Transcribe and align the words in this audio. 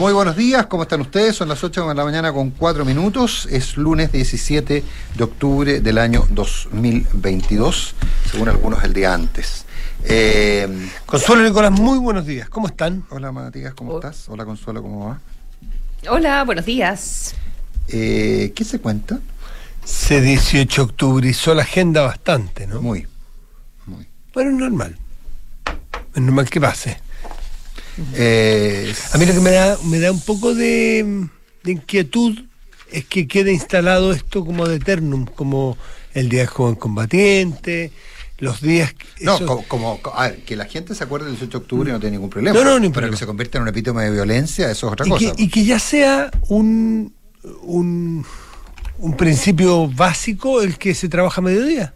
Muy 0.00 0.14
buenos 0.14 0.34
días, 0.34 0.64
¿cómo 0.64 0.84
están 0.84 1.02
ustedes? 1.02 1.36
Son 1.36 1.46
las 1.46 1.62
8 1.62 1.86
de 1.86 1.94
la 1.94 2.04
mañana 2.04 2.32
con 2.32 2.52
4 2.52 2.86
minutos. 2.86 3.46
Es 3.50 3.76
lunes 3.76 4.10
17 4.10 4.82
de 5.14 5.22
octubre 5.22 5.82
del 5.82 5.98
año 5.98 6.26
2022, 6.30 7.94
según 8.30 8.48
algunos 8.48 8.82
el 8.82 8.94
día 8.94 9.12
antes. 9.12 9.66
Eh, 10.04 10.88
Consuelo 11.04 11.42
Nicolás, 11.42 11.72
muy 11.72 11.98
buenos 11.98 12.24
días. 12.24 12.48
¿Cómo 12.48 12.66
están? 12.66 13.04
Hola 13.10 13.30
Matías, 13.30 13.74
¿cómo 13.74 13.96
estás? 13.96 14.26
Hola 14.30 14.46
Consuelo, 14.46 14.80
¿cómo 14.80 15.06
va? 15.06 15.20
Hola, 16.08 16.44
buenos 16.44 16.64
días. 16.64 17.34
Eh, 17.88 18.54
¿Qué 18.56 18.64
se 18.64 18.78
cuenta? 18.78 19.18
Se 19.84 20.22
18 20.22 20.80
de 20.80 20.82
octubre 20.82 21.28
hizo 21.28 21.54
la 21.54 21.60
agenda 21.60 22.00
bastante, 22.00 22.66
¿no? 22.66 22.80
Muy, 22.80 23.06
muy. 23.84 24.08
Bueno, 24.32 24.48
es 24.48 24.56
normal. 24.56 24.96
Es 26.14 26.22
normal 26.22 26.48
que 26.48 26.58
pase. 26.58 27.09
Eh, 28.14 28.92
a 29.12 29.18
mí 29.18 29.26
lo 29.26 29.34
que 29.34 29.40
me 29.40 29.50
da, 29.50 29.78
me 29.84 29.98
da 30.00 30.12
un 30.12 30.20
poco 30.20 30.54
de, 30.54 31.28
inquietud 31.64 32.38
es 32.90 33.04
que 33.04 33.28
quede 33.28 33.52
instalado 33.52 34.12
esto 34.12 34.44
como 34.44 34.66
de 34.66 34.76
eternum, 34.76 35.26
como 35.26 35.76
el 36.12 36.28
Día 36.28 36.40
del 36.40 36.48
Joven 36.48 36.74
Combatiente, 36.74 37.92
los 38.38 38.60
días... 38.60 38.94
No, 39.20 39.38
como, 39.68 40.00
que 40.44 40.56
la 40.56 40.64
gente 40.64 40.94
se 40.94 41.04
acuerde 41.04 41.26
del 41.26 41.34
18 41.34 41.58
de 41.58 41.62
octubre 41.62 41.92
no 41.92 42.00
tiene 42.00 42.16
ningún 42.16 42.30
problema. 42.30 42.58
No, 42.58 42.80
no, 42.80 42.92
Pero 42.92 43.10
que 43.10 43.16
se 43.16 43.26
convierta 43.26 43.58
en 43.58 43.62
un 43.62 43.68
epítome 43.68 44.04
de 44.04 44.10
violencia, 44.10 44.70
eso 44.70 44.88
es 44.88 44.92
otra 44.92 45.06
cosa. 45.06 45.32
y 45.36 45.48
que 45.48 45.64
ya 45.64 45.78
sea 45.78 46.30
un, 46.48 47.12
un, 47.62 48.24
un 48.98 49.16
principio 49.16 49.88
básico 49.88 50.62
el 50.62 50.78
que 50.78 50.94
se 50.94 51.08
trabaja 51.08 51.40
a 51.40 51.44
mediodía 51.44 51.94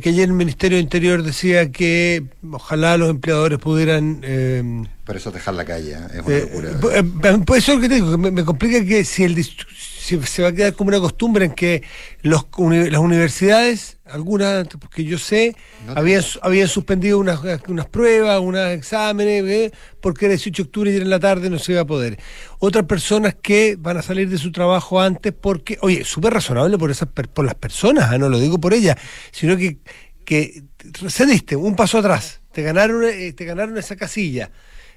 que 0.00 0.08
ayer 0.08 0.24
el 0.24 0.32
Ministerio 0.32 0.78
de 0.78 0.82
Interior 0.82 1.22
decía 1.22 1.70
que 1.70 2.24
ojalá 2.50 2.96
los 2.96 3.10
empleadores 3.10 3.58
pudieran... 3.58 4.20
Eh, 4.22 4.84
Por 5.04 5.16
eso 5.16 5.32
dejar 5.32 5.54
la 5.54 5.64
calle, 5.64 5.94
¿eh? 5.94 6.06
es 6.14 6.22
una 6.22 6.36
eh, 6.36 6.40
locura. 6.42 6.98
Eh, 6.98 7.38
pues 7.44 7.64
eso 7.64 7.72
es 7.72 7.78
lo 7.78 7.82
que 7.82 7.88
te 7.88 7.94
digo, 7.96 8.10
que 8.12 8.18
me, 8.18 8.44
complica 8.44 8.84
que 8.84 9.04
si, 9.04 9.24
el, 9.24 9.44
si 9.44 10.20
se 10.22 10.42
va 10.42 10.48
a 10.48 10.52
quedar 10.52 10.74
como 10.74 10.88
una 10.88 11.00
costumbre 11.00 11.46
en 11.46 11.52
que 11.52 11.82
los, 12.22 12.46
las 12.58 13.00
universidades 13.00 13.98
algunas, 14.04 14.68
porque 14.78 15.04
yo 15.04 15.18
sé, 15.18 15.56
habían, 15.94 16.22
habían 16.42 16.68
suspendido 16.68 17.18
unas, 17.18 17.40
unas 17.66 17.86
pruebas, 17.86 18.38
unos 18.40 18.68
exámenes, 18.68 19.44
¿eh? 19.44 19.72
porque 20.00 20.26
era 20.26 20.32
18 20.32 20.62
de 20.62 20.66
octubre 20.66 20.92
y 20.92 20.96
en 20.96 21.10
la 21.10 21.18
tarde 21.18 21.50
no 21.50 21.58
se 21.58 21.72
iba 21.72 21.80
a 21.80 21.86
poder. 21.86 22.18
Otras 22.58 22.84
personas 22.84 23.34
que 23.40 23.76
van 23.78 23.96
a 23.96 24.02
salir 24.02 24.28
de 24.28 24.38
su 24.38 24.52
trabajo 24.52 25.00
antes 25.00 25.32
porque, 25.32 25.78
oye, 25.80 26.04
súper 26.04 26.34
razonable 26.34 26.78
por, 26.78 26.90
esas, 26.90 27.08
por 27.08 27.44
las 27.44 27.54
personas, 27.54 28.12
¿eh? 28.12 28.18
no 28.18 28.28
lo 28.28 28.38
digo 28.38 28.60
por 28.60 28.74
ellas, 28.74 28.96
sino 29.32 29.56
que, 29.56 29.78
que 30.24 30.62
cediste 31.08 31.56
un 31.56 31.74
paso 31.74 31.98
atrás, 31.98 32.40
te 32.52 32.62
ganaron, 32.62 33.02
eh, 33.04 33.32
te 33.32 33.44
ganaron 33.44 33.76
esa 33.78 33.96
casilla 33.96 34.50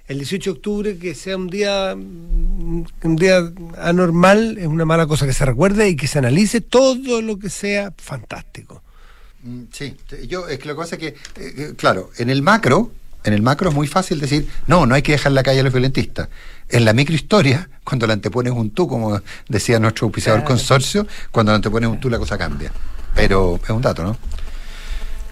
el 0.07 0.17
18 0.17 0.51
de 0.51 0.55
octubre 0.57 0.97
que 0.97 1.15
sea 1.15 1.35
un 1.35 1.47
día 1.47 1.95
un 1.95 3.15
día 3.15 3.51
anormal 3.77 4.57
es 4.57 4.67
una 4.67 4.85
mala 4.85 5.07
cosa 5.07 5.25
que 5.25 5.33
se 5.33 5.45
recuerde 5.45 5.89
y 5.89 5.95
que 5.95 6.07
se 6.07 6.19
analice 6.19 6.61
todo 6.61 7.21
lo 7.21 7.39
que 7.39 7.49
sea 7.49 7.93
fantástico. 7.97 8.83
Mm, 9.43 9.63
sí, 9.71 9.95
yo 10.27 10.47
es 10.47 10.59
que 10.59 10.67
lo 10.67 10.75
que 10.75 10.79
pasa 10.79 10.95
es 10.95 10.99
que, 10.99 11.07
eh, 11.07 11.15
eh, 11.35 11.73
claro, 11.77 12.09
en 12.17 12.29
el 12.29 12.41
macro, 12.41 12.91
en 13.23 13.33
el 13.33 13.41
macro 13.41 13.69
es 13.69 13.75
muy 13.75 13.87
fácil 13.87 14.19
decir, 14.19 14.47
no, 14.67 14.85
no 14.85 14.95
hay 14.95 15.01
que 15.01 15.11
dejar 15.13 15.31
la 15.31 15.43
calle 15.43 15.59
a 15.59 15.63
los 15.63 15.73
violentistas. 15.73 16.29
En 16.69 16.85
la 16.85 16.93
microhistoria, 16.93 17.69
cuando 17.83 18.07
le 18.07 18.13
antepones 18.13 18.53
un 18.53 18.71
tú, 18.71 18.87
como 18.87 19.21
decía 19.47 19.79
nuestro 19.79 20.05
auspiciador 20.05 20.43
consorcio, 20.43 21.07
cuando 21.31 21.51
le 21.51 21.57
antepones 21.57 21.89
un 21.89 21.99
tú 21.99 22.09
la 22.09 22.17
cosa 22.17 22.37
cambia. 22.37 22.71
Pero 23.13 23.59
es 23.63 23.69
un 23.69 23.81
dato, 23.81 24.03
¿no? 24.03 24.17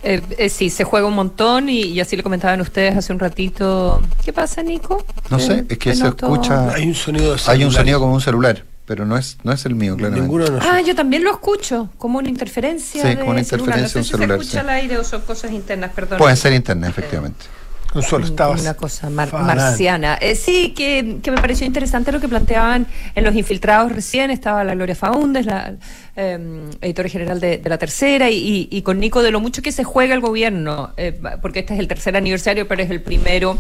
Eh, 0.04 0.50
sí, 0.50 0.70
se 0.70 0.84
juega 0.84 1.08
un 1.08 1.16
montón 1.16 1.70
y, 1.70 2.00
así 2.00 2.18
lo 2.18 2.24
comentaban 2.24 2.60
ustedes 2.62 2.96
hace 2.98 3.14
un 3.14 3.20
ratito. 3.20 4.02
¿Qué 4.24 4.34
pasa, 4.34 4.62
Nico? 4.62 5.06
No 5.30 5.40
sé, 5.40 5.66
es 5.70 5.78
que 5.78 5.96
se 5.96 6.08
escucha. 6.08 6.74
Hay 6.74 6.88
un 6.88 6.96
sonido. 6.96 7.36
Hay 7.48 7.64
un 7.64 7.72
sonido 7.72 8.00
como 8.00 8.14
un 8.14 8.22
celular 8.22 8.64
pero 8.86 9.06
no 9.06 9.18
es, 9.18 9.38
no 9.44 9.52
es 9.54 9.66
el 9.66 9.76
mío, 9.76 9.96
claramente. 9.96 10.28
Ninguno 10.28 10.60
ah, 10.62 10.82
yo 10.82 10.94
también 10.94 11.24
lo 11.24 11.32
escucho, 11.32 11.90
como 11.98 12.20
una 12.20 12.30
interferencia. 12.30 13.02
Sí, 13.02 13.16
como 13.16 13.32
una 13.32 13.40
interferencia 13.40 13.94
de 13.94 14.00
un 14.00 14.06
celular. 14.06 14.38
No 14.38 14.44
sé 14.44 14.44
si 14.44 14.52
se 14.52 14.58
escucha 14.58 14.60
al 14.60 14.70
aire 14.70 14.98
o 14.98 15.04
son 15.04 15.22
cosas 15.22 15.52
internas, 15.52 15.92
perdón. 15.94 16.18
Pueden 16.18 16.38
ser 16.38 16.54
internas, 16.54 16.90
efectivamente. 16.90 17.46
Consuelo, 17.94 18.26
estabas. 18.26 18.60
Una 18.60 18.74
cosa 18.74 19.08
marciana. 19.12 20.16
Eh, 20.20 20.36
sí, 20.36 20.74
que, 20.76 21.20
que, 21.22 21.30
me 21.30 21.38
pareció 21.38 21.68
interesante 21.68 22.12
lo 22.12 22.20
que 22.20 22.28
planteaban 22.28 22.88
en 23.14 23.24
los 23.24 23.36
infiltrados 23.36 23.92
recién. 23.92 24.32
Estaba 24.32 24.64
la 24.64 24.74
Gloria 24.74 24.96
Faúndes, 24.96 25.46
la 25.46 25.76
eh, 26.16 26.70
editora 26.82 27.08
general 27.08 27.40
de, 27.40 27.62
La 27.64 27.78
Tercera, 27.78 28.32
y, 28.32 28.68
y, 28.72 28.82
con 28.82 29.00
Nico 29.00 29.22
de 29.22 29.30
lo 29.30 29.40
mucho 29.40 29.62
que 29.62 29.72
se 29.72 29.84
juega 29.84 30.16
el 30.16 30.22
gobierno, 30.22 30.92
eh, 30.98 31.20
porque 31.40 31.60
este 31.60 31.76
es 31.76 31.80
el 31.80 31.88
tercer 31.88 32.18
aniversario, 32.18 32.68
pero 32.68 32.82
es 32.82 32.90
el 32.90 33.02
primero 33.02 33.60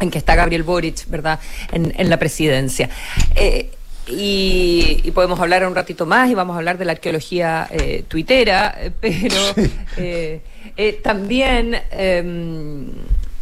en 0.00 0.10
que 0.10 0.18
está 0.18 0.34
Gabriel 0.34 0.64
Boric, 0.64 1.06
¿verdad?, 1.08 1.38
en, 1.70 1.92
en 1.96 2.10
la 2.10 2.18
presidencia. 2.18 2.90
Eh, 3.36 3.70
y, 4.10 5.10
podemos 5.14 5.40
hablar 5.40 5.66
un 5.66 5.74
ratito 5.74 6.06
más 6.06 6.30
y 6.30 6.34
vamos 6.34 6.54
a 6.54 6.58
hablar 6.58 6.78
de 6.78 6.84
la 6.84 6.92
arqueología 6.92 7.68
eh, 7.70 8.04
tuitera, 8.08 8.76
pero 9.00 9.36
eh, 9.96 10.40
eh, 10.76 11.00
también 11.02 11.76
em, 11.90 12.86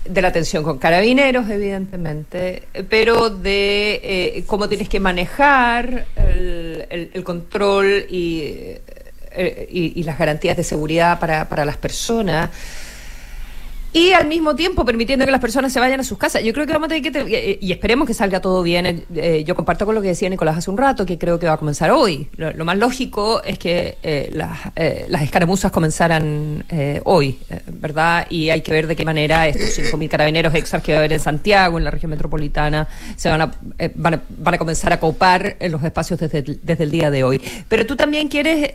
de 0.09 0.23
la 0.23 0.33
tensión 0.33 0.65
con 0.65 0.79
carabineros, 0.79 1.49
evidentemente, 1.51 2.63
pero 2.89 3.31
de 3.31 4.43
cómo 4.47 4.69
tienes 4.69 4.89
que 4.89 5.01
manejar 5.01 6.07
el, 6.17 7.23
control 7.25 8.07
y, 8.09 8.75
y, 9.71 10.03
las 10.05 10.19
garantías 10.19 10.57
de 10.57 10.65
seguridad 10.65 11.19
para, 11.21 11.49
para 11.49 11.65
las 11.65 11.77
personas 11.77 12.51
y 13.93 14.13
al 14.13 14.27
mismo 14.27 14.55
tiempo 14.55 14.85
permitiendo 14.85 15.25
que 15.25 15.31
las 15.31 15.41
personas 15.41 15.73
se 15.73 15.81
vayan 15.81 16.01
a 16.01 16.05
sus 16.05 16.19
casas. 16.19 16.43
Yo 16.43 16.53
creo 16.53 16.67
que 16.67 16.73
vamos 16.73 16.87
a 16.87 16.89
tener 16.89 17.13
que, 17.13 17.53
eh, 17.53 17.59
y 17.61 17.73
esperemos 17.73 18.07
que 18.07 18.15
salga 18.15 18.41
todo 18.41 18.63
bien. 18.63 19.07
Eh, 19.15 19.45
yo 19.47 19.55
comparto 19.55 19.87
con 19.87 19.95
lo 19.95 20.03
que 20.03 20.09
decía 20.09 20.29
Nicolás 20.29 20.59
hace 20.59 20.71
un 20.71 20.77
rato, 20.77 21.07
que 21.07 21.17
creo 21.19 21.39
que 21.39 21.47
va 21.47 21.55
a 21.55 21.57
comenzar 21.57 21.91
hoy. 21.91 22.29
Lo, 22.37 22.65
más 22.65 22.77
lógico 22.77 23.43
es 23.43 23.59
que 23.59 23.97
eh, 24.03 24.31
las, 24.33 24.59
las 25.09 25.23
escaramuzas 25.23 25.73
comenzaran 25.73 26.65
hoy, 27.05 27.39
¿verdad? 27.67 28.27
Y 28.31 28.51
hay 28.51 28.61
que 28.61 28.73
ver 28.73 28.87
de 28.87 28.97
qué 28.97 29.05
manera 29.05 29.49
estos 29.49 29.79
5.000 29.79 30.09
carabineros 30.09 30.55
extras 30.55 30.83
que 30.83 30.93
va 30.93 30.99
a 30.99 31.01
haber 31.01 31.15
en 31.15 31.21
Santiago, 31.21 31.79
en 31.79 31.85
la 31.85 31.91
región 31.91 32.11
metropolitana, 32.11 32.89
se 33.17 33.29
van 33.29 33.41
a, 33.41 33.53
van 33.95 34.15
a, 34.15 34.23
van 34.29 34.55
a 34.55 34.59
comenzar 34.59 34.93
a 34.93 35.01
copar 35.01 35.57
en 35.61 35.73
los 35.73 35.83
espacios 35.83 36.21
desde, 36.21 36.43
desde 36.43 36.85
el 36.85 36.91
día 36.91 37.11
de 37.11 37.25
hoy. 37.25 37.41
Pero 37.69 37.87
tú 37.87 37.97
también 37.97 38.29
quieres 38.29 38.73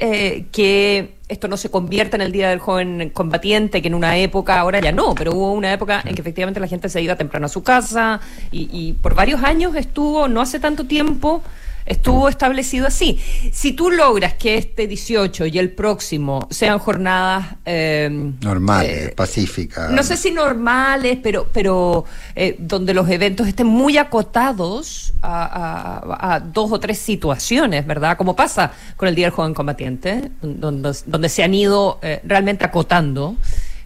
que 0.51 1.22
esto 1.27 1.47
no 1.47 1.57
se 1.57 1.69
convierta 1.69 2.17
en 2.17 2.21
el 2.21 2.31
Día 2.31 2.49
del 2.49 2.59
Joven 2.59 3.09
Combatiente, 3.09 3.81
que 3.81 3.87
en 3.87 3.95
una 3.95 4.17
época, 4.17 4.59
ahora 4.59 4.79
ya 4.79 4.91
no, 4.91 5.15
pero 5.15 5.33
hubo 5.33 5.53
una 5.53 5.71
época 5.71 6.01
en 6.05 6.15
que 6.15 6.21
efectivamente 6.21 6.59
la 6.59 6.67
gente 6.67 6.89
se 6.89 7.01
iba 7.01 7.15
temprano 7.15 7.45
a 7.45 7.49
su 7.49 7.63
casa 7.63 8.19
y, 8.51 8.69
y 8.71 8.93
por 8.93 9.15
varios 9.15 9.43
años 9.43 9.75
estuvo, 9.75 10.27
no 10.27 10.41
hace 10.41 10.59
tanto 10.59 10.85
tiempo, 10.85 11.41
estuvo 11.85 12.29
establecido 12.29 12.87
así. 12.87 13.19
Si 13.51 13.73
tú 13.73 13.91
logras 13.91 14.33
que 14.35 14.57
este 14.57 14.87
18 14.87 15.45
y 15.47 15.59
el 15.59 15.71
próximo 15.71 16.47
sean 16.49 16.79
jornadas... 16.79 17.55
Eh, 17.65 18.09
normales, 18.41 19.09
eh, 19.09 19.13
pacíficas. 19.15 19.91
No 19.91 20.03
sé 20.03 20.17
si 20.17 20.31
normales, 20.31 21.19
pero, 21.21 21.47
pero 21.51 22.05
eh, 22.35 22.55
donde 22.59 22.93
los 22.93 23.09
eventos 23.09 23.47
estén 23.47 23.67
muy 23.67 23.97
acotados 23.97 25.13
a, 25.21 26.41
dos 26.53 26.71
o 26.71 26.79
tres 26.79 26.97
situaciones, 26.97 27.85
¿verdad? 27.85 28.17
Como 28.17 28.35
pasa 28.35 28.71
con 28.97 29.07
el 29.07 29.15
Día 29.15 29.27
del 29.27 29.33
Joven 29.33 29.53
Combatiente, 29.53 30.31
donde, 30.41 30.91
donde 31.05 31.29
se 31.29 31.43
han 31.43 31.53
ido 31.53 31.99
realmente 32.23 32.65
acotando 32.65 33.35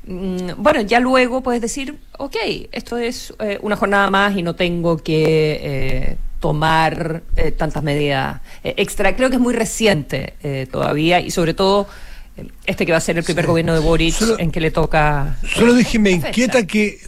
mm, 0.08 0.52
bueno, 0.58 0.82
ya 0.82 1.00
luego 1.00 1.42
puedes 1.42 1.62
decir, 1.62 1.98
ok, 2.18 2.36
esto 2.72 2.98
es 2.98 3.34
una 3.62 3.76
jornada 3.76 4.10
más 4.10 4.36
y 4.36 4.42
no 4.42 4.56
tengo 4.56 4.98
que 4.98 6.18
tomar 6.40 7.24
eh, 7.36 7.52
tantas 7.52 7.84
medidas 7.84 8.42
eh, 8.64 8.76
extra. 8.78 9.16
Creo 9.16 9.30
que 9.30 9.36
es 9.36 9.42
muy 9.42 9.54
reciente 9.54 10.36
eh, 10.44 10.68
todavía 10.72 11.20
y 11.20 11.32
sobre 11.32 11.54
todo 11.54 11.88
este 12.68 12.86
que 12.86 12.92
va 12.92 13.00
a 13.00 13.02
ser 13.02 13.18
el 13.18 13.24
primer 13.24 13.48
gobierno 13.48 13.74
de 13.74 13.80
Boric 13.80 14.16
en 14.38 14.52
que 14.52 14.60
le 14.60 14.70
toca. 14.70 15.38
Solo 15.56 15.74
dije 15.74 15.98
me 15.98 16.12
inquieta 16.12 16.68
que 16.68 17.00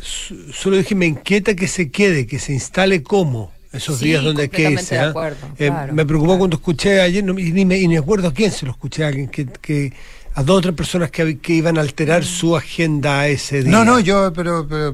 solo 0.51 0.77
dije 0.77 0.95
me 0.95 1.05
inquieta 1.05 1.53
que 1.55 1.67
se 1.67 1.91
quede, 1.91 2.25
que 2.25 2.39
se 2.39 2.53
instale 2.53 3.03
como 3.03 3.51
esos 3.71 3.99
días 3.99 4.23
donde 4.23 4.43
hay 4.43 4.49
que 4.49 4.71
irse. 4.71 4.99
me 5.91 6.05
preocupó 6.05 6.39
cuando 6.39 6.57
escuché 6.57 6.99
ayer, 7.01 7.23
no, 7.23 7.33
ni, 7.33 7.65
me, 7.65 7.77
ni 7.77 7.87
me 7.87 7.97
acuerdo 7.99 8.29
a 8.29 8.33
quién 8.33 8.51
se 8.51 8.65
lo 8.65 8.71
escuché, 8.71 9.03
a 9.03 9.09
alguien 9.09 9.27
que, 9.27 9.45
que 9.45 9.93
a 10.39 10.43
dos 10.43 10.59
o 10.59 10.61
tres 10.61 10.73
personas 10.73 11.11
que, 11.11 11.37
que, 11.39 11.51
iban 11.51 11.77
a 11.77 11.81
alterar 11.81 12.23
su 12.23 12.55
agenda 12.55 13.27
ese 13.27 13.61
día. 13.61 13.73
No, 13.73 13.83
no, 13.83 13.99
yo, 13.99 14.31
pero, 14.31 14.65
pero, 14.69 14.93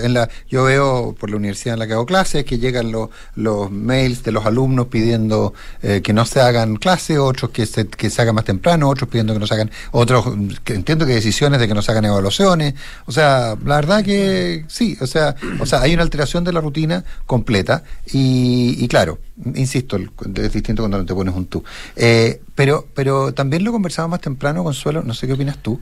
en 0.00 0.14
la, 0.14 0.28
yo 0.48 0.62
veo 0.62 1.12
por 1.18 1.28
la 1.28 1.36
universidad 1.36 1.74
en 1.74 1.80
la 1.80 1.88
que 1.88 1.94
hago 1.94 2.06
clases 2.06 2.44
que 2.44 2.60
llegan 2.60 2.92
los, 2.92 3.10
los 3.34 3.68
mails 3.68 4.22
de 4.22 4.30
los 4.30 4.46
alumnos 4.46 4.86
pidiendo 4.86 5.54
eh, 5.82 6.02
que 6.04 6.12
no 6.12 6.24
se 6.24 6.40
hagan 6.40 6.76
clases, 6.76 7.18
otros 7.18 7.50
que 7.50 7.66
se, 7.66 7.88
que 7.88 8.10
se 8.10 8.22
hagan 8.22 8.36
más 8.36 8.44
temprano, 8.44 8.88
otros 8.88 9.10
pidiendo 9.10 9.32
que 9.32 9.40
no 9.40 9.48
se 9.48 9.54
hagan, 9.54 9.72
otros 9.90 10.24
que 10.62 10.74
entiendo 10.74 11.04
que 11.04 11.14
decisiones 11.14 11.58
de 11.58 11.66
que 11.66 11.74
no 11.74 11.82
se 11.82 11.90
hagan 11.90 12.04
evaluaciones. 12.04 12.74
O 13.06 13.12
sea, 13.12 13.56
la 13.64 13.76
verdad 13.76 14.04
que 14.04 14.66
sí, 14.68 14.96
o 15.00 15.08
sea, 15.08 15.34
o 15.58 15.66
sea, 15.66 15.80
hay 15.80 15.94
una 15.94 16.04
alteración 16.04 16.44
de 16.44 16.52
la 16.52 16.60
rutina 16.60 17.02
completa 17.26 17.82
y, 18.12 18.76
y 18.78 18.86
claro, 18.86 19.18
insisto, 19.44 19.96
es 19.96 20.52
distinto 20.52 20.82
cuando 20.82 21.04
te 21.04 21.14
pones 21.14 21.34
un 21.34 21.46
tú. 21.46 21.62
Eh, 21.94 22.40
pero, 22.54 22.86
pero 22.94 23.34
también 23.34 23.64
lo 23.64 23.72
conversaba 23.72 24.08
más 24.08 24.20
temprano, 24.20 24.64
Consuelo, 24.64 25.02
no 25.02 25.14
sé 25.14 25.26
qué 25.26 25.34
opinas 25.34 25.58
tú, 25.58 25.80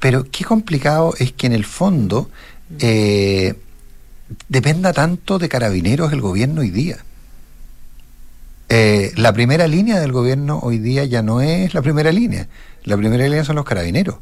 pero 0.00 0.24
qué 0.30 0.44
complicado 0.44 1.14
es 1.18 1.32
que 1.32 1.46
en 1.46 1.52
el 1.52 1.64
fondo 1.64 2.30
eh, 2.80 3.54
dependa 4.48 4.92
tanto 4.92 5.38
de 5.38 5.48
carabineros 5.48 6.12
el 6.12 6.20
gobierno 6.20 6.62
hoy 6.62 6.70
día. 6.70 6.98
Eh, 8.70 9.12
la 9.16 9.32
primera 9.32 9.66
línea 9.66 9.98
del 9.98 10.12
gobierno 10.12 10.58
hoy 10.62 10.78
día 10.78 11.04
ya 11.04 11.22
no 11.22 11.40
es 11.40 11.72
la 11.74 11.82
primera 11.82 12.12
línea. 12.12 12.48
La 12.84 12.96
primera 12.96 13.24
línea 13.24 13.44
son 13.44 13.56
los 13.56 13.64
carabineros. 13.64 14.16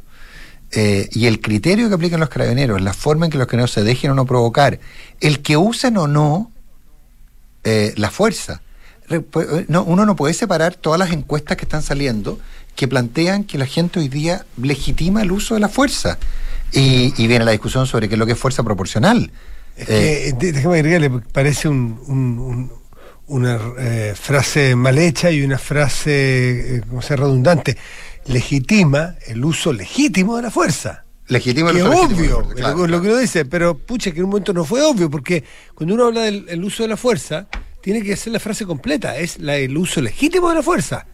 Y 1.12 1.24
el 1.24 1.40
criterio 1.40 1.88
que 1.88 1.94
aplican 1.94 2.20
los 2.20 2.28
carabineros, 2.28 2.82
la 2.82 2.92
forma 2.92 3.24
en 3.24 3.32
que 3.32 3.38
los 3.38 3.46
carabineros 3.46 3.70
se 3.70 3.82
dejen 3.82 4.10
o 4.10 4.14
no 4.14 4.26
provocar, 4.26 4.78
el 5.20 5.40
que 5.40 5.56
usen 5.56 5.96
o 5.96 6.06
no 6.06 6.52
la 7.64 8.10
fuerza. 8.10 8.60
No, 9.68 9.84
uno 9.84 10.06
no 10.06 10.16
puede 10.16 10.34
separar 10.34 10.74
todas 10.74 10.98
las 10.98 11.12
encuestas 11.12 11.56
que 11.56 11.64
están 11.64 11.82
saliendo 11.82 12.38
que 12.74 12.88
plantean 12.88 13.44
que 13.44 13.56
la 13.56 13.66
gente 13.66 14.00
hoy 14.00 14.08
día 14.08 14.44
legitima 14.60 15.22
el 15.22 15.32
uso 15.32 15.54
de 15.54 15.60
la 15.60 15.68
fuerza. 15.68 16.18
Y, 16.72 17.12
viene 17.26 17.44
la 17.44 17.52
discusión 17.52 17.86
sobre 17.86 18.08
qué 18.08 18.16
es 18.16 18.18
lo 18.18 18.26
que 18.26 18.32
es 18.32 18.38
fuerza 18.38 18.62
proporcional. 18.62 19.30
Es 19.76 19.86
que, 19.86 20.52
déjame 20.52 20.76
agregarle, 20.76 21.10
parece 21.32 21.68
un 21.68 22.70
una 23.28 23.58
eh, 23.78 24.14
frase 24.14 24.76
mal 24.76 24.98
hecha 24.98 25.30
y 25.30 25.42
una 25.42 25.58
frase, 25.58 26.76
eh, 26.76 26.82
como 26.88 27.02
sea, 27.02 27.16
redundante, 27.16 27.76
legitima 28.26 29.16
el 29.26 29.44
uso 29.44 29.72
legítimo 29.72 30.36
de 30.36 30.42
la 30.42 30.50
fuerza. 30.50 31.04
Legítimo 31.28 31.70
el 31.70 31.78
uso 31.78 31.90
obvio, 31.90 32.48
lo, 32.56 32.86
lo, 32.86 33.02
que 33.02 33.08
uno 33.08 33.16
dice, 33.16 33.44
pero 33.44 33.76
pucha, 33.76 34.12
que 34.12 34.18
en 34.18 34.24
un 34.24 34.30
momento 34.30 34.52
no 34.52 34.64
fue 34.64 34.82
obvio, 34.82 35.10
porque 35.10 35.42
cuando 35.74 35.94
uno 35.94 36.06
habla 36.06 36.22
del 36.22 36.64
uso 36.64 36.84
de 36.84 36.88
la 36.88 36.96
fuerza, 36.96 37.48
tiene 37.86 38.02
que 38.02 38.16
ser 38.16 38.32
la 38.32 38.40
frase 38.40 38.66
completa, 38.66 39.16
es 39.16 39.36
el 39.38 39.78
uso 39.78 40.00
legítimo 40.00 40.48
de 40.48 40.56
la 40.56 40.62
fuerza. 40.64 41.06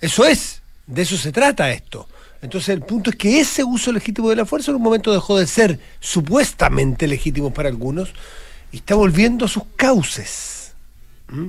Eso 0.00 0.24
es, 0.24 0.62
de 0.86 1.02
eso 1.02 1.16
se 1.16 1.32
trata 1.32 1.72
esto. 1.72 2.08
Entonces 2.40 2.68
el 2.68 2.82
punto 2.82 3.10
es 3.10 3.16
que 3.16 3.40
ese 3.40 3.64
uso 3.64 3.90
legítimo 3.90 4.30
de 4.30 4.36
la 4.36 4.46
fuerza 4.46 4.70
en 4.70 4.76
un 4.76 4.82
momento 4.82 5.12
dejó 5.12 5.40
de 5.40 5.48
ser 5.48 5.80
supuestamente 5.98 7.08
legítimo 7.08 7.52
para 7.52 7.68
algunos 7.68 8.10
y 8.70 8.76
está 8.76 8.94
volviendo 8.94 9.46
a 9.46 9.48
sus 9.48 9.64
cauces. 9.74 10.72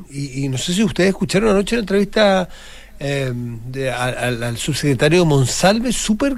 Y, 0.09 0.49
no 0.49 0.57
sé 0.57 0.73
si 0.73 0.83
ustedes 0.83 1.09
escucharon 1.09 1.51
anoche 1.51 1.75
la 1.75 1.81
entrevista 1.81 2.49
eh, 3.01 3.33
al, 3.95 4.57
subsecretario 4.57 5.25
Monsalve, 5.25 5.93
súper, 5.93 6.35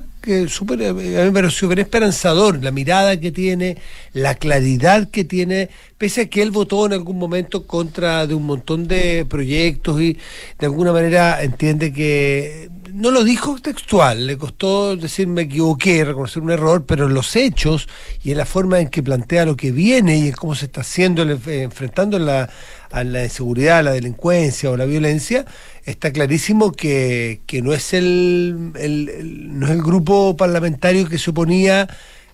súper, 0.48 0.82
eh, 0.82 0.90
a 0.90 0.94
mí 0.94 1.02
me 1.02 1.32
pareció 1.32 1.68
bien 1.68 1.80
esperanzador, 1.80 2.64
la 2.64 2.70
mirada 2.70 3.20
que 3.20 3.32
tiene, 3.32 3.78
la 4.14 4.36
claridad 4.36 5.10
que 5.10 5.24
tiene, 5.24 5.70
pese 5.98 6.22
a 6.22 6.30
que 6.30 6.44
él 6.44 6.52
votó 6.52 6.86
en 6.86 6.94
algún 6.94 7.18
momento 7.18 7.66
contra 7.66 8.28
de 8.28 8.36
un 8.36 8.46
montón 8.46 8.88
de 8.88 9.26
proyectos 9.26 10.00
y 10.02 10.20
de 10.60 10.66
alguna 10.68 10.92
manera 10.94 11.42
entiende 11.42 11.92
que 11.92 12.70
no 12.94 13.10
lo 13.10 13.24
dijo 13.24 13.58
textual, 13.60 14.28
le 14.28 14.38
costó 14.38 14.96
decir 14.96 15.28
me 15.28 15.44
equivoqué, 15.44 16.04
reconocer 16.04 16.44
un 16.44 16.52
error, 16.52 16.86
pero 16.86 17.08
en 17.08 17.16
los 17.16 17.36
hechos 17.36 17.88
y 18.24 18.32
en 18.32 18.38
la 18.38 18.46
forma 18.46 18.80
en 18.80 18.90
que 18.90 19.02
plantea 19.02 19.46
lo 19.46 19.56
que 19.56 19.72
viene 19.72 20.18
y 20.20 20.28
en 20.28 20.34
cómo 20.34 20.54
se 20.54 20.66
está 20.66 20.82
haciendo, 20.82 21.24
enfrentando 21.24 22.20
la, 22.20 22.50
a 22.92 23.04
la 23.04 23.24
inseguridad, 23.24 23.80
a 23.80 23.84
la 23.84 23.92
delincuencia 23.92 24.70
o 24.70 24.78
la 24.78 24.86
violencia, 24.86 25.46
está 25.86 26.12
clarísimo 26.12 26.72
que, 26.72 27.40
no, 27.64 27.74
es 27.74 27.94
el, 27.94 28.72
no 28.74 29.66
es 29.66 29.72
el 29.72 29.82
grupo 29.82 30.36
parlamentario 30.36 31.08
que 31.08 31.18
se 31.18 31.32
oponía 31.32 31.88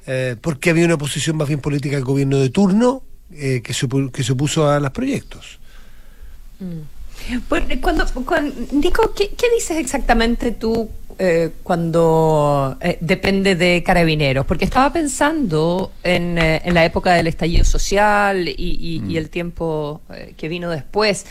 eh, 0.06 0.36
porque 0.40 0.70
había 0.70 0.86
una 0.86 0.98
posición 0.98 1.38
más 1.38 1.48
bien 1.48 1.60
política 1.60 1.96
del 1.96 2.06
gobierno 2.06 2.38
de 2.38 2.50
turno 2.50 3.04
eh, 3.32 3.62
que, 3.64 3.74
se, 3.74 3.88
que 4.14 4.24
se 4.24 4.32
opuso 4.32 4.70
a 4.70 4.80
los 4.80 4.92
proyectos. 4.92 5.60
Mm. 6.60 6.98
Cuando, 7.50 7.76
cuando, 7.82 8.54
Nico, 8.72 9.14
¿qué, 9.14 9.30
dices 9.54 9.78
exactamente 9.78 10.52
tú 10.52 10.90
eh, 11.20 11.52
cuando 11.64 12.78
eh, 12.82 12.98
depende 13.02 13.56
de 13.56 13.84
carabineros? 13.84 14.46
Porque 14.46 14.66
estaba 14.66 14.92
pensando 14.94 15.92
en, 16.04 16.38
eh, 16.38 16.62
en 16.64 16.74
la 16.74 16.86
época 16.86 17.14
del 17.14 17.28
estallido 17.28 17.66
social 17.66 18.48
y, 18.48 18.54
y, 18.58 19.00
mm. 19.00 19.18
el 19.18 19.30
tiempo 19.30 20.02
que 20.36 20.48
vino 20.48 20.70
después. 20.70 21.26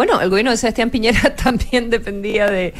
Bueno, 0.00 0.18
el 0.22 0.30
gobierno 0.30 0.50
de 0.50 0.56
Sebastián 0.56 0.88
Piñera 0.88 1.36
también 1.44 1.90
dependía 1.90 2.46
de 2.46 2.72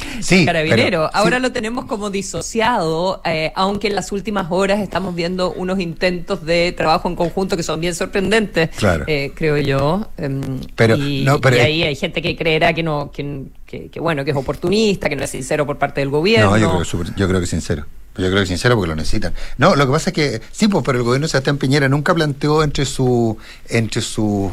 Carabinero. 0.43 1.07
Ahora 1.13 1.37
lo 1.37 1.51
tenemos 1.51 1.85
como 1.85 2.09
disociado, 2.09 3.21
eh, 3.23 3.51
aunque 3.53 3.89
en 3.89 3.93
las 3.93 4.11
últimas 4.11 4.47
horas 4.49 4.79
estamos 4.79 5.13
viendo 5.13 5.51
unos 5.51 5.79
intentos 5.79 6.43
de 6.43 6.71
trabajo 6.71 7.07
en 7.07 7.15
conjunto 7.15 7.55
que 7.55 7.61
son 7.61 7.79
bien 7.79 7.93
sorprendentes, 7.93 8.71
eh, 9.05 9.33
creo 9.35 9.57
yo. 9.57 10.09
Em, 10.17 10.61
pero, 10.75 10.95
y, 10.95 11.27
ahí 11.59 11.83
hay 11.83 11.95
gente 11.95 12.23
que 12.23 12.35
creerá 12.35 12.73
que 12.73 12.81
no, 12.81 13.11
que, 13.11 13.43
que, 13.67 13.99
bueno, 13.99 14.25
que 14.25 14.31
es 14.31 14.37
oportunista, 14.37 15.07
que 15.07 15.15
no 15.15 15.23
es 15.23 15.29
sincero 15.29 15.63
por 15.67 15.77
parte 15.77 16.01
del 16.01 16.09
gobierno. 16.09 16.49
No, 16.49 16.57
yo 16.57 16.71
creo, 16.71 17.15
yo 17.15 17.27
creo 17.27 17.39
que 17.39 17.43
es 17.43 17.51
sincero. 17.51 17.85
Yo 18.17 18.29
creo 18.29 18.41
que 18.41 18.45
sincero 18.45 18.75
porque 18.75 18.89
lo 18.89 18.95
necesitan. 18.95 19.33
No, 19.57 19.75
lo 19.75 19.85
que 19.85 19.91
pasa 19.93 20.09
es 20.09 20.13
que 20.13 20.41
sí, 20.51 20.67
pues, 20.67 20.83
pero 20.85 20.97
el 20.97 21.03
gobierno 21.03 21.27
de 21.27 21.31
Sebastián 21.31 21.57
Piñera 21.57 21.87
nunca 21.87 22.13
planteó 22.13 22.61
entre 22.61 22.85
su 22.85 23.37
entre 23.69 24.01
sus 24.01 24.51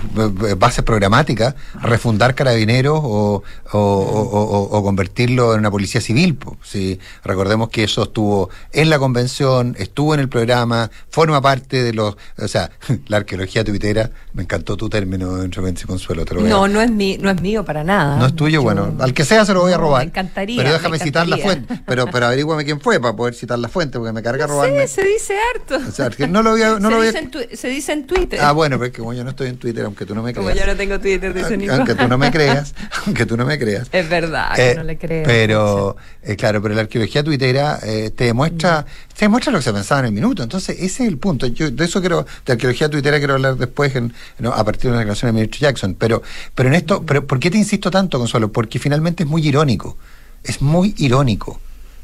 bases 0.58 0.84
programáticas 0.84 1.56
refundar 1.82 2.36
carabineros 2.36 3.00
o, 3.02 3.42
o, 3.72 4.82
convertirlo 4.84 5.54
en 5.54 5.60
una 5.60 5.70
policía 5.70 6.00
civil. 6.00 6.36
Pues. 6.36 6.56
Sí, 6.62 7.00
recordemos 7.24 7.68
que 7.70 7.84
eso 7.84 8.04
estuvo 8.04 8.48
en 8.72 8.90
la 8.90 8.98
convención, 8.98 9.74
estuvo 9.78 10.14
en 10.14 10.20
el 10.20 10.28
programa, 10.28 10.90
forma 11.10 11.42
parte 11.42 11.82
de 11.82 11.92
los, 11.92 12.16
o 12.38 12.48
sea, 12.48 12.70
la 13.08 13.18
arqueología 13.18 13.64
tuitera. 13.64 14.10
Me 14.34 14.44
encantó 14.44 14.76
tu 14.76 14.88
término, 14.88 15.44
y 15.44 15.48
Consuelo. 15.86 16.24
Te 16.24 16.34
lo 16.34 16.40
voy 16.42 16.48
no, 16.48 16.68
no 16.68 16.80
es 16.80 16.90
mi, 16.90 17.18
no 17.18 17.30
es 17.30 17.40
mío 17.42 17.64
para 17.64 17.82
nada. 17.82 18.18
No 18.18 18.26
es 18.26 18.36
tuyo, 18.36 18.62
bueno, 18.62 18.94
al 19.00 19.12
que 19.12 19.24
sea 19.24 19.44
se 19.44 19.52
lo 19.52 19.62
voy 19.62 19.72
a 19.72 19.78
robar. 19.78 20.02
Me 20.02 20.10
encantaría. 20.10 20.62
Pero 20.62 20.72
déjame 20.72 20.98
citar 20.98 21.26
la 21.26 21.38
fuente. 21.38 21.82
Pero, 21.86 22.06
pero 22.06 22.26
averígüame 22.26 22.64
quién 22.64 22.80
fue 22.80 23.00
para 23.00 23.16
poder 23.16 23.34
citar 23.34 23.47
la 23.56 23.68
fuente 23.68 23.98
porque 23.98 24.12
me 24.12 24.22
carga 24.22 24.46
no 24.46 24.54
robarme. 24.54 24.86
se 24.88 25.04
dice 25.04 25.34
harto. 25.54 25.76
O 25.76 25.90
sea, 25.92 26.10
que 26.10 26.26
no 26.26 26.42
lo 26.42 26.50
voy 26.50 26.62
a, 26.62 26.70
no 26.80 26.88
se, 26.88 26.94
lo 26.94 27.00
dice 27.02 27.18
en 27.18 27.56
se 27.56 27.68
dice 27.68 27.92
en 27.92 28.06
Twitter. 28.06 28.40
Ah, 28.42 28.52
bueno, 28.52 28.76
pero 28.76 28.86
es 28.86 28.92
que 28.92 28.98
como 28.98 29.14
yo 29.14 29.24
no 29.24 29.30
estoy 29.30 29.48
en 29.48 29.56
Twitter, 29.56 29.84
aunque 29.84 30.04
tú 30.04 30.14
no 30.14 30.22
me 30.22 30.32
creas. 30.32 30.46
Como 30.46 30.60
yo 30.60 30.66
no 30.66 30.76
tengo 30.76 31.00
Twitter, 31.00 31.32
dice 31.32 31.56
Nico. 31.56 31.72
Aunque 31.72 31.94
tú 31.94 32.08
no 32.08 32.18
me 32.18 32.30
creas, 32.30 32.74
aunque 33.06 33.26
tú 33.26 33.36
no 33.36 33.46
me 33.46 33.58
creas. 33.58 33.88
Es 33.92 34.08
verdad, 34.08 34.54
que 34.54 34.70
eh, 34.70 34.74
no 34.74 34.82
le 34.82 34.98
creo. 34.98 35.24
Pero, 35.24 35.96
eh, 36.22 36.36
claro, 36.36 36.60
pero 36.60 36.74
la 36.74 36.82
arqueología 36.82 37.22
tuitera 37.22 37.78
eh, 37.82 38.10
te 38.14 38.24
demuestra 38.24 38.82
mm. 38.82 39.14
te 39.14 39.24
demuestra 39.24 39.52
lo 39.52 39.58
que 39.58 39.64
se 39.64 39.72
pensaba 39.72 40.00
en 40.00 40.06
el 40.06 40.12
minuto. 40.12 40.42
Entonces, 40.42 40.76
ese 40.78 41.04
es 41.04 41.08
el 41.08 41.18
punto. 41.18 41.46
Yo 41.46 41.70
de 41.70 41.84
eso 41.84 42.00
quiero, 42.00 42.26
de 42.44 42.52
arqueología 42.52 42.88
tuitera 42.88 43.18
quiero 43.18 43.34
hablar 43.34 43.56
después 43.56 43.94
a 43.96 44.64
partir 44.64 44.82
de 44.82 44.88
una 44.88 44.98
declaración 44.98 45.28
del 45.28 45.34
ministro 45.34 45.60
Jackson. 45.60 45.94
Pero, 45.94 46.22
pero 46.54 46.68
en 46.68 46.74
esto, 46.74 47.04
pero 47.04 47.26
¿por 47.26 47.38
qué 47.38 47.50
te 47.50 47.58
insisto 47.58 47.90
tanto, 47.90 48.18
Consuelo? 48.18 48.52
Porque 48.52 48.78
finalmente 48.78 49.22
es 49.22 49.28
muy 49.28 49.46
irónico. 49.46 49.96
Es 50.44 50.62
muy 50.62 50.94
irónico 50.98 51.60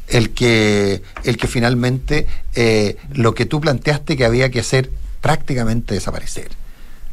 el 0.08 0.30
que, 0.30 1.02
el 1.24 1.36
que 1.36 1.46
finalmente 1.46 2.26
eh, 2.54 2.96
lo 3.12 3.34
que 3.34 3.46
tú 3.46 3.60
planteaste 3.60 4.16
que 4.16 4.24
había 4.24 4.50
que 4.50 4.60
hacer 4.60 4.90
prácticamente 5.20 5.94
desaparecer. 5.94 6.50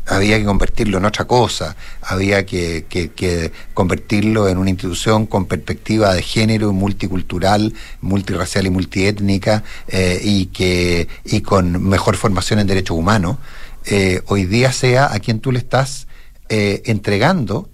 Había 0.08 0.40
que 0.40 0.46
convertirlo 0.46 0.98
en 0.98 1.06
otra 1.06 1.26
cosa, 1.26 1.76
había 2.02 2.46
que, 2.46 2.86
que, 2.90 3.52
convertirlo 3.74 4.50
en 4.50 4.58
una 4.58 4.72
institución 4.72 5.28
con 5.28 5.46
perspectiva 5.46 6.14
de 6.14 6.24
género, 6.24 6.74
multicultural, 6.74 7.74
multiracial 8.02 8.66
y 8.66 8.72
multiétnica 8.72 9.64
eh, 9.88 10.20
y, 10.24 10.48
que, 10.48 11.08
y 11.24 11.42
con 11.42 11.88
mejor 11.88 12.18
formación 12.18 12.60
en 12.60 12.68
derechos 12.68 12.98
humanos. 12.98 13.38
Eh, 13.86 14.22
hoy 14.26 14.46
día 14.46 14.72
sea 14.72 15.14
a 15.14 15.20
quien 15.20 15.40
tú 15.40 15.52
le 15.52 15.60
estás 15.60 16.08
entregando 16.50 17.70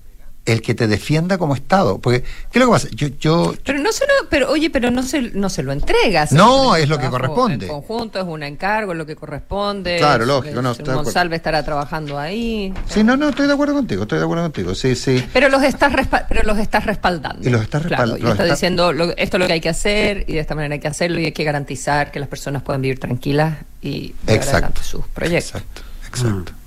el 0.48 0.62
que 0.62 0.74
te 0.74 0.88
defienda 0.88 1.38
como 1.38 1.54
Estado. 1.54 2.00
Porque, 2.00 2.24
¿qué 2.24 2.60
es 2.60 2.60
lo 2.60 2.68
que 2.68 2.72
pasa? 2.72 2.88
Yo, 2.96 3.10
yo, 3.20 3.54
pero 3.63 3.80
no 3.80 3.92
se 3.92 4.06
lo, 4.06 4.30
pero 4.30 4.50
oye, 4.50 4.70
pero 4.70 4.89
no 4.89 5.04
se, 5.04 5.22
no 5.22 5.50
se 5.50 5.62
lo 5.62 5.74
entregas. 5.74 6.32
No, 6.32 6.75
es 6.75 6.89
lo 6.89 6.98
que 6.98 7.10
corresponde. 7.10 7.66
En 7.66 7.72
conjunto, 7.72 8.20
es 8.20 8.25
un 8.25 8.42
encargo, 8.44 8.94
es 8.94 8.98
lo 8.98 9.06
que 9.06 9.16
corresponde. 9.16 9.98
Claro, 9.98 10.25
lógico, 10.25 10.62
no. 10.62 10.74
González 10.74 11.38
estará 11.38 11.63
trabajando 11.63 12.18
ahí. 12.18 12.74
Sí, 12.88 13.04
no, 13.04 13.18
no, 13.18 13.30
estoy 13.30 13.48
de 13.48 13.54
acuerdo 13.54 13.75
contigo, 13.75 14.04
estoy 14.04 14.20
de 14.20 14.24
acuerdo 14.24 14.44
contigo, 14.46 14.74
sí, 14.74 14.96
sí. 14.96 15.24
Pero 15.34 15.50
los 15.50 15.62
estás, 15.63 15.94
pero 16.30 16.44
los 16.44 16.58
estás 16.58 16.86
respaldando. 16.86 17.48
Y 17.48 17.51
los 17.51 17.62
estás 17.62 17.84
respaldando. 17.84 18.16
Claro, 18.16 18.30
y 18.30 18.32
estás 18.32 18.50
diciendo, 18.50 18.92
esto 19.18 19.38
es 19.38 19.42
lo 19.42 19.48
que 19.48 19.54
hay 19.54 19.62
que 19.62 19.70
hacer 19.70 20.24
y 20.27 20.34
de 20.34 20.39
esta 20.39 20.56
manera 20.56 20.75
hay 20.75 20.80
que 20.80 20.88
hacerlo 20.88 21.20
y 21.20 21.25
hay 21.25 21.34
que 21.34 21.44
garantizar 21.44 22.10
que 22.10 22.20
las 22.22 22.30
personas 22.30 22.63
puedan 22.63 22.82
vivir 22.82 23.00
tranquilas 23.00 23.58
y 23.82 24.16
exacto, 24.27 24.82
sus 24.82 25.06
proyectos. 25.08 25.62
Exacto, 25.62 25.82
exacto. 26.08 26.67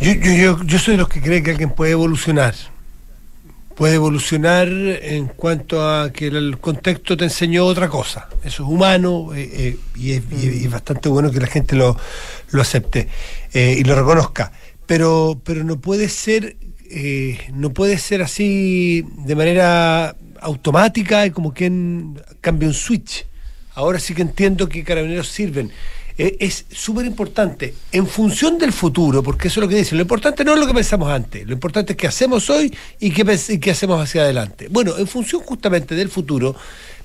Yo, 0.00 0.12
yo, 0.12 0.62
yo, 0.64 0.78
soy 0.78 0.92
de 0.92 0.98
los 0.98 1.08
que 1.08 1.20
creen 1.20 1.42
que 1.42 1.50
alguien 1.50 1.70
puede 1.70 1.92
evolucionar. 1.92 2.54
Puede 3.74 3.94
evolucionar 3.94 4.68
en 4.68 5.26
cuanto 5.26 5.88
a 5.88 6.12
que 6.12 6.26
el 6.26 6.58
contexto 6.58 7.16
te 7.16 7.24
enseñó 7.24 7.64
otra 7.64 7.88
cosa. 7.88 8.28
Eso 8.42 8.64
es 8.64 8.68
humano 8.68 9.30
eh, 9.34 9.50
eh, 9.52 9.76
y, 9.96 10.12
es, 10.12 10.70
bastante 10.70 11.08
bueno 11.08 11.30
que 11.30 11.40
la 11.40 11.46
gente 11.46 11.76
lo, 11.76 11.96
lo 12.50 12.62
acepte 12.62 13.08
eh, 13.52 13.76
y 13.78 13.84
lo 13.84 13.94
reconozca. 13.94 14.52
Pero, 14.86 15.40
pero 15.44 15.64
no 15.64 15.80
puede 15.80 16.08
ser 16.08 16.56
no 17.52 17.74
puede 17.74 17.98
ser 17.98 18.22
así 18.22 19.04
de 19.18 19.36
manera 19.36 20.16
automática 20.40 21.30
como 21.32 21.52
quien 21.52 22.18
cambia 22.40 22.66
un 22.66 22.74
switch. 22.74 23.26
Ahora 23.74 24.00
sí 24.00 24.14
que 24.14 24.22
entiendo 24.22 24.68
que 24.68 24.82
carabineros 24.82 25.28
sirven. 25.28 25.70
Eh, 26.20 26.36
es 26.40 26.66
súper 26.72 27.06
importante 27.06 27.74
en 27.92 28.04
función 28.04 28.58
del 28.58 28.72
futuro, 28.72 29.22
porque 29.22 29.46
eso 29.46 29.60
es 29.60 29.62
lo 29.62 29.68
que 29.68 29.76
dicen. 29.76 29.98
Lo 29.98 30.02
importante 30.02 30.44
no 30.44 30.54
es 30.54 30.58
lo 30.58 30.66
que 30.66 30.74
pensamos 30.74 31.08
antes, 31.08 31.46
lo 31.46 31.52
importante 31.52 31.92
es 31.92 31.96
qué 31.96 32.08
hacemos 32.08 32.50
hoy 32.50 32.76
y 32.98 33.12
qué, 33.12 33.60
qué 33.60 33.70
hacemos 33.70 34.02
hacia 34.02 34.22
adelante. 34.22 34.66
Bueno, 34.68 34.98
en 34.98 35.06
función 35.06 35.42
justamente 35.42 35.94
del 35.94 36.08
futuro, 36.08 36.56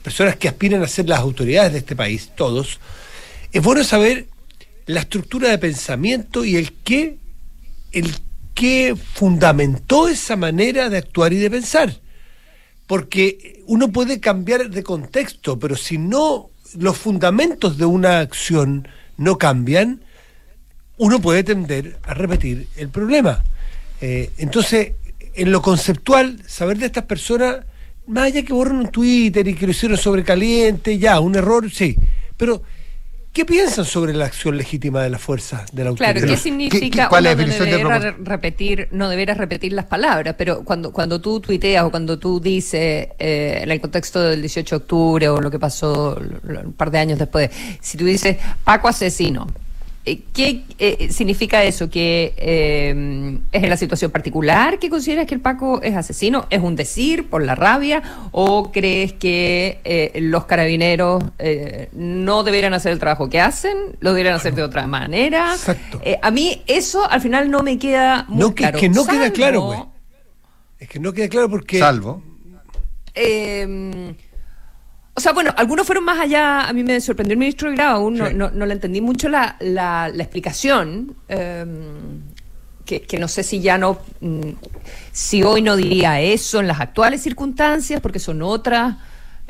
personas 0.02 0.36
que 0.38 0.48
aspiran 0.48 0.82
a 0.82 0.88
ser 0.88 1.08
las 1.08 1.20
autoridades 1.20 1.74
de 1.74 1.78
este 1.78 1.96
país, 1.96 2.32
todos, 2.36 2.80
es 3.52 3.62
bueno 3.62 3.84
saber 3.84 4.26
la 4.88 5.02
estructura 5.02 5.50
de 5.50 5.60
pensamiento 5.60 6.44
y 6.44 6.56
el 6.56 6.74
qué, 6.84 7.18
el 7.92 8.16
qué 8.56 8.96
fundamentó 9.14 10.08
esa 10.08 10.36
manera 10.36 10.90
de 10.90 10.98
actuar 10.98 11.34
y 11.34 11.38
de 11.38 11.52
pensar. 11.52 12.00
Porque 12.88 13.62
uno 13.68 13.92
puede 13.92 14.20
cambiar 14.20 14.72
de 14.72 14.82
contexto, 14.82 15.60
pero 15.60 15.76
si 15.76 16.00
no 16.00 16.50
los 16.78 16.98
fundamentos 16.98 17.78
de 17.78 17.86
una 17.86 18.20
acción 18.20 18.88
no 19.18 19.38
cambian, 19.38 20.02
uno 20.98 21.22
puede 21.22 21.44
tender 21.44 21.98
a 22.04 22.14
repetir 22.14 22.68
el 22.76 22.90
problema. 22.90 23.44
Eh, 24.02 24.32
entonces, 24.38 24.94
en 25.34 25.52
lo 25.52 25.62
conceptual, 25.62 26.42
saber 26.48 26.78
de 26.78 26.88
estas 26.88 27.06
personas, 27.06 27.66
más 28.08 28.26
allá 28.26 28.44
que 28.44 28.54
borran 28.54 28.78
un 28.78 28.90
Twitter 28.90 29.48
y 29.48 29.56
que 29.56 29.66
lo 29.66 29.72
hicieron 29.72 29.98
sobrecaliente, 29.98 30.98
ya, 30.98 31.20
un 31.20 31.36
error, 31.36 31.70
sí. 31.72 31.96
Pero, 32.38 32.64
¿qué 33.34 33.46
piensan 33.46 33.84
sobre 33.84 34.14
la 34.14 34.26
acción 34.26 34.56
legítima 34.56 35.02
de 35.02 35.10
la 35.10 35.18
fuerza 35.18 35.66
de 35.74 35.84
la 35.84 35.90
autoridad? 35.90 36.14
Claro, 36.14 36.28
¿qué 36.28 36.38
significa? 36.38 37.10
¿Qué, 37.10 37.22
no, 37.22 37.66
deberás 37.66 38.16
repetir, 38.20 38.88
no 38.92 39.10
deberás 39.10 39.38
repetir 39.38 39.74
las 39.74 39.86
palabras, 39.86 40.36
pero 40.38 40.64
cuando, 40.64 40.94
cuando 40.94 41.20
tú 41.20 41.40
tuiteas 41.40 41.84
o 41.84 41.92
cuando 41.92 42.20
tú 42.20 42.40
dices, 42.40 43.10
eh, 43.20 43.60
en 43.64 43.72
el 43.72 43.82
contexto 43.82 44.22
del 44.22 44.42
18 44.42 44.76
de 44.76 44.82
octubre 44.84 45.30
o 45.30 45.42
lo 45.42 45.50
que 45.50 45.60
pasó 45.60 46.16
un 46.44 46.74
par 46.74 46.92
de 46.92 47.00
años 47.00 47.20
después, 47.20 47.50
si 47.82 47.98
tú 47.98 48.06
dices 48.06 48.38
Paco 48.64 48.88
asesino, 48.88 49.48
¿Qué 50.06 50.64
eh, 50.80 51.10
significa 51.12 51.64
eso? 51.64 51.90
¿Que 51.90 52.34
eh, 52.36 53.40
es 53.52 53.64
en 53.64 53.70
la 53.70 53.78
situación 53.78 54.12
particular 54.12 54.78
que 54.78 54.90
consideras 54.90 55.26
que 55.26 55.36
el 55.36 55.40
Paco 55.40 55.82
es 55.82 55.96
asesino? 55.96 56.46
¿Es 56.50 56.62
un 56.62 56.76
decir 56.76 57.30
por 57.30 57.44
la 57.44 57.56
rabia? 57.56 58.04
¿O 58.32 58.72
crees 58.72 59.14
que 59.14 60.12
los 60.16 60.46
carabineros 60.46 61.24
no 61.94 62.44
deberían 62.44 62.74
hacer 62.74 62.92
el 62.92 63.00
trabajo 63.00 63.30
que 63.30 63.40
hacen? 63.40 63.78
¿Lo 64.02 64.12
deberían 64.12 64.36
hacer 64.36 64.54
de 64.56 64.64
otra 64.64 64.88
manera? 64.88 65.54
Exacto. 65.54 66.02
a 66.22 66.32
mí 66.32 66.62
eso 66.68 67.10
al 67.10 67.22
final 67.22 67.50
no 67.50 67.64
me 67.64 67.80
queda 67.80 68.26
muy 68.28 68.40
no, 68.40 68.54
claro. 68.54 68.78
Es 68.78 68.82
que 68.82 68.90
no 68.90 69.06
queda 69.06 69.32
claro, 69.32 69.62
güey. 69.62 69.80
Es 70.80 70.90
que 70.90 71.00
no 71.00 71.14
queda 71.14 71.30
claro 71.30 71.50
porque... 71.50 71.80
Salvo. 71.80 72.22
O 75.16 75.22
sea, 75.22 75.32
bueno, 75.32 75.54
algunos 75.58 75.86
fueron 75.86 76.04
más 76.06 76.20
allá. 76.20 76.62
A 76.62 76.74
mí 76.74 76.84
me 76.84 77.00
sorprendió 77.00 77.34
el 77.34 77.40
ministro 77.40 77.70
de 77.70 77.76
Grau, 77.76 77.98
aún 77.98 78.18
no, 78.18 78.50
no, 78.50 78.66
le 78.66 78.74
entendí 78.74 79.00
mucho 79.00 79.30
la, 79.30 79.56
la, 79.60 80.08
explicación. 80.08 81.16
Em, 81.28 82.22
que, 82.86 83.02
que, 83.04 83.20
no 83.20 83.28
sé 83.28 83.44
si 83.44 83.62
ya 83.62 83.78
no. 83.78 84.00
Mm, 84.22 84.52
si 85.12 85.44
hoy 85.44 85.62
no 85.62 85.76
diría 85.76 86.20
eso 86.20 86.60
en 86.60 86.68
las 86.68 86.80
actuales 86.80 87.22
circunstancias, 87.22 88.02
porque 88.02 88.20
son 88.20 88.42
otras. 88.42 88.98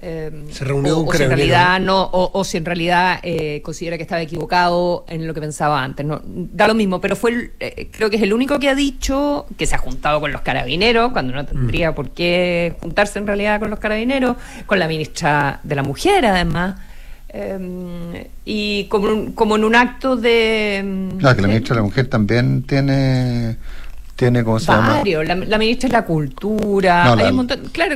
Em, 0.06 0.52
se 0.52 0.66
reunió 0.66 1.00
o, 1.00 1.14
si 1.14 1.24
en 1.24 1.30
realidad 1.30 1.80
no 1.80 2.10
o, 2.12 2.44
si 2.44 2.58
en 2.58 2.66
realidad 2.66 3.20
eh, 3.24 3.62
considera 3.64 3.96
que 3.96 4.04
estaba 4.04 4.22
equivocado 4.22 5.06
en 5.08 5.26
lo 5.26 5.34
que 5.34 5.40
pensaba 5.40 5.82
antes 5.82 6.06
no 6.06 6.22
da 6.26 6.68
lo 6.68 6.74
mismo 6.74 7.00
pero 7.00 7.16
fue 7.16 7.52
eh, 7.58 7.88
creo 7.90 8.10
que 8.10 8.18
es 8.18 8.22
el 8.22 8.34
único 8.34 8.60
que 8.60 8.68
ha 8.68 8.76
dicho 8.76 9.46
que 9.56 9.66
se 9.66 9.76
ha 9.76 9.78
juntado 9.78 10.20
con 10.20 10.34
los 10.34 10.42
carabineros 10.42 11.14
cuando 11.14 11.32
no 11.32 11.46
tendría 11.46 11.92
mm. 11.92 11.96
por 11.96 12.10
qué 12.10 12.76
juntarse 12.82 13.18
en 13.18 13.28
realidad 13.28 13.62
con 13.62 13.70
los 13.70 13.80
carabineros 13.80 14.36
con 14.66 14.78
la 14.78 14.90
ministra 14.90 15.62
de 15.64 15.76
la 15.76 15.84
mujer 15.84 16.26
además 16.26 16.76
em, 17.30 18.26
y 18.44 18.86
como, 18.86 19.34
como 19.36 19.56
en 19.56 19.64
un 19.64 19.76
acto 19.76 20.18
de 20.18 21.14
claro 21.18 21.36
que 21.38 21.42
la 21.44 21.48
ministra 21.48 21.76
de 21.76 21.80
la 21.80 21.86
mujer 21.86 22.08
también 22.08 22.64
tiene 22.64 23.56
tiene 24.18 24.44
como 24.44 24.60
se 24.60 24.70
la, 24.70 25.58
ministra 25.58 25.88
de 25.88 25.94
la 25.94 26.04
cultura 26.04 27.14
hay 27.14 27.30
un 27.30 27.38
montón 27.38 27.62
claro 27.72 27.96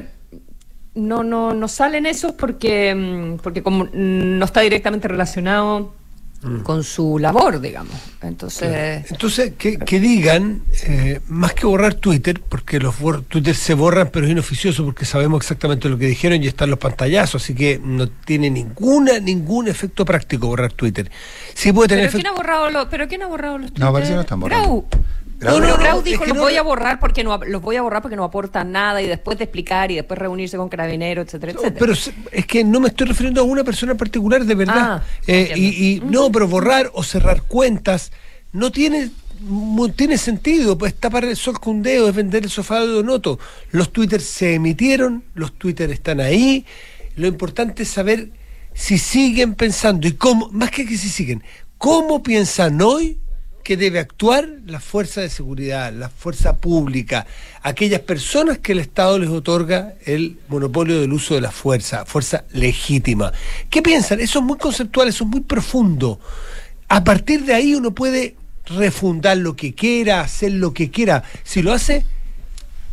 no, 0.98 1.24
no, 1.24 1.54
no 1.54 1.68
salen 1.68 2.06
esos 2.06 2.34
porque, 2.34 2.94
mm, 2.94 3.38
porque 3.42 3.64
como 3.64 3.88
no 3.94 4.44
está 4.44 4.62
directamente 4.62 5.08
relacionado 5.08 5.94
mm. 6.42 6.60
con 6.62 6.84
su 6.84 7.20
labor, 7.20 7.62
digamos. 7.62 7.94
Entonces, 8.22 9.10
Entonces 9.10 9.54
que, 9.58 10.00
digan, 10.00 10.64
eh, 10.84 11.22
más 11.28 11.54
que 11.54 11.66
borrar 11.66 11.94
Twitter, 11.94 12.42
porque 12.42 12.80
los 12.80 12.96
Twitter 13.28 13.56
se 13.56 13.76
borran, 13.76 14.10
pero 14.12 14.26
es 14.26 14.32
inoficioso 14.32 14.84
porque 14.84 15.06
sabemos 15.06 15.42
exactamente 15.42 15.88
lo 15.88 15.98
que 15.98 16.08
dijeron 16.08 16.44
y 16.44 16.48
están 16.48 16.70
los 16.70 16.80
pantallazos, 16.80 17.44
así 17.44 17.54
que 17.54 17.80
no 17.84 18.10
tiene 18.10 18.50
ninguna 18.50 19.20
ningún 19.20 19.68
efecto 19.68 20.04
práctico 20.04 20.48
borrar 20.48 20.74
Twitter. 20.74 21.12
Sí 21.54 21.72
puede 21.72 21.90
tener 21.90 22.06
¿Pero, 22.08 22.22
quién 22.22 22.28
ha 22.28 22.32
borrado 22.32 22.90
¿Pero 22.90 23.08
quién 23.08 23.22
ha 23.22 23.28
borrado 23.28 23.58
los 23.58 23.68
Twitter? 23.72 23.86
No, 23.86 23.94
parece 23.94 24.12
que 24.12 24.16
no 24.16 24.22
están 24.22 24.40
No, 25.40 25.60
no, 25.60 25.78
Grau 25.78 26.02
dijo 26.02 26.26
los 26.26 26.38
voy 26.38 26.56
a 26.56 26.64
borrar 26.64 27.00
porque 27.00 27.24
no 27.24 27.38
los 27.46 27.62
voy 27.62 27.76
a 27.76 27.84
borrar 27.84 28.02
porque 28.02 28.16
no 28.16 28.24
aportan 28.24 28.72
nada 28.72 29.02
y 29.02 29.08
después 29.08 29.38
de 29.38 29.44
explicar 29.44 29.92
y 29.92 29.96
después 29.96 30.20
reunirse 30.20 30.58
con 30.58 30.68
carabineros, 30.68 31.28
etcétera, 31.28 31.52
etcétera. 31.52 31.76
Pero 31.80 31.94
es 32.32 32.46
que 32.48 32.64
no 32.64 32.80
me 32.80 32.88
estoy 32.88 33.08
refiriendo 33.08 33.42
a 33.42 33.44
una 33.44 33.64
persona 33.64 33.92
en 33.92 33.98
particular 34.00 34.44
de 34.44 34.56
verdad. 34.56 34.76
Ah, 34.78 35.04
eh, 35.28 35.54
y, 35.56 36.02
no, 36.04 36.32
pero 36.32 36.48
borrar 36.48 36.90
o 36.94 37.04
cerrar 37.04 37.44
cuentas 37.44 38.12
no 38.52 38.72
tiene 38.72 39.12
tiene 39.96 40.18
sentido, 40.18 40.80
pues 40.80 40.96
tapar 40.96 41.24
el 41.24 41.36
sol 41.36 41.60
con 41.60 41.76
un 41.76 41.84
dedo, 41.84 42.10
es 42.10 42.16
vender 42.16 42.44
el 42.44 42.50
sofá 42.50 42.80
de 42.80 42.88
Donoto. 42.88 43.38
Los 43.70 43.94
twitters 43.94 44.24
se 44.24 44.56
emitieron, 44.56 45.24
los 45.36 45.54
twitters 45.54 45.94
están 45.94 46.20
ahí. 46.20 46.66
Lo 47.16 47.28
importante 47.28 47.84
es 47.84 47.90
saber 47.90 48.30
si 48.74 48.98
siguen 48.98 49.54
pensando 49.54 50.08
y 50.08 50.14
cómo, 50.14 50.50
más 50.52 50.72
que 50.72 50.88
que 50.88 50.98
si 50.98 51.10
siguen, 51.10 51.44
cómo 51.78 52.24
piensan 52.24 52.82
hoy 52.82 53.20
que 53.68 53.76
debe 53.76 54.00
actuar 54.00 54.48
la 54.66 54.80
fuerza 54.80 55.20
de 55.20 55.30
seguridad, 55.30 55.92
la 55.92 56.08
fuerza 56.08 56.56
pública, 56.56 57.28
aquellas 57.62 58.00
personas 58.00 58.60
que 58.60 58.72
el 58.72 58.80
Estado 58.80 59.20
les 59.20 59.28
otorga 59.28 59.96
el 60.06 60.40
monopolio 60.48 61.02
del 61.02 61.12
uso 61.12 61.36
de 61.36 61.42
la 61.42 61.52
fuerza, 61.52 62.06
fuerza 62.06 62.46
legítima. 62.54 63.34
¿Qué 63.70 63.82
piensan? 63.82 64.22
Eso 64.22 64.40
es 64.40 64.46
muy 64.46 64.58
conceptual, 64.58 65.10
eso 65.10 65.26
es 65.26 65.30
muy 65.30 65.42
profundo. 65.42 66.18
A 66.88 67.04
partir 67.04 67.44
de 67.44 67.56
ahí 67.56 67.76
uno 67.76 67.92
puede 67.92 68.38
refundar 68.68 69.36
lo 69.36 69.58
que 69.58 69.76
quiera, 69.76 70.22
hacer 70.22 70.54
lo 70.54 70.74
que 70.74 70.90
quiera, 70.90 71.26
si 71.44 71.62
lo 71.62 71.74
hace 71.74 72.06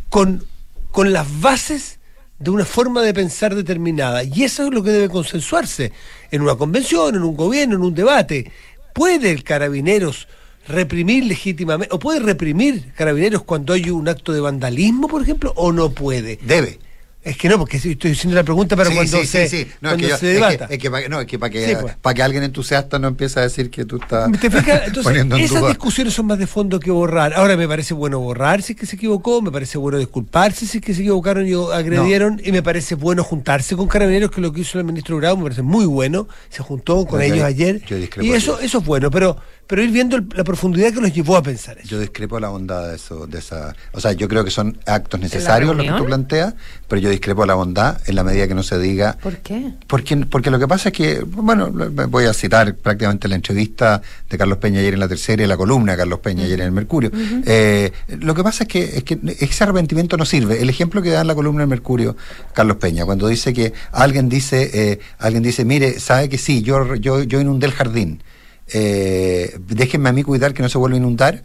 con, 0.08 0.44
con 0.90 1.12
las 1.12 1.40
bases 1.40 2.00
de 2.40 2.50
una 2.50 2.64
forma 2.64 3.02
de 3.02 3.14
pensar 3.14 3.54
determinada. 3.54 4.24
Y 4.24 4.42
eso 4.42 4.64
es 4.64 4.74
lo 4.74 4.82
que 4.82 4.90
debe 4.90 5.08
consensuarse 5.08 5.92
en 6.32 6.42
una 6.42 6.56
convención, 6.56 7.14
en 7.14 7.22
un 7.22 7.36
gobierno, 7.36 7.76
en 7.76 7.82
un 7.82 7.94
debate. 7.94 8.50
¿Puede 8.92 9.30
el 9.30 9.44
carabineros 9.44 10.26
reprimir 10.68 11.24
legítimamente, 11.24 11.94
o 11.94 11.98
puede 11.98 12.20
reprimir 12.20 12.92
carabineros 12.94 13.42
cuando 13.42 13.72
hay 13.72 13.90
un 13.90 14.08
acto 14.08 14.32
de 14.32 14.40
vandalismo, 14.40 15.08
por 15.08 15.22
ejemplo, 15.22 15.52
o 15.56 15.72
no 15.72 15.90
puede. 15.90 16.38
Debe. 16.42 16.78
Es 17.24 17.38
que 17.38 17.48
no, 17.48 17.58
porque 17.58 17.78
estoy 17.78 18.10
haciendo 18.10 18.36
la 18.36 18.42
pregunta 18.42 18.76
para 18.76 18.90
cuando, 18.90 19.24
se, 19.24 19.48
sí, 19.48 19.66
no, 19.80 19.88
cuando 19.90 20.06
es 20.06 20.12
que 20.12 20.18
se 20.18 20.26
debata. 20.26 20.66
Es 20.68 20.78
que, 20.78 20.90
no, 21.08 21.22
es 21.22 21.26
que 21.26 21.38
para 21.38 21.48
que, 21.48 21.78
pues. 21.80 21.96
para 21.96 22.12
que 22.12 22.22
alguien 22.22 22.42
entusiasta 22.42 22.98
no 22.98 23.08
empiece 23.08 23.40
a 23.40 23.44
decir 23.44 23.70
que 23.70 23.86
tú 23.86 23.96
estás 23.96 24.30
¿Te 24.32 24.50
fijas? 24.50 24.82
Entonces, 24.88 25.50
esas 25.50 25.66
discusiones 25.66 26.12
son 26.12 26.26
más 26.26 26.38
de 26.38 26.46
fondo 26.46 26.78
que 26.78 26.90
borrar. 26.90 27.32
Ahora 27.32 27.56
me 27.56 27.66
parece 27.66 27.94
bueno 27.94 28.20
borrar 28.20 28.60
si 28.60 28.74
es 28.74 28.78
que 28.78 28.84
se 28.84 28.96
equivocó, 28.96 29.40
me 29.40 29.50
parece 29.50 29.78
bueno 29.78 29.96
disculparse 29.96 30.66
si 30.66 30.78
es 30.78 30.84
que 30.84 30.92
se 30.92 31.00
equivocaron 31.00 31.48
y 31.48 31.54
agredieron, 31.54 32.42
y 32.44 32.52
me 32.52 32.62
parece 32.62 32.94
bueno 32.94 33.24
juntarse 33.24 33.74
con 33.74 33.88
carabineros, 33.88 34.30
que 34.30 34.42
lo 34.42 34.52
que 34.52 34.60
hizo 34.60 34.78
el 34.78 34.84
ministro 34.84 35.16
Grau 35.16 35.38
me 35.38 35.44
parece 35.44 35.62
muy 35.62 35.86
bueno. 35.86 36.28
Se 36.50 36.62
juntó 36.62 37.06
con 37.06 37.22
ellos 37.22 37.40
ayer. 37.40 37.80
y 38.20 38.32
eso, 38.32 38.60
eso 38.60 38.78
es 38.78 38.84
bueno, 38.84 39.10
pero 39.10 39.38
pero 39.66 39.82
ir 39.82 39.90
viendo 39.90 40.18
la 40.34 40.44
profundidad 40.44 40.92
que 40.92 41.00
los 41.00 41.12
llevó 41.12 41.36
a 41.36 41.42
pensar 41.42 41.78
eso. 41.78 41.88
Yo 41.88 42.00
discrepo 42.00 42.38
la 42.38 42.48
bondad 42.48 42.88
de 42.88 42.96
eso, 42.96 43.26
de 43.26 43.38
esa, 43.38 43.74
o 43.92 44.00
sea, 44.00 44.12
yo 44.12 44.28
creo 44.28 44.44
que 44.44 44.50
son 44.50 44.78
actos 44.86 45.20
necesarios 45.20 45.74
los 45.74 45.86
que 45.86 45.92
tú 45.92 46.04
planteas, 46.04 46.54
pero 46.88 47.00
yo 47.00 47.10
discrepo 47.10 47.46
la 47.46 47.54
bondad 47.54 48.00
en 48.06 48.14
la 48.14 48.24
medida 48.24 48.46
que 48.46 48.54
no 48.54 48.62
se 48.62 48.78
diga. 48.78 49.16
¿Por 49.22 49.38
qué? 49.38 49.72
Porque, 49.86 50.16
porque 50.16 50.50
lo 50.50 50.58
que 50.58 50.68
pasa 50.68 50.90
es 50.90 50.94
que, 50.94 51.20
bueno, 51.20 51.70
voy 52.08 52.26
a 52.26 52.34
citar 52.34 52.74
prácticamente 52.74 53.26
la 53.28 53.36
entrevista 53.36 54.02
de 54.28 54.38
Carlos 54.38 54.58
Peña 54.58 54.80
ayer 54.80 54.94
en 54.94 55.00
la 55.00 55.08
tercera 55.08 55.42
y 55.42 55.46
la 55.46 55.56
columna 55.56 55.92
de 55.92 55.98
Carlos 55.98 56.18
Peña 56.20 56.44
ayer 56.44 56.60
en 56.60 56.66
el 56.66 56.72
Mercurio. 56.72 57.10
Eh, 57.46 57.90
lo 58.20 58.34
que 58.34 58.42
pasa 58.42 58.64
es 58.64 58.68
que, 58.68 58.82
es 58.84 59.04
que 59.04 59.18
ese 59.40 59.64
arrepentimiento 59.64 60.16
no 60.16 60.24
sirve. 60.24 60.60
El 60.60 60.68
ejemplo 60.68 61.00
que 61.00 61.10
da 61.10 61.22
en 61.22 61.26
la 61.26 61.34
columna 61.34 61.60
del 61.60 61.68
Mercurio 61.68 62.16
Carlos 62.52 62.76
Peña, 62.76 63.04
cuando 63.04 63.28
dice 63.28 63.52
que 63.52 63.72
alguien 63.92 64.28
dice, 64.28 64.70
eh, 64.74 64.98
alguien 65.18 65.42
dice, 65.42 65.64
mire, 65.64 65.98
sabe 66.00 66.28
que 66.28 66.38
sí, 66.38 66.62
yo, 66.62 66.96
yo, 66.96 67.22
yo 67.22 67.40
inundé 67.40 67.66
el 67.66 67.72
jardín 67.72 68.22
eh, 68.68 69.58
déjenme 69.58 70.08
a 70.08 70.12
mí 70.12 70.22
cuidar 70.22 70.54
que 70.54 70.62
no 70.62 70.68
se 70.68 70.78
vuelva 70.78 70.96
a 70.96 70.98
inundar. 70.98 71.42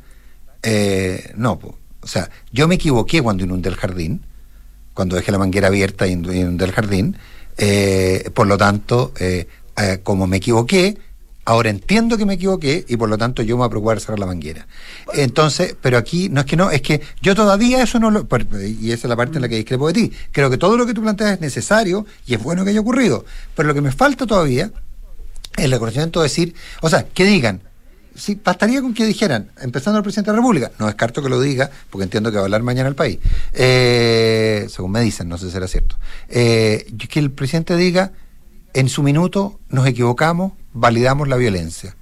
Eh, 0.63 1.33
no, 1.35 1.59
o 2.01 2.07
sea, 2.07 2.29
yo 2.51 2.67
me 2.67 2.75
equivoqué 2.75 3.21
cuando 3.21 3.43
inundé 3.43 3.69
el 3.69 3.75
jardín, 3.75 4.21
cuando 4.93 5.15
dejé 5.15 5.31
la 5.31 5.37
manguera 5.37 5.67
abierta 5.67 6.07
y 6.07 6.11
inundé 6.11 6.65
el 6.65 6.71
jardín. 6.71 7.17
Eh, 7.57 8.29
por 8.33 8.47
lo 8.47 8.57
tanto, 8.57 9.13
eh, 9.19 9.47
como 10.03 10.27
me 10.27 10.37
equivoqué, 10.37 10.97
ahora 11.45 11.69
entiendo 11.69 12.17
que 12.17 12.25
me 12.25 12.35
equivoqué 12.35 12.85
y 12.87 12.95
por 12.95 13.09
lo 13.09 13.17
tanto 13.17 13.41
yo 13.41 13.55
me 13.55 13.59
voy 13.59 13.67
a 13.67 13.69
preocupar 13.69 13.97
de 13.97 14.01
cerrar 14.01 14.19
la 14.19 14.25
manguera. 14.25 14.67
Entonces, 15.13 15.75
pero 15.81 15.97
aquí 15.97 16.29
no 16.29 16.41
es 16.41 16.45
que 16.45 16.55
no, 16.55 16.71
es 16.71 16.81
que 16.81 17.01
yo 17.21 17.35
todavía 17.35 17.81
eso 17.81 17.99
no 17.99 18.11
lo. 18.11 18.27
Y 18.79 18.91
esa 18.91 19.07
es 19.07 19.09
la 19.09 19.15
parte 19.15 19.37
en 19.37 19.41
la 19.41 19.49
que 19.49 19.55
discrepo 19.55 19.87
de 19.87 19.93
ti. 19.93 20.11
Creo 20.31 20.49
que 20.49 20.57
todo 20.57 20.77
lo 20.77 20.85
que 20.85 20.93
tú 20.93 21.01
planteas 21.01 21.33
es 21.33 21.41
necesario 21.41 22.05
y 22.25 22.33
es 22.35 22.43
bueno 22.43 22.63
que 22.63 22.71
haya 22.71 22.79
ocurrido. 22.79 23.25
Pero 23.55 23.67
lo 23.67 23.73
que 23.73 23.81
me 23.81 23.91
falta 23.91 24.25
todavía 24.25 24.71
el 25.57 25.71
reconocimiento 25.71 26.19
de 26.21 26.25
decir, 26.25 26.55
o 26.81 26.89
sea, 26.89 27.05
que 27.07 27.25
digan, 27.25 27.61
sí, 28.15 28.39
bastaría 28.43 28.81
con 28.81 28.93
que 28.93 29.05
dijeran, 29.05 29.51
empezando 29.61 29.97
el 29.97 30.03
presidente 30.03 30.31
de 30.31 30.37
la 30.37 30.41
República, 30.41 30.71
no 30.77 30.85
descarto 30.85 31.21
que 31.21 31.29
lo 31.29 31.41
diga, 31.41 31.69
porque 31.89 32.03
entiendo 32.03 32.31
que 32.31 32.37
va 32.37 32.43
a 32.43 32.45
hablar 32.45 32.63
mañana 32.63 32.89
el 32.89 32.95
país, 32.95 33.19
eh, 33.53 34.67
según 34.69 34.91
me 34.91 35.01
dicen, 35.01 35.27
no 35.29 35.37
sé 35.37 35.47
si 35.47 35.51
será 35.51 35.67
cierto, 35.67 35.97
eh, 36.27 36.91
que 37.09 37.19
el 37.19 37.31
presidente 37.31 37.75
diga, 37.75 38.11
en 38.73 38.89
su 38.89 39.03
minuto 39.03 39.59
nos 39.69 39.87
equivocamos, 39.87 40.53
validamos 40.73 41.27
la 41.27 41.37
violencia. 41.37 41.95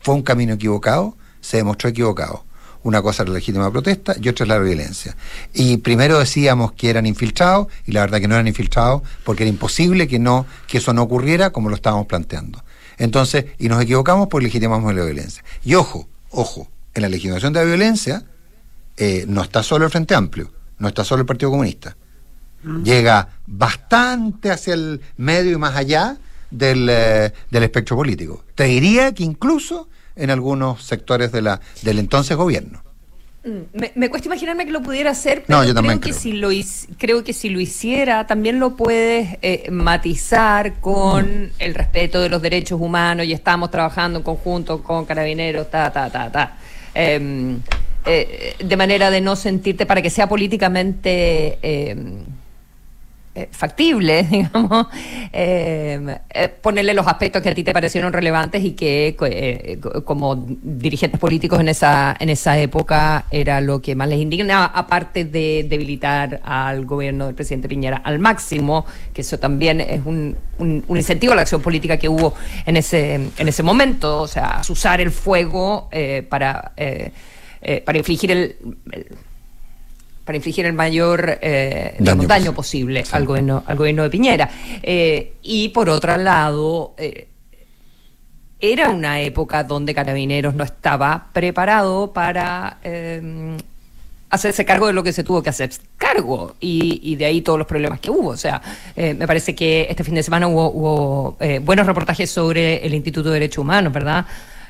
Fue 0.00 0.14
un 0.14 0.22
camino 0.22 0.54
equivocado, 0.54 1.16
se 1.40 1.58
demostró 1.58 1.88
equivocado. 1.88 2.44
Una 2.82 3.00
cosa 3.00 3.22
era 3.22 3.30
la 3.30 3.38
legítima 3.38 3.70
protesta 3.70 4.14
y 4.20 4.28
otra 4.28 4.44
es 4.44 4.48
la 4.48 4.58
violencia. 4.58 5.16
Y 5.54 5.76
primero 5.78 6.18
decíamos 6.18 6.72
que 6.72 6.90
eran 6.90 7.06
infiltrados 7.06 7.68
y 7.86 7.92
la 7.92 8.00
verdad 8.00 8.20
que 8.20 8.26
no 8.26 8.34
eran 8.34 8.48
infiltrados 8.48 9.02
porque 9.24 9.44
era 9.44 9.50
imposible 9.50 10.08
que, 10.08 10.18
no, 10.18 10.46
que 10.66 10.78
eso 10.78 10.92
no 10.92 11.02
ocurriera 11.02 11.50
como 11.50 11.68
lo 11.68 11.76
estábamos 11.76 12.06
planteando. 12.06 12.62
Entonces, 13.02 13.46
y 13.58 13.68
nos 13.68 13.82
equivocamos 13.82 14.28
porque 14.28 14.44
legitimamos 14.44 14.94
la 14.94 15.04
violencia. 15.04 15.42
Y 15.64 15.74
ojo, 15.74 16.06
ojo, 16.30 16.68
en 16.94 17.02
la 17.02 17.08
legitimación 17.08 17.52
de 17.52 17.58
la 17.58 17.66
violencia 17.66 18.22
eh, 18.96 19.24
no 19.26 19.42
está 19.42 19.64
solo 19.64 19.86
el 19.86 19.90
Frente 19.90 20.14
Amplio, 20.14 20.52
no 20.78 20.86
está 20.86 21.02
solo 21.02 21.22
el 21.22 21.26
Partido 21.26 21.50
Comunista. 21.50 21.96
Mm. 22.62 22.84
Llega 22.84 23.28
bastante 23.44 24.52
hacia 24.52 24.74
el 24.74 25.00
medio 25.16 25.50
y 25.50 25.56
más 25.56 25.74
allá 25.74 26.16
del, 26.48 26.86
eh, 26.88 27.32
del 27.50 27.62
espectro 27.64 27.96
político. 27.96 28.44
Te 28.54 28.64
diría 28.66 29.12
que 29.12 29.24
incluso 29.24 29.88
en 30.14 30.30
algunos 30.30 30.84
sectores 30.84 31.32
de 31.32 31.42
la, 31.42 31.60
del 31.82 31.98
entonces 31.98 32.36
gobierno. 32.36 32.84
Mm, 33.44 33.96
me, 33.96 34.08
cuesta 34.08 34.28
imaginarme 34.28 34.64
que 34.66 34.70
lo 34.70 34.82
pudiera 34.82 35.10
hacer, 35.10 35.42
pero 35.44 35.64
yo 35.64 35.74
creo, 35.74 36.00
Que 36.00 36.12
si 36.12 36.32
lo, 36.32 36.50
creo 36.96 37.24
que 37.24 37.32
si 37.32 37.48
lo 37.48 37.58
hiciera, 37.58 38.26
también 38.26 38.60
lo 38.60 38.76
puedes 38.76 39.36
eh, 39.42 39.68
matizar 39.70 40.74
con 40.80 41.50
el 41.58 41.74
respeto 41.74 42.20
de 42.20 42.28
los 42.28 42.40
derechos 42.40 42.80
humanos. 42.80 43.26
Y 43.26 43.32
estamos 43.32 43.70
trabajando 43.70 44.18
en 44.18 44.24
conjunto 44.24 44.82
con 44.82 45.04
carabineros, 45.06 45.70
ta, 45.70 45.90
ta, 45.92 46.08
ta, 46.08 46.30
ta. 46.30 46.56
Em, 46.94 47.60
eh, 48.06 48.54
de 48.62 48.76
manera 48.76 49.10
de 49.10 49.20
no 49.20 49.34
sentirte, 49.34 49.86
para 49.86 50.02
que 50.02 50.10
sea 50.10 50.28
políticamente... 50.28 51.58
Eh, 53.34 53.48
factible, 53.50 54.24
digamos, 54.30 54.88
eh, 55.32 56.18
eh, 56.28 56.48
ponerle 56.48 56.92
los 56.92 57.06
aspectos 57.06 57.40
que 57.40 57.48
a 57.48 57.54
ti 57.54 57.64
te 57.64 57.72
parecieron 57.72 58.12
relevantes 58.12 58.62
y 58.62 58.72
que 58.72 59.16
como 60.04 60.36
dirigentes 60.36 61.18
políticos 61.18 61.58
en 61.58 61.70
esa, 61.70 62.14
en 62.20 62.28
esa 62.28 62.58
época 62.58 63.24
era 63.30 63.62
lo 63.62 63.80
que 63.80 63.94
más 63.94 64.10
les 64.10 64.20
indignaba, 64.20 64.66
aparte 64.66 65.24
de 65.24 65.64
debilitar 65.66 66.42
al 66.44 66.84
gobierno 66.84 67.24
del 67.24 67.34
presidente 67.34 67.68
Piñera 67.68 68.02
al 68.04 68.18
máximo, 68.18 68.84
que 69.14 69.22
eso 69.22 69.38
también 69.38 69.80
es 69.80 70.04
un, 70.04 70.36
un, 70.58 70.84
incentivo 70.90 71.32
a 71.32 71.36
la 71.36 71.42
acción 71.42 71.62
política 71.62 71.96
que 71.96 72.10
hubo 72.10 72.34
en 72.66 72.76
ese, 72.76 73.14
en 73.14 73.48
ese 73.48 73.62
momento, 73.62 74.20
o 74.20 74.28
sea, 74.28 74.60
usar 74.68 75.00
el 75.00 75.10
fuego 75.10 75.88
para, 76.28 76.72
para 77.86 77.98
infligir 77.98 78.30
el 78.30 78.56
para 80.32 80.38
infligir 80.38 80.64
el 80.64 80.72
mayor 80.72 81.38
eh, 81.42 81.94
daño, 81.98 82.54
posible 82.54 83.04
al, 83.12 83.26
gobierno, 83.26 83.64
al 83.66 83.76
gobierno 83.76 84.02
de 84.02 84.08
Piñera. 84.08 84.48
Eh, 84.82 85.34
y 85.42 85.68
por 85.68 85.90
otro 85.90 86.16
lado, 86.16 86.94
eh, 86.96 87.28
era 88.58 88.88
una 88.88 89.20
época 89.20 89.62
donde 89.62 89.94
Carabineros 89.94 90.54
no 90.54 90.64
estaba 90.64 91.26
preparado 91.34 92.14
para 92.14 92.78
hacerse 94.30 94.64
cargo 94.64 94.86
de 94.86 94.94
lo 94.94 95.02
que 95.02 95.12
se 95.12 95.22
tuvo 95.22 95.42
que 95.42 95.50
hacer 95.50 95.70
cargo 95.98 96.56
y, 96.60 97.14
de 97.16 97.26
ahí 97.26 97.42
todos 97.42 97.58
los 97.58 97.68
problemas 97.68 98.00
que 98.00 98.10
hubo. 98.10 98.30
O 98.30 98.36
sea, 98.38 98.62
me 98.96 99.26
parece 99.26 99.54
que 99.54 99.86
este 99.90 100.02
fin 100.02 100.14
de 100.14 100.22
semana 100.22 100.48
hubo, 100.48 100.70
hubo 100.70 101.36
buenos 101.60 101.86
reportajes 101.86 102.30
sobre 102.30 102.86
el 102.86 102.94
Instituto 102.94 103.28
de 103.28 103.34
Derechos 103.34 103.58
Humanos, 103.58 103.92
¿verdad? 103.92 104.24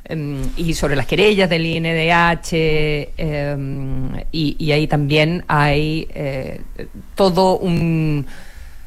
Em, 0.05 0.43
y 0.57 0.75
sobre 0.75 0.97
las 0.97 1.07
querellas 1.07 1.49
del 1.49 1.65
INDH, 1.65 3.13
em, 3.17 4.11
y, 4.33 4.73
ahí 4.73 4.89
también 4.89 5.45
hay 5.47 6.09
eh, 6.13 6.61
todo 7.15 7.59
un 7.59 8.27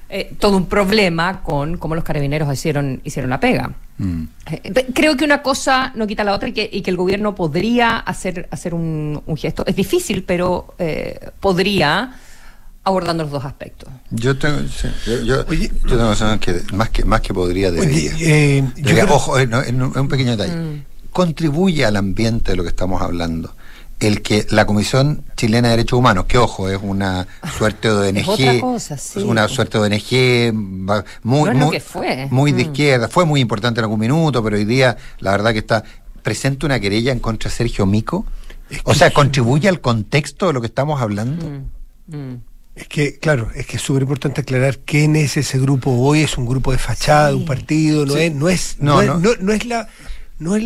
eh, 0.09 0.35
todo 0.37 0.57
un 0.57 0.67
problema 0.67 1.41
con 1.41 1.77
cómo 1.77 1.95
los 1.95 2.03
carabineros 2.03 2.51
hicieron, 2.53 2.99
hicieron 3.05 3.29
la 3.29 3.39
pega. 3.39 3.71
Mm. 3.97 4.23
Eh, 4.51 4.85
creo 4.93 5.15
que 5.15 5.23
una 5.23 5.41
cosa 5.41 5.93
no 5.95 6.05
quita 6.05 6.25
la 6.25 6.33
otra 6.33 6.49
y 6.49 6.53
que, 6.53 6.69
y 6.71 6.81
que 6.81 6.91
el 6.91 6.97
gobierno 6.97 7.33
podría 7.33 7.97
hacer, 7.97 8.49
hacer 8.51 8.73
un, 8.73 9.23
gesto. 9.37 9.65
Es 9.65 9.75
difícil, 9.75 10.23
pero 10.23 10.75
podría 11.39 12.13
abordando 12.83 13.23
los 13.23 13.31
dos 13.31 13.45
aspectos. 13.45 13.89
Yo 14.11 14.37
tengo, 14.37 14.59
yo, 15.23 15.45
tengo 15.45 16.39
que 16.39 16.61
más 16.73 16.89
que 16.89 17.05
más 17.05 17.21
que 17.21 17.33
podría 17.33 17.71
debería. 17.71 18.11
ojo, 19.09 19.39
es, 19.39 19.49
un 19.49 20.07
pequeño 20.09 20.31
detalle. 20.31 20.55
Mm 20.55 20.94
contribuye 21.15 21.85
al 21.85 21.95
ambiente 21.95 22.51
de 22.51 22.57
lo 22.57 22.63
que 22.63 22.67
estamos 22.67 23.01
hablando 23.01 23.55
el 24.01 24.21
que 24.21 24.45
la 24.49 24.65
Comisión 24.65 25.23
Chilena 25.37 25.69
de 25.69 25.77
Derechos 25.77 25.97
Humanos, 25.97 26.25
que 26.25 26.37
ojo, 26.37 26.67
es 26.69 26.77
una 26.83 27.25
suerte 27.57 27.87
de 27.87 28.09
ONG, 28.09 29.23
una 29.23 29.47
suerte 29.47 29.79
de 29.79 29.85
ONG 29.85 30.53
muy, 31.23 31.51
muy, 31.51 31.81
muy 32.29 32.51
de 32.51 32.65
mm. 32.65 32.67
izquierda, 32.67 33.07
fue 33.07 33.23
muy 33.23 33.39
importante 33.39 33.79
en 33.79 33.85
algún 33.85 34.01
minuto, 34.01 34.43
pero 34.43 34.57
hoy 34.57 34.65
día 34.65 34.97
la 35.19 35.31
verdad 35.31 35.53
que 35.53 35.59
está 35.59 35.85
presente 36.21 36.65
una 36.65 36.81
querella 36.81 37.13
en 37.13 37.19
contra 37.19 37.49
de 37.49 37.55
Sergio 37.55 37.85
Mico. 37.85 38.25
o 38.83 38.93
sea, 38.93 39.11
contribuye 39.11 39.69
al 39.69 39.79
contexto 39.79 40.47
de 40.47 40.53
lo 40.53 40.59
que 40.59 40.67
estamos 40.67 41.01
hablando. 41.01 41.49
Mm, 42.07 42.17
mm. 42.17 42.41
Es 42.75 42.89
que, 42.89 43.19
claro, 43.19 43.51
es 43.55 43.65
que 43.67 43.77
es 43.77 43.81
súper 43.81 44.01
importante 44.01 44.41
aclarar 44.41 44.79
quién 44.79 45.15
es 45.15 45.37
ese 45.37 45.59
grupo 45.59 45.91
hoy, 45.91 46.23
es 46.23 46.37
un 46.37 46.45
grupo 46.45 46.73
de 46.73 46.77
fachada, 46.77 47.33
un 47.33 47.45
partido, 47.45 48.05
no 48.05 48.17
es, 48.17 48.33
no 48.33 48.49
es, 48.49 48.75
no, 48.81 49.01
no 49.39 49.53
es 49.53 49.65
la, 49.65 49.87
no 50.39 50.57
es 50.57 50.63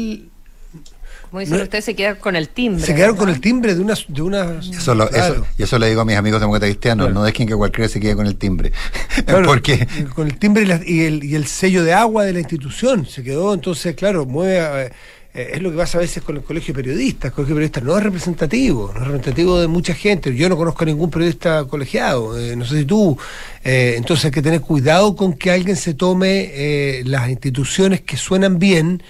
como 1.29 1.41
dicen 1.41 1.61
ustedes, 1.61 1.85
se 1.85 1.95
quedaron 1.95 2.19
con 2.19 2.35
el 2.35 2.49
timbre. 2.49 2.83
Se 2.83 2.95
quedaron 2.95 3.15
con 3.15 3.29
el 3.29 3.39
timbre 3.39 3.75
de 3.75 3.81
una... 3.81 3.93
De 4.07 4.21
una 4.21 4.59
eso, 4.59 5.45
y 5.57 5.63
eso 5.63 5.77
le 5.77 5.87
digo 5.87 6.01
a 6.01 6.05
mis 6.05 6.15
amigos 6.15 6.39
demócratas 6.41 6.69
cristianos, 6.69 7.13
no 7.13 7.23
dejen 7.23 7.47
que 7.47 7.55
cualquiera 7.55 7.87
se 7.87 7.99
quede 7.99 8.15
con 8.15 8.25
el 8.25 8.35
timbre. 8.35 8.71
Porque... 9.45 9.87
Con 10.15 10.27
el 10.27 10.39
timbre 10.39 10.63
y, 10.85 11.01
el, 11.01 11.23
y, 11.23 11.35
el, 11.35 11.45
sello 11.45 11.83
de 11.83 11.93
agua 11.93 12.25
de 12.25 12.33
la 12.33 12.39
institución 12.39 13.05
se 13.05 13.23
quedó, 13.23 13.53
entonces, 13.53 13.95
claro, 13.95 14.25
mueve... 14.25 14.91
Eh, 15.31 15.51
es 15.53 15.61
lo 15.61 15.69
que 15.69 15.77
pasa 15.77 15.99
a 15.99 16.01
veces 16.01 16.23
con 16.23 16.37
el 16.37 16.41
colegio 16.41 16.73
de 16.73 16.81
periodistas. 16.81 17.29
El 17.29 17.35
colegio 17.35 17.53
de 17.53 17.59
periodistas 17.59 17.83
no 17.83 17.95
es 17.95 18.03
representativo, 18.03 18.87
no 18.87 18.99
es 18.99 19.07
representativo 19.07 19.61
de 19.61 19.67
mucha 19.67 19.93
gente. 19.93 20.35
Yo 20.35 20.49
no 20.49 20.57
conozco 20.57 20.83
a 20.83 20.87
ningún 20.87 21.11
periodista 21.11 21.65
colegiado, 21.65 22.39
eh, 22.39 22.55
no 22.55 22.65
sé 22.65 22.79
si 22.79 22.85
tú. 22.85 23.15
Eh, 23.63 23.93
entonces 23.95 24.25
hay 24.25 24.31
que 24.31 24.41
tener 24.41 24.61
cuidado 24.61 25.15
con 25.15 25.33
que 25.33 25.51
alguien 25.51 25.75
se 25.75 25.93
tome 25.93 27.03
las 27.05 27.29
instituciones 27.29 28.01
que 28.01 28.17
suenan 28.17 28.57
bien 28.57 29.03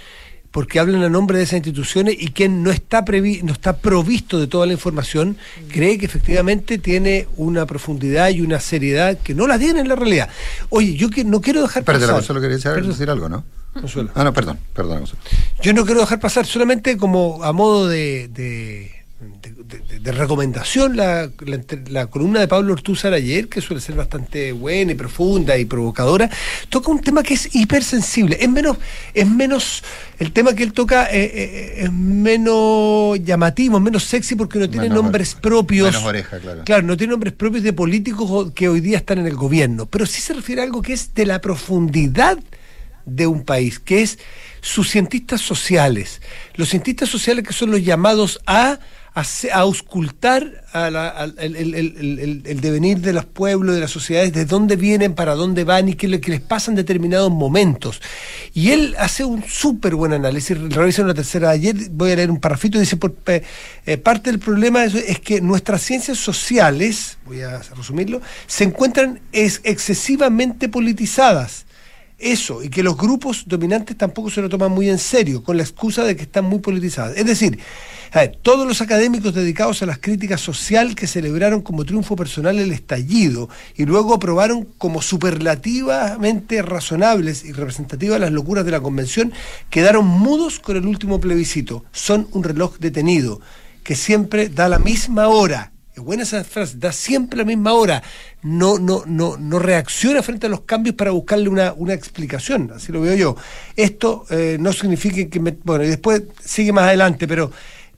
porque 0.59 0.77
hablan 0.77 1.03
a 1.03 1.09
nombre 1.09 1.37
de 1.37 1.45
esas 1.45 1.53
instituciones 1.53 2.17
y 2.19 2.31
quien 2.31 2.63
no 2.63 2.69
está, 2.69 3.05
previ 3.05 3.39
no 3.43 3.53
está 3.53 3.77
provisto 3.77 4.37
de 4.37 4.47
toda 4.47 4.65
la 4.65 4.73
información 4.73 5.37
cree 5.71 5.97
que 5.97 6.05
efectivamente 6.05 6.77
tiene 6.77 7.29
una 7.37 7.65
profundidad 7.65 8.27
y 8.27 8.41
una 8.41 8.59
seriedad 8.59 9.17
que 9.17 9.33
no 9.33 9.47
la 9.47 9.57
tiene 9.57 9.79
en 9.79 9.87
la 9.87 9.95
realidad. 9.95 10.27
Oye, 10.67 10.95
yo 10.95 11.09
que, 11.09 11.23
no 11.23 11.39
quiero 11.39 11.61
dejar 11.61 11.85
pasar... 11.85 12.01
Pero 12.01 12.21
solo 12.21 12.41
quería 12.41 12.57
decir 12.57 13.09
algo, 13.09 13.29
¿no? 13.29 13.45
Ah, 14.15 14.25
no, 14.25 14.33
perdón, 14.33 14.59
perdón. 14.73 15.05
Yo 15.61 15.71
no 15.71 15.85
quiero 15.85 16.01
dejar 16.01 16.19
pasar 16.19 16.45
solamente 16.45 16.97
como 16.97 17.41
a 17.41 17.53
modo 17.53 17.87
de 17.87 18.27
de, 18.27 18.91
recomendación 20.19 20.95
la, 20.95 21.29
la, 21.89 22.07
columna 22.07 22.39
de 22.39 22.47
Pablo 22.47 22.73
Ortúzar 22.73 23.13
ayer, 23.13 23.47
que 23.49 23.61
suele 23.61 23.81
ser 23.81 23.95
bastante 23.95 24.51
buena 24.51 24.91
y 24.91 24.95
profunda 24.95 25.57
y 25.57 25.65
provocadora, 25.65 26.29
toca 26.69 26.91
un 26.91 27.01
tema 27.01 27.23
que 27.23 27.33
es 27.33 27.55
hipersensible. 27.55 28.37
Es 28.39 28.49
menos, 28.49 28.77
es 29.13 29.27
menos, 29.27 29.83
el 30.19 30.31
tema 30.31 30.53
que 30.53 30.63
él 30.63 30.73
toca 30.73 31.05
eh, 31.05 31.31
eh, 31.33 31.73
es 31.83 31.91
menos 31.91 33.19
llamativo, 33.23 33.79
menos 33.79 34.03
sexy 34.03 34.35
porque 34.35 34.59
no 34.59 34.69
tiene 34.69 34.89
nombres 34.89 35.35
propios. 35.35 35.87
Menos 35.87 36.05
oreja, 36.05 36.39
claro. 36.39 36.63
Claro, 36.63 36.83
no 36.83 36.97
tiene 36.97 37.11
nombres 37.11 37.33
propios 37.33 37.63
de 37.63 37.73
políticos 37.73 38.51
que 38.53 38.69
hoy 38.69 38.81
día 38.81 38.97
están 38.97 39.19
en 39.19 39.27
el 39.27 39.35
gobierno, 39.35 39.85
pero 39.85 40.05
sí 40.05 40.21
se 40.21 40.33
refiere 40.33 40.61
a 40.61 40.65
algo 40.65 40.81
que 40.81 40.93
es 40.93 41.13
de 41.13 41.25
la 41.25 41.41
profundidad 41.41 42.37
de 43.05 43.27
un 43.27 43.43
país, 43.43 43.79
que 43.79 44.01
es 44.01 44.19
sus 44.61 44.89
cientistas 44.89 45.41
sociales. 45.41 46.21
Los 46.55 46.69
cientistas 46.69 47.09
sociales 47.09 47.45
que 47.45 47.53
son 47.53 47.71
los 47.71 47.83
llamados 47.83 48.39
a 48.45 48.79
a, 49.19 49.59
auscultar 49.59 50.63
el, 51.37 52.59
devenir 52.61 52.99
de 52.99 53.13
los 53.13 53.25
pueblos, 53.25 53.75
de 53.75 53.81
las 53.81 53.91
sociedades, 53.91 54.33
de 54.33 54.45
dónde 54.45 54.75
vienen, 54.75 55.13
para 55.13 55.35
dónde 55.35 55.63
van 55.63 55.89
y 55.89 55.93
qué, 55.95 56.07
les 56.07 56.41
pasa 56.41 56.71
en 56.71 56.75
determinados 56.75 57.31
momentos. 57.31 58.01
Y 58.53 58.71
él 58.71 58.95
hace 58.97 59.23
un 59.25 59.43
súper 59.43 59.95
buen 59.95 60.13
análisis, 60.13 60.57
realiza 60.57 61.03
una 61.03 61.13
tercera 61.13 61.49
ayer, 61.49 61.75
voy 61.91 62.11
a 62.11 62.15
leer 62.15 62.31
un 62.31 62.39
parrafito, 62.39 62.77
y 62.77 62.81
dice, 62.81 62.97
por, 62.97 63.15
eh, 63.27 63.97
parte 63.97 64.31
del 64.31 64.39
problema 64.39 64.85
es, 64.85 65.19
que 65.19 65.41
nuestras 65.41 65.81
ciencias 65.81 66.17
sociales, 66.17 67.17
voy 67.25 67.41
a 67.41 67.59
resumirlo, 67.75 68.21
se 68.47 68.63
encuentran 68.63 69.19
es, 69.31 69.61
excesivamente 69.63 70.69
politizadas 70.69 71.65
eso 72.19 72.61
y 72.61 72.69
que 72.69 72.83
los 72.83 72.97
grupos 72.97 73.43
dominantes 73.47 73.97
tampoco 73.97 74.29
se 74.29 74.41
lo 74.41 74.49
toman 74.49 74.71
muy 74.71 74.89
en 74.89 74.99
serio, 74.99 75.41
con 75.41 75.55
la 75.55 75.63
excusa 75.63 76.03
de 76.03 76.15
que 76.15 76.23
están 76.23 76.45
muy 76.45 76.59
politizadas. 76.59 77.17
Es 77.17 77.25
decir, 77.25 77.59
todos 78.41 78.67
los 78.67 78.81
académicos 78.81 79.33
dedicados 79.33 79.81
a 79.81 79.85
las 79.85 79.99
críticas 79.99 80.41
social 80.41 80.95
que 80.95 81.07
celebraron 81.07 81.61
como 81.61 81.85
triunfo 81.85 82.15
personal 82.15 82.57
el 82.57 82.71
estallido 82.71 83.49
y 83.75 83.85
luego 83.85 84.13
aprobaron 84.13 84.67
como 84.77 85.01
superlativamente 85.01 86.61
razonables 86.61 87.43
y 87.45 87.51
representativas 87.51 88.19
las 88.19 88.31
locuras 88.31 88.65
de 88.65 88.71
la 88.71 88.81
convención, 88.81 89.31
quedaron 89.69 90.05
mudos 90.05 90.59
con 90.59 90.77
el 90.77 90.85
último 90.85 91.19
plebiscito. 91.19 91.85
Son 91.91 92.27
un 92.31 92.43
reloj 92.43 92.77
detenido 92.79 93.41
que 93.83 93.95
siempre 93.95 94.49
da 94.49 94.69
la 94.69 94.79
misma 94.79 95.27
hora 95.27 95.71
es 95.99 96.05
buena 96.05 96.23
esa 96.23 96.43
frase, 96.43 96.77
da 96.77 96.91
siempre 96.91 97.37
la 97.37 97.43
misma 97.43 97.73
hora, 97.73 98.01
no, 98.41 98.79
no, 98.79 99.03
no, 99.05 99.37
no 99.37 99.59
reacciona 99.59 100.23
frente 100.23 100.47
a 100.47 100.49
los 100.49 100.61
cambios 100.61 100.95
para 100.95 101.11
buscarle 101.11 101.49
una, 101.49 101.73
una 101.73 101.93
explicación, 101.93 102.71
así 102.73 102.91
lo 102.91 103.01
veo 103.01 103.15
yo. 103.15 103.35
Esto 103.75 104.25
eh, 104.29 104.57
no 104.59 104.71
significa 104.71 105.29
que, 105.29 105.39
me, 105.39 105.57
bueno, 105.63 105.83
y 105.83 105.87
después 105.87 106.23
sigue 106.43 106.71
más 106.71 106.85
adelante, 106.85 107.27
pero 107.27 107.51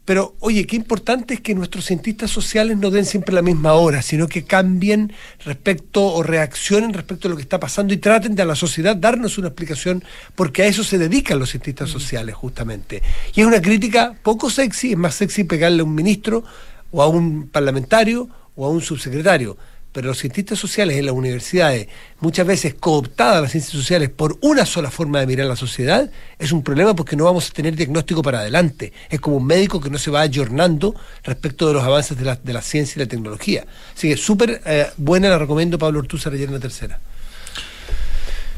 pero 0.04 0.34
oye, 0.40 0.66
qué 0.66 0.74
importante 0.74 1.34
es 1.34 1.40
que 1.40 1.54
nuestros 1.54 1.86
cientistas 1.86 2.30
sociales 2.30 2.76
no 2.76 2.90
den 2.90 3.04
siempre 3.04 3.34
la 3.34 3.42
misma 3.42 3.74
hora, 3.74 4.02
sino 4.02 4.26
que 4.26 4.44
cambien 4.44 5.12
respecto 5.44 6.04
o 6.04 6.22
reaccionen 6.22 6.92
respecto 6.92 7.28
a 7.28 7.30
lo 7.30 7.36
que 7.36 7.42
está 7.42 7.60
pasando 7.60 7.94
y 7.94 7.98
traten 7.98 8.34
de 8.34 8.42
a 8.42 8.46
la 8.46 8.56
sociedad 8.56 8.96
darnos 8.96 9.38
una 9.38 9.48
explicación, 9.48 10.02
porque 10.34 10.62
a 10.62 10.66
eso 10.66 10.82
se 10.82 10.98
dedican 10.98 11.38
los 11.38 11.50
cientistas 11.50 11.88
sociales 11.88 12.34
justamente. 12.34 13.02
Y 13.34 13.42
es 13.42 13.46
una 13.46 13.62
crítica 13.62 14.14
poco 14.22 14.50
sexy, 14.50 14.92
es 14.92 14.98
más 14.98 15.14
sexy 15.14 15.44
pegarle 15.44 15.82
a 15.82 15.84
un 15.84 15.94
ministro 15.94 16.42
o 16.90 17.02
a 17.02 17.06
un 17.06 17.48
parlamentario 17.48 18.28
o 18.56 18.66
a 18.66 18.70
un 18.70 18.82
subsecretario 18.82 19.56
pero 19.92 20.08
los 20.08 20.18
cientistas 20.18 20.58
sociales 20.58 20.96
en 20.96 21.06
las 21.06 21.14
universidades, 21.14 21.88
muchas 22.20 22.46
veces 22.46 22.74
cooptadas 22.74 23.42
las 23.42 23.50
ciencias 23.52 23.72
sociales 23.72 24.10
por 24.10 24.38
una 24.40 24.64
sola 24.64 24.90
forma 24.90 25.20
de 25.20 25.26
mirar 25.26 25.46
la 25.46 25.56
sociedad, 25.56 26.10
es 26.38 26.50
un 26.50 26.62
problema 26.62 26.96
porque 26.96 27.14
no 27.14 27.24
vamos 27.24 27.50
a 27.50 27.52
tener 27.52 27.76
diagnóstico 27.76 28.22
para 28.22 28.40
adelante. 28.40 28.92
Es 29.10 29.20
como 29.20 29.36
un 29.36 29.46
médico 29.46 29.80
que 29.80 29.90
no 29.90 29.98
se 29.98 30.10
va 30.10 30.22
ayornando 30.22 30.94
respecto 31.22 31.68
de 31.68 31.74
los 31.74 31.84
avances 31.84 32.18
de 32.18 32.24
la, 32.24 32.36
de 32.36 32.52
la 32.52 32.62
ciencia 32.62 32.94
y 32.96 33.04
la 33.04 33.08
tecnología. 33.08 33.66
Así 33.94 34.08
que 34.08 34.16
súper 34.16 34.62
eh, 34.64 34.88
buena, 34.96 35.28
la 35.28 35.38
recomiendo 35.38 35.78
Pablo 35.78 36.00
Ortúzar 36.00 36.32
ayer 36.32 36.48
en 36.48 36.54
la 36.54 36.60
tercera. 36.60 36.98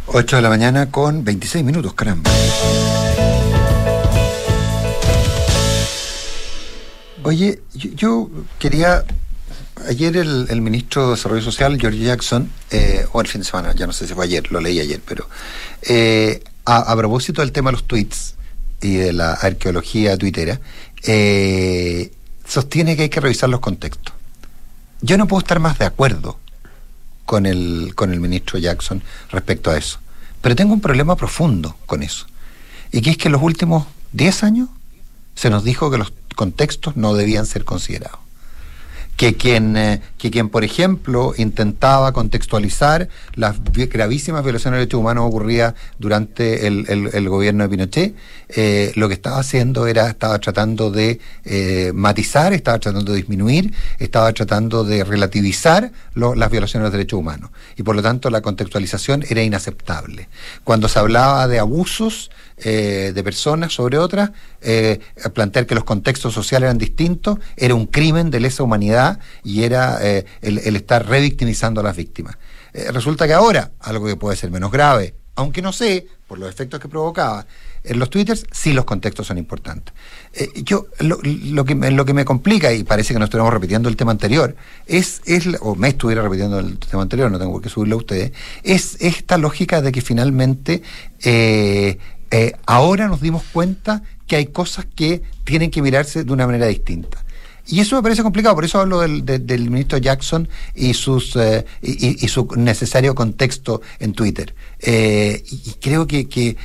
8 0.07 0.37
de 0.37 0.42
la 0.42 0.49
mañana 0.49 0.90
con 0.90 1.25
26 1.25 1.64
minutos, 1.64 1.94
caramba. 1.94 2.31
Oye, 7.25 7.62
yo 7.73 8.29
quería 8.59 9.03
ayer 9.89 10.17
el, 10.17 10.61
ministro 10.61 11.07
de 11.07 11.11
Desarrollo 11.13 11.43
Social, 11.43 11.79
George 11.81 11.99
Jackson, 11.99 12.51
eh, 12.71 13.07
o 13.13 13.21
el 13.21 13.27
fin 13.27 13.41
de 13.41 13.47
semana, 13.47 13.75
ya 13.75 13.87
no 13.87 13.93
sé 13.93 14.07
si 14.07 14.15
fue 14.15 14.25
ayer, 14.25 14.51
lo 14.51 14.61
leí 14.61 14.81
ayer, 14.81 15.01
pero 15.05 15.29
eh, 15.83 16.43
a, 16.65 16.97
propósito 16.97 17.41
del 17.43 17.53
tema 17.53 17.71
de 17.71 17.73
los 17.73 17.85
tweets 17.85 18.35
y 18.81 18.95
de 18.95 19.13
la 19.13 19.33
arqueología 19.33 20.17
tuitera, 20.17 20.61
eh, 21.03 22.13
sostiene 22.47 22.97
que 22.97 23.03
hay 23.03 23.09
que 23.09 23.21
revisar 23.21 23.49
los 23.49 23.61
contextos. 23.61 24.15
Yo 25.01 25.19
no 25.19 25.27
puedo 25.27 25.41
estar 25.41 25.59
más 25.59 25.79
de 25.79 25.85
acuerdo 25.85 26.39
con 27.27 27.47
el, 27.47 27.93
con 27.95 28.13
el 28.13 28.21
ministro 28.21 28.59
Jackson 28.59 29.03
respecto 29.31 29.71
a 29.71 29.77
eso, 29.77 29.99
pero 30.41 30.55
tengo 30.57 30.73
un 30.73 30.81
problema 30.81 31.17
profundo 31.17 31.77
con 31.87 32.03
eso, 32.03 32.27
y 32.93 33.01
que 33.01 33.11
es 33.11 33.19
que 33.19 33.29
en 33.29 33.33
los 33.33 33.43
últimos 33.43 33.87
10 34.13 34.45
años 34.45 34.69
se 35.35 35.51
nos 35.51 35.65
dijo 35.65 35.91
que 35.91 35.99
los 35.99 36.13
contextos 36.37 36.97
no 36.97 37.15
debían 37.15 37.47
ser 37.47 37.65
considerados 37.65 38.24
que 39.16 39.35
quien, 39.35 39.77
eh, 39.77 40.00
que 40.18 40.31
quien, 40.31 40.48
por 40.48 40.64
ejemplo, 40.64 41.35
intentaba 41.37 42.12
contextualizar 42.12 43.09
las 43.35 43.57
gravísimas 43.62 44.42
violaciones 44.42 44.79
de 44.79 44.81
derechos 44.81 45.00
humanos 45.00 45.27
ocurridas 45.27 45.74
durante 45.98 46.66
el, 46.66 46.87
el, 46.88 47.29
gobierno 47.29 47.64
de 47.64 47.70
Pinochet, 47.70 48.14
eh, 48.48 48.92
lo 48.96 49.09
que 49.09 49.14
estaba 49.14 49.38
haciendo 49.38 49.87
era, 49.87 50.09
estaba 50.09 50.38
tratando 50.38 50.90
de 50.90 51.20
eh, 51.44 51.92
matizar, 51.94 52.53
estaba 52.53 52.79
tratando 52.79 53.12
de 53.12 53.18
disminuir, 53.18 53.72
estaba 53.98 54.33
tratando 54.33 54.85
de 54.85 55.05
relativizar 55.05 55.92
las 56.14 56.50
violaciones 56.50 56.90
de 56.90 56.98
derechos 56.98 57.18
humanos. 57.18 57.50
Y 57.77 57.83
por 57.83 57.94
lo 57.94 58.03
tanto 58.03 58.31
la 58.31 58.40
contextualización 58.40 59.24
era 59.29 59.42
inaceptable. 59.42 60.29
Cuando 60.64 60.88
se 60.88 60.98
hablaba 60.98 61.46
de 61.46 61.59
abusos, 61.61 62.31
eh, 62.57 63.11
de 63.12 63.25
personas 63.25 63.73
sobre 63.73 63.99
otras, 63.99 64.31
eh, 64.61 65.01
plantear 65.35 65.67
que 65.67 65.75
los 65.75 65.83
contextos 65.83 66.33
sociales 66.33 66.69
eran 66.69 66.79
distintos, 66.79 67.40
era 67.57 67.75
un 67.75 67.87
crimen 67.87 68.31
de 68.31 68.38
lesa 68.38 68.62
humanidad 68.62 69.19
y 69.43 69.64
era 69.64 69.99
eh, 70.01 70.25
el, 70.40 70.77
estar 70.77 71.05
revictimizando 71.05 71.81
a 71.81 71.85
las 71.85 71.97
víctimas. 71.97 72.38
resulta 72.93 73.27
que 73.27 73.33
ahora, 73.33 73.73
algo 73.81 74.07
que 74.07 74.14
puede 74.14 74.37
ser 74.37 74.53
menos 74.53 74.71
grave, 74.71 75.17
aunque 75.35 75.62
no 75.62 75.73
sé, 75.73 76.07
por 76.29 76.38
los 76.38 76.49
efectos 76.49 76.79
que 76.79 76.88
provocaba, 76.88 77.45
en 77.83 77.99
los 77.99 78.09
twitters 78.09 78.47
sí 78.53 78.73
los 78.73 78.85
contextos 78.85 79.27
son 79.27 79.37
importantes. 79.37 79.93
yo 80.62 80.87
lo, 81.01 81.64
que, 81.64 81.75
lo 81.75 82.05
que 82.05 82.14
me 82.14 82.25
complica, 82.25 82.73
y 82.73 82.85
parece 82.85 83.14
que 83.14 83.19
nos 83.19 83.27
estuviéramos 83.27 83.53
repitiendo 83.53 83.88
el 83.88 83.97
tema 83.97 84.12
anterior, 84.12 84.55
es, 84.87 85.23
es 85.27 85.49
o 85.61 85.75
me 85.75 85.88
estuviera 85.88 86.23
repitiendo 86.23 86.61
el 86.61 86.79
tema 86.79 87.03
anterior, 87.03 87.33
no 87.33 87.38
tengo 87.40 87.53
por 87.53 87.62
qué 87.62 87.69
subirlo 87.69 87.97
a 87.97 87.99
ustedes, 87.99 88.33
es 88.62 88.97
esta 89.01 89.38
lógica 89.38 89.83
de 89.83 89.90
que 89.90 90.01
finalmente 90.03 90.83
ahora 92.66 93.09
nos 93.09 93.20
dimos 93.20 93.42
cuenta 93.53 94.03
que 94.27 94.37
hay 94.37 94.47
cosas 94.47 94.87
que 94.94 95.23
tienen 95.44 95.70
que 95.70 95.83
mirarse 95.83 96.25
de 96.25 96.33
una 96.33 96.47
manera 96.47 96.66
distinta. 96.66 97.25
Y 97.66 97.81
eso 97.81 97.97
me 97.97 98.03
parece 98.03 98.23
complicado, 98.23 98.55
por 98.55 98.64
eso 98.64 98.79
hablo 98.79 99.01
del, 99.01 99.70
ministro 99.70 99.97
Jackson 99.97 100.49
y, 100.75 100.92
sus, 100.92 101.35
eh, 101.37 101.64
y, 101.81 102.29
su 102.29 102.47
necesario 102.57 103.14
contexto 103.14 103.81
en 104.01 104.12
Twitter. 104.12 104.55
Eh, 104.81 105.42
y 105.49 105.73
creo 105.81 106.07
que, 106.07 106.57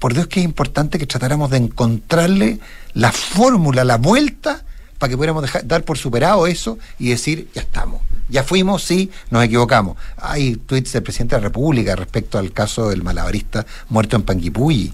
por 0.00 0.14
Dios 0.14 0.26
que 0.26 0.40
es 0.40 0.44
importante 0.44 0.98
que 0.98 1.06
tratáramos 1.06 1.50
de 1.50 1.58
encontrarle 1.58 2.58
la 2.94 3.12
fórmula, 3.12 3.84
la 3.84 3.98
vuelta, 3.98 4.64
para 4.98 5.10
que 5.10 5.16
pudiéramos 5.16 5.48
dar 5.64 5.84
por 5.84 5.96
superado 5.96 6.48
eso 6.48 6.76
y 6.98 7.10
decir, 7.10 7.48
ya 7.54 7.62
estamos, 7.62 8.02
ya 8.28 8.42
fuimos, 8.42 8.82
sí, 8.82 9.12
nos 9.30 9.44
equivocamos. 9.44 9.96
Hay 10.16 10.56
tweets 10.56 10.92
del 10.92 11.04
presidente 11.04 11.36
de 11.36 11.40
la 11.40 11.46
República 11.46 11.94
respecto 11.94 12.36
al 12.36 12.52
caso 12.52 12.88
del 12.88 13.04
malabarista 13.04 13.64
muerto 13.90 14.16
en 14.16 14.22
Panguipulli. 14.22 14.92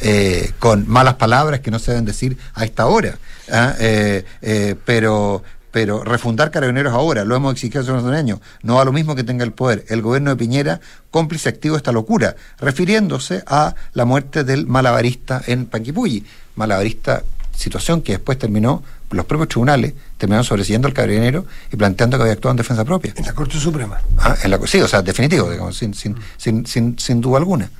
Eh, 0.00 0.52
con 0.58 0.86
malas 0.88 1.14
palabras 1.14 1.60
que 1.60 1.70
no 1.70 1.78
se 1.78 1.92
deben 1.92 2.04
decir 2.04 2.36
a 2.54 2.64
esta 2.64 2.86
hora. 2.86 3.18
¿ah? 3.50 3.74
Eh, 3.78 4.24
eh, 4.42 4.74
pero, 4.84 5.42
pero 5.70 6.04
refundar 6.04 6.50
carabineros 6.50 6.92
ahora, 6.92 7.24
lo 7.24 7.34
hemos 7.34 7.52
exigido 7.52 7.80
hace 7.80 7.92
unos 7.92 8.12
años, 8.12 8.40
no 8.62 8.76
va 8.76 8.84
lo 8.84 8.92
mismo 8.92 9.14
que 9.14 9.24
tenga 9.24 9.44
el 9.44 9.52
poder. 9.52 9.84
El 9.88 10.02
gobierno 10.02 10.30
de 10.30 10.36
Piñera, 10.36 10.80
cómplice 11.10 11.48
activo 11.48 11.76
de 11.76 11.78
esta 11.78 11.92
locura, 11.92 12.36
refiriéndose 12.58 13.42
a 13.46 13.74
la 13.94 14.04
muerte 14.04 14.44
del 14.44 14.66
malabarista 14.66 15.42
en 15.46 15.66
Panquipulli. 15.66 16.24
Malabarista, 16.56 17.22
situación 17.54 18.02
que 18.02 18.12
después 18.12 18.38
terminó, 18.38 18.82
los 19.10 19.24
propios 19.24 19.48
tribunales 19.48 19.94
terminaron 20.18 20.44
sobreseyendo 20.44 20.88
al 20.88 20.94
carabinero 20.94 21.46
y 21.72 21.76
planteando 21.76 22.16
que 22.16 22.22
había 22.22 22.34
actuado 22.34 22.52
en 22.52 22.56
defensa 22.58 22.84
propia. 22.84 23.14
En 23.16 23.24
la 23.24 23.32
Corte 23.32 23.58
Suprema. 23.58 24.00
Ah, 24.18 24.36
en 24.42 24.50
la, 24.50 24.58
sí, 24.66 24.80
o 24.80 24.88
sea, 24.88 25.00
definitivo, 25.00 25.50
digamos, 25.50 25.76
sin, 25.76 25.94
sin, 25.94 26.16
sin, 26.36 26.66
sin, 26.66 26.98
sin 26.98 27.20
duda 27.20 27.38
alguna. 27.38 27.70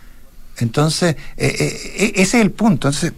Entonces, 0.58 1.16
eh, 1.36 1.56
eh, 1.58 2.12
ese 2.16 2.38
es 2.38 2.42
el 2.42 2.50
punto. 2.50 2.88
Entonces, 2.88 3.12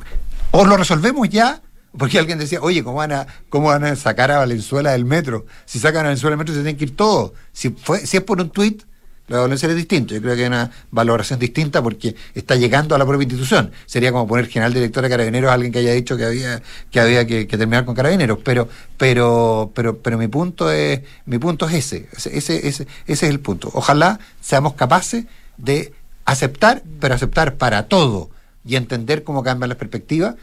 o 0.50 0.64
lo 0.64 0.76
resolvemos 0.76 1.28
ya, 1.28 1.60
porque 1.96 2.18
alguien 2.18 2.38
decía, 2.38 2.60
oye, 2.60 2.82
¿cómo 2.82 2.98
van 2.98 3.12
a, 3.12 3.26
cómo 3.48 3.68
van 3.68 3.84
a 3.84 3.96
sacar 3.96 4.30
a 4.30 4.38
Valenzuela 4.38 4.92
del 4.92 5.04
metro? 5.04 5.46
Si 5.64 5.78
sacan 5.78 6.00
a 6.00 6.04
Valenzuela 6.04 6.32
del 6.32 6.38
metro, 6.38 6.54
se 6.54 6.60
tienen 6.60 6.76
que 6.76 6.84
ir 6.84 6.96
todos. 6.96 7.32
Si, 7.52 7.70
fue, 7.70 8.06
si 8.06 8.16
es 8.16 8.22
por 8.22 8.40
un 8.40 8.50
tuit, 8.50 8.82
la 9.28 9.38
violencia 9.40 9.68
es 9.68 9.76
distinto. 9.76 10.14
Yo 10.14 10.22
creo 10.22 10.34
que 10.34 10.42
hay 10.42 10.48
una 10.48 10.70
valoración 10.90 11.38
distinta 11.38 11.82
porque 11.82 12.16
está 12.34 12.56
llegando 12.56 12.94
a 12.94 12.98
la 12.98 13.04
propia 13.04 13.24
institución. 13.24 13.72
Sería 13.84 14.10
como 14.10 14.26
poner 14.26 14.46
general 14.46 14.72
director 14.72 15.02
de 15.02 15.10
carabineros 15.10 15.50
a 15.50 15.54
alguien 15.54 15.70
que 15.70 15.80
haya 15.80 15.92
dicho 15.92 16.16
que 16.16 16.24
había 16.24 16.62
que 16.90 17.00
había 17.00 17.26
que, 17.26 17.44
terminar 17.44 17.84
con 17.84 17.94
carabineros. 17.94 18.38
Pero, 18.42 18.68
pero, 18.96 19.70
pero, 19.74 19.98
pero 19.98 20.16
mi 20.16 20.28
punto 20.28 20.70
es, 20.70 21.02
mi 21.26 21.38
punto 21.38 21.68
es 21.68 21.74
ese. 21.74 22.08
Ese, 22.16 22.36
ese, 22.36 22.68
ese 22.68 22.86
es 23.06 23.22
el 23.22 23.40
punto. 23.40 23.70
Ojalá 23.74 24.18
seamos 24.40 24.74
capaces 24.74 25.26
de 25.58 25.92
aceptar, 26.28 26.82
pero 27.00 27.14
aceptar 27.14 27.54
para 27.54 27.88
todo 27.88 28.30
y 28.64 28.76
entender 28.76 29.24
cómo 29.24 29.42
cambian 29.42 29.70
las 29.70 29.78
perspectivas 29.78 30.34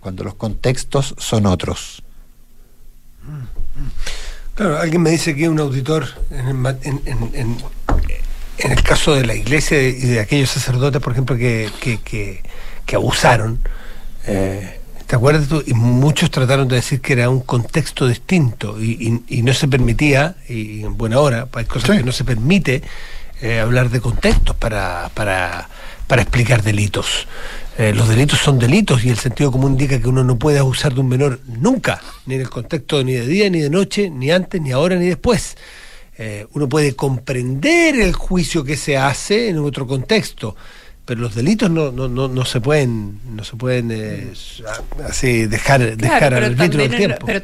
cuando 0.00 0.24
los 0.24 0.34
contextos 0.34 1.14
son 1.18 1.44
otros. 1.44 2.02
Claro, 4.54 4.78
alguien 4.78 5.02
me 5.02 5.10
dice 5.10 5.36
que 5.36 5.48
un 5.48 5.58
auditor 5.60 6.06
en 6.30 6.64
el, 6.64 6.78
en, 7.34 8.70
el 8.70 8.82
caso 8.82 9.14
de 9.14 9.26
la 9.26 9.34
iglesia 9.34 9.82
y 9.82 9.92
de 9.92 10.20
aquellos 10.20 10.48
sacerdotes, 10.48 11.02
por 11.02 11.12
ejemplo, 11.12 11.36
que, 11.36 11.70
que, 11.82 12.96
abusaron, 12.96 13.60
eh, 14.26 14.80
¿te 15.06 15.16
acuerdas 15.16 15.48
tú? 15.48 15.62
Y 15.66 15.74
muchos 15.74 16.30
trataron 16.30 16.68
de 16.68 16.76
decir 16.76 17.02
que 17.02 17.12
era 17.12 17.28
un 17.28 17.40
contexto 17.40 18.08
distinto 18.08 18.80
y, 18.80 19.42
no 19.42 19.52
se 19.52 19.68
permitía, 19.68 20.36
y 20.48 20.82
en 20.82 20.96
buena 20.96 21.20
hora, 21.20 21.46
hay 21.52 21.66
cosas 21.66 21.98
que 21.98 22.04
no 22.04 22.12
se 22.12 22.24
permite 22.24 22.82
eh, 23.40 23.60
hablar 23.60 23.90
de 23.90 24.00
contextos 24.00 24.56
para, 24.56 25.10
para, 25.14 25.68
para 26.06 26.22
explicar 26.22 26.62
delitos. 26.62 27.26
Eh, 27.78 27.92
los 27.94 28.08
delitos 28.08 28.38
son 28.38 28.58
delitos 28.58 29.04
y 29.04 29.10
el 29.10 29.18
sentido 29.18 29.52
común 29.52 29.72
indica 29.72 30.00
que 30.00 30.08
uno 30.08 30.24
no 30.24 30.38
puede 30.38 30.58
abusar 30.58 30.94
de 30.94 31.00
un 31.00 31.08
menor 31.08 31.40
nunca, 31.46 32.00
ni 32.24 32.36
en 32.36 32.40
el 32.40 32.48
contexto 32.48 33.04
ni 33.04 33.12
de 33.12 33.26
día, 33.26 33.50
ni 33.50 33.60
de 33.60 33.68
noche, 33.68 34.08
ni 34.08 34.30
antes, 34.30 34.60
ni 34.62 34.72
ahora, 34.72 34.96
ni 34.96 35.08
después. 35.08 35.56
Eh, 36.16 36.46
uno 36.54 36.68
puede 36.68 36.96
comprender 36.96 37.96
el 37.96 38.14
juicio 38.14 38.64
que 38.64 38.78
se 38.78 38.96
hace 38.96 39.50
en 39.50 39.58
otro 39.58 39.86
contexto, 39.86 40.56
pero 41.04 41.20
los 41.20 41.34
delitos 41.34 41.70
no, 41.70 41.92
no, 41.92 42.08
no, 42.08 42.28
no 42.28 42.44
se 42.46 42.62
pueden 42.62 43.20
no 43.36 43.44
se 43.44 43.54
pueden 43.54 44.32
así 45.06 45.44
dejar 45.44 45.96
dejar 45.98 46.32
al 46.32 46.44
arbitrio 46.44 46.88
del 46.88 46.96
tiempo. 46.96 47.26
Pero 47.26 47.42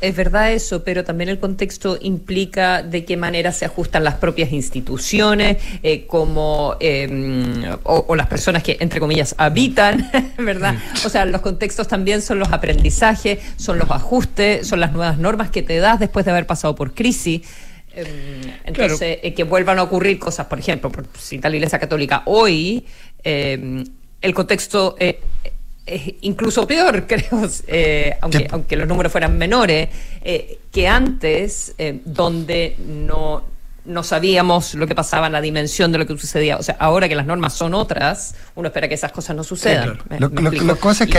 es 0.00 0.14
verdad 0.14 0.52
eso, 0.52 0.84
pero 0.84 1.02
también 1.04 1.28
el 1.28 1.38
contexto 1.38 1.98
implica 2.00 2.82
de 2.82 3.04
qué 3.04 3.16
manera 3.16 3.52
se 3.52 3.64
ajustan 3.64 4.04
las 4.04 4.14
propias 4.14 4.52
instituciones, 4.52 5.56
eh, 5.82 6.06
como 6.06 6.76
em, 6.78 7.64
o, 7.82 8.14
las 8.14 8.28
personas 8.28 8.62
que 8.62 8.76
entre 8.80 9.00
comillas 9.00 9.34
habitan, 9.38 10.10
¿verdad? 10.38 10.76
O 11.04 11.08
sea, 11.08 11.24
los 11.24 11.40
contextos 11.40 11.88
también 11.88 12.22
son 12.22 12.38
los 12.38 12.52
aprendizajes, 12.52 13.40
son 13.56 13.78
los 13.78 13.90
ajustes, 13.90 14.66
son 14.66 14.80
las 14.80 14.92
nuevas 14.92 15.18
normas 15.18 15.50
que 15.50 15.62
te 15.62 15.78
das 15.78 15.98
después 15.98 16.24
de 16.24 16.30
haber 16.30 16.46
pasado 16.46 16.74
por 16.76 16.94
crisis. 16.94 17.42
Em, 17.92 18.06
entonces, 18.64 19.18
eh, 19.22 19.34
que 19.34 19.42
vuelvan 19.42 19.80
a 19.80 19.82
ocurrir 19.82 20.20
cosas, 20.20 20.46
por 20.46 20.60
ejemplo, 20.60 20.90
por 20.92 21.06
citar 21.18 21.50
la 21.50 21.56
Iglesia 21.56 21.80
Católica 21.80 22.22
hoy, 22.26 22.86
em, 23.24 23.84
el 24.20 24.34
contexto 24.34 24.96
eh, 25.00 25.20
incluso 26.22 26.66
peor, 26.66 27.06
creo, 27.08 27.48
eh, 27.66 28.16
aunque, 28.20 28.48
aunque 28.50 28.76
los 28.76 28.88
números 28.88 29.12
fueran 29.12 29.36
menores, 29.38 29.88
eh, 30.22 30.58
que 30.70 30.88
antes, 30.88 31.74
eh, 31.78 32.00
donde 32.04 32.76
no 32.78 33.57
no 33.88 34.02
sabíamos 34.02 34.74
lo 34.74 34.86
que 34.86 34.94
pasaba 34.94 35.26
en 35.26 35.32
la 35.32 35.40
dimensión 35.40 35.90
de 35.90 35.98
lo 35.98 36.06
que 36.06 36.16
sucedía. 36.16 36.56
O 36.58 36.62
sea, 36.62 36.76
ahora 36.78 37.08
que 37.08 37.16
las 37.16 37.26
normas 37.26 37.54
son 37.54 37.74
otras, 37.74 38.34
uno 38.54 38.68
espera 38.68 38.88
que 38.88 38.94
esas 38.94 39.12
cosas 39.12 39.34
no 39.34 39.42
sucedan. 39.42 39.98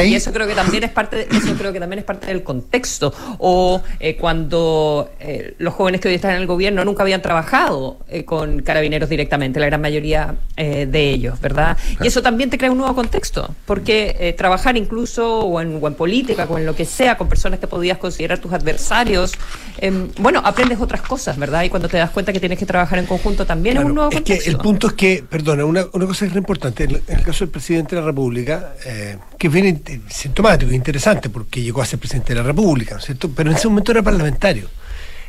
y, 0.05 0.15
eso 0.15 0.31
creo 0.31 0.47
que 0.47 0.55
también 0.55 0.83
es 0.83 0.91
parte, 0.91 1.15
de, 1.17 1.37
eso 1.37 1.53
creo 1.57 1.73
que 1.73 1.79
también 1.79 1.99
es 1.99 2.05
parte 2.05 2.27
del 2.27 2.43
contexto. 2.43 3.13
O 3.39 3.81
eh, 3.99 4.15
cuando 4.15 5.11
eh, 5.19 5.55
los 5.57 5.73
jóvenes 5.73 5.99
que 5.99 6.07
hoy 6.07 6.15
están 6.15 6.31
en 6.31 6.41
el 6.41 6.47
gobierno 6.47 6.85
nunca 6.85 7.03
habían 7.03 7.21
trabajado 7.21 7.97
eh, 8.07 8.23
con 8.23 8.61
carabineros 8.61 9.09
directamente, 9.09 9.59
la 9.59 9.65
gran 9.65 9.81
mayoría 9.81 10.35
de 10.55 11.09
ellos, 11.09 11.39
¿verdad? 11.39 11.77
Y 12.01 12.07
eso 12.07 12.21
también 12.21 12.49
te 12.49 12.57
crea 12.57 12.69
un 12.69 12.77
nuevo 12.77 12.93
contexto, 12.93 13.55
porque 13.65 14.35
trabajar 14.37 14.75
incluso 14.75 15.39
o 15.39 15.61
en, 15.61 15.79
o 15.81 15.87
en 15.87 15.93
política, 15.93 16.45
o 16.49 16.57
en 16.57 16.65
lo 16.65 16.75
que 16.75 16.83
sea, 16.83 17.17
con 17.17 17.29
personas 17.29 17.61
que 17.61 17.67
podías 17.67 17.97
considerar 17.97 18.39
tus 18.39 18.51
adversarios, 18.51 19.33
em, 19.77 20.09
bueno, 20.17 20.41
aprendes 20.43 20.81
otras 20.81 21.01
cosas, 21.01 21.37
¿verdad? 21.37 21.63
Y 21.63 21.69
cuando 21.69 21.87
te 21.87 21.97
das 21.97 22.09
cuenta 22.09 22.33
que 22.33 22.41
tienes 22.41 22.58
que 22.59 22.65
trabajar 22.65 22.99
en 22.99 23.05
conjunto 23.05 23.45
también 23.45 23.77
es 23.77 23.83
un 23.83 23.95
nuevo 23.95 24.11
es 24.11 24.21
Que 24.21 24.35
el 24.45 24.57
punto 24.57 24.87
es 24.87 24.93
que, 24.93 25.23
perdona, 25.27 25.65
una, 25.65 25.85
una 25.93 26.05
cosa 26.05 26.25
es 26.25 26.35
importante. 26.35 26.83
En, 26.83 27.01
el 27.07 27.23
caso 27.23 27.45
del 27.45 27.49
presidente 27.49 27.95
de 27.95 28.01
la 28.01 28.07
República, 28.07 28.73
eh, 28.85 29.17
que 29.37 29.47
es 29.47 29.53
bien 29.53 29.81
sintomático, 30.09 30.71
interesante, 30.71 31.29
porque 31.29 31.61
llegó 31.61 31.81
a 31.81 31.85
ser 31.85 31.99
presidente 31.99 32.33
de 32.33 32.41
la 32.41 32.45
República, 32.45 32.95
¿no 32.95 32.99
es 32.99 33.05
cierto? 33.05 33.31
Pero 33.31 33.49
en 33.49 33.57
ese 33.57 33.67
momento 33.67 33.91
era 33.91 34.03
parlamentario. 34.03 34.69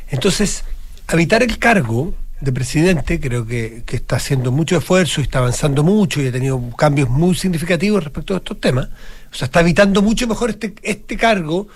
Entonces, 0.09 0.63
habitar 1.07 1.41
el 1.41 1.57
cargo 1.57 2.13
de 2.41 2.51
presidente, 2.51 3.19
creo 3.19 3.45
que, 3.45 3.83
que, 3.85 3.95
está 3.95 4.17
haciendo 4.17 4.51
mucho 4.51 4.77
esfuerzo 4.77 5.21
y 5.21 5.23
está 5.23 5.39
avanzando 5.39 5.83
mucho 5.83 6.21
y 6.21 6.27
ha 6.27 6.31
tenido 6.31 6.59
cambios 6.75 7.09
muy 7.09 7.35
significativos 7.35 8.03
respecto 8.03 8.33
a 8.33 8.37
estos 8.37 8.59
temas. 8.59 8.89
O 9.31 9.35
sea, 9.35 9.45
está 9.45 9.61
evitando 9.61 10.01
mucho 10.01 10.27
mejor 10.27 10.49
este, 10.49 10.73
este 10.83 11.15
cargo 11.15 11.67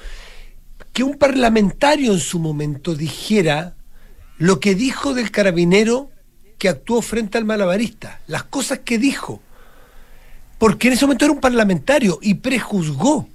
que 0.91 1.03
un 1.03 1.17
parlamentario 1.17 2.13
en 2.13 2.19
su 2.19 2.39
momento 2.39 2.95
dijera 2.95 3.74
lo 4.37 4.59
que 4.59 4.75
dijo 4.75 5.13
del 5.13 5.31
carabinero 5.31 6.09
que 6.57 6.69
actuó 6.69 7.01
frente 7.01 7.37
al 7.37 7.45
malabarista, 7.45 8.21
las 8.27 8.43
cosas 8.43 8.79
que 8.79 8.97
dijo, 8.97 9.41
porque 10.57 10.87
en 10.87 10.93
ese 10.93 11.05
momento 11.05 11.25
era 11.25 11.33
un 11.33 11.41
parlamentario 11.41 12.19
y 12.21 12.35
prejuzgó 12.35 13.27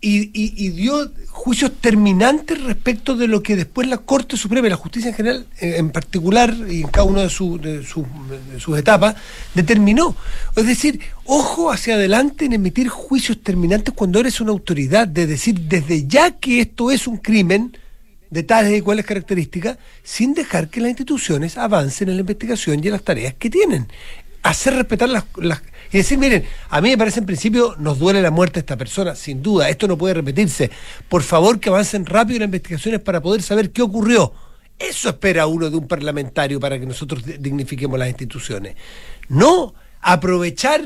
y, 0.00 0.68
dio 0.70 1.10
juicios 1.30 1.72
terminantes 1.80 2.62
respecto 2.62 3.16
de 3.16 3.26
lo 3.26 3.42
que 3.42 3.56
después 3.56 3.88
la 3.88 3.98
Corte 3.98 4.36
Suprema 4.36 4.66
y 4.66 4.70
la 4.70 4.76
Justicia 4.76 5.08
en 5.10 5.16
general, 5.16 5.46
en 5.58 5.90
particular 5.90 6.54
y 6.68 6.82
en 6.82 6.88
cada 6.88 7.04
una 7.04 7.22
de, 7.22 7.28
de, 7.28 7.84
sus 8.60 8.78
etapas, 8.78 9.16
determinó. 9.54 10.14
Es 10.54 10.66
decir, 10.66 11.00
ojo 11.24 11.70
hacia 11.70 11.94
adelante 11.94 12.44
en 12.44 12.52
emitir 12.52 12.88
juicios 12.88 13.42
terminantes 13.42 13.94
cuando 13.94 14.20
eres 14.20 14.40
una 14.40 14.52
autoridad, 14.52 15.08
de 15.08 15.26
decir 15.26 15.60
desde 15.60 16.06
ya 16.06 16.32
que 16.32 16.60
esto 16.60 16.90
es 16.90 17.06
un 17.06 17.16
crimen, 17.16 17.76
de 18.30 18.42
tales 18.42 18.76
y 18.76 18.80
cuales 18.80 19.06
características, 19.06 19.78
sin 20.02 20.34
dejar 20.34 20.68
que 20.68 20.80
las 20.80 20.90
instituciones 20.90 21.56
avancen 21.56 22.08
en 22.08 22.16
la 22.16 22.20
investigación 22.20 22.82
y 22.82 22.88
en 22.88 22.92
las 22.92 23.02
tareas 23.02 23.34
que 23.34 23.50
tienen. 23.50 23.88
Hacer 24.42 24.74
respetar 24.74 25.08
las, 25.08 25.24
y 25.92 25.98
decir, 25.98 26.18
miren, 26.18 26.44
a 26.68 26.80
mí 26.80 26.90
me 26.90 26.98
parece 26.98 27.20
en 27.20 27.26
principio 27.26 27.74
nos 27.78 27.98
duele 27.98 28.22
la 28.22 28.30
muerte 28.30 28.54
de 28.54 28.60
esta 28.60 28.76
persona, 28.76 29.14
sin 29.14 29.42
duda, 29.42 29.68
esto 29.68 29.88
no 29.88 29.96
puede 29.96 30.14
repetirse. 30.14 30.70
Por 31.08 31.22
favor 31.22 31.60
que 31.60 31.68
avancen 31.68 32.06
rápido 32.06 32.40
las 32.40 32.46
investigaciones 32.46 33.00
para 33.00 33.20
poder 33.20 33.42
saber 33.42 33.70
qué 33.70 33.82
ocurrió. 33.82 34.32
Eso 34.78 35.08
espera 35.08 35.46
uno 35.46 35.70
de 35.70 35.76
un 35.76 35.88
parlamentario 35.88 36.60
para 36.60 36.78
que 36.78 36.86
nosotros 36.86 37.22
dignifiquemos 37.24 37.98
las 37.98 38.08
instituciones. 38.08 38.76
No 39.28 39.74
aprovechar 40.00 40.82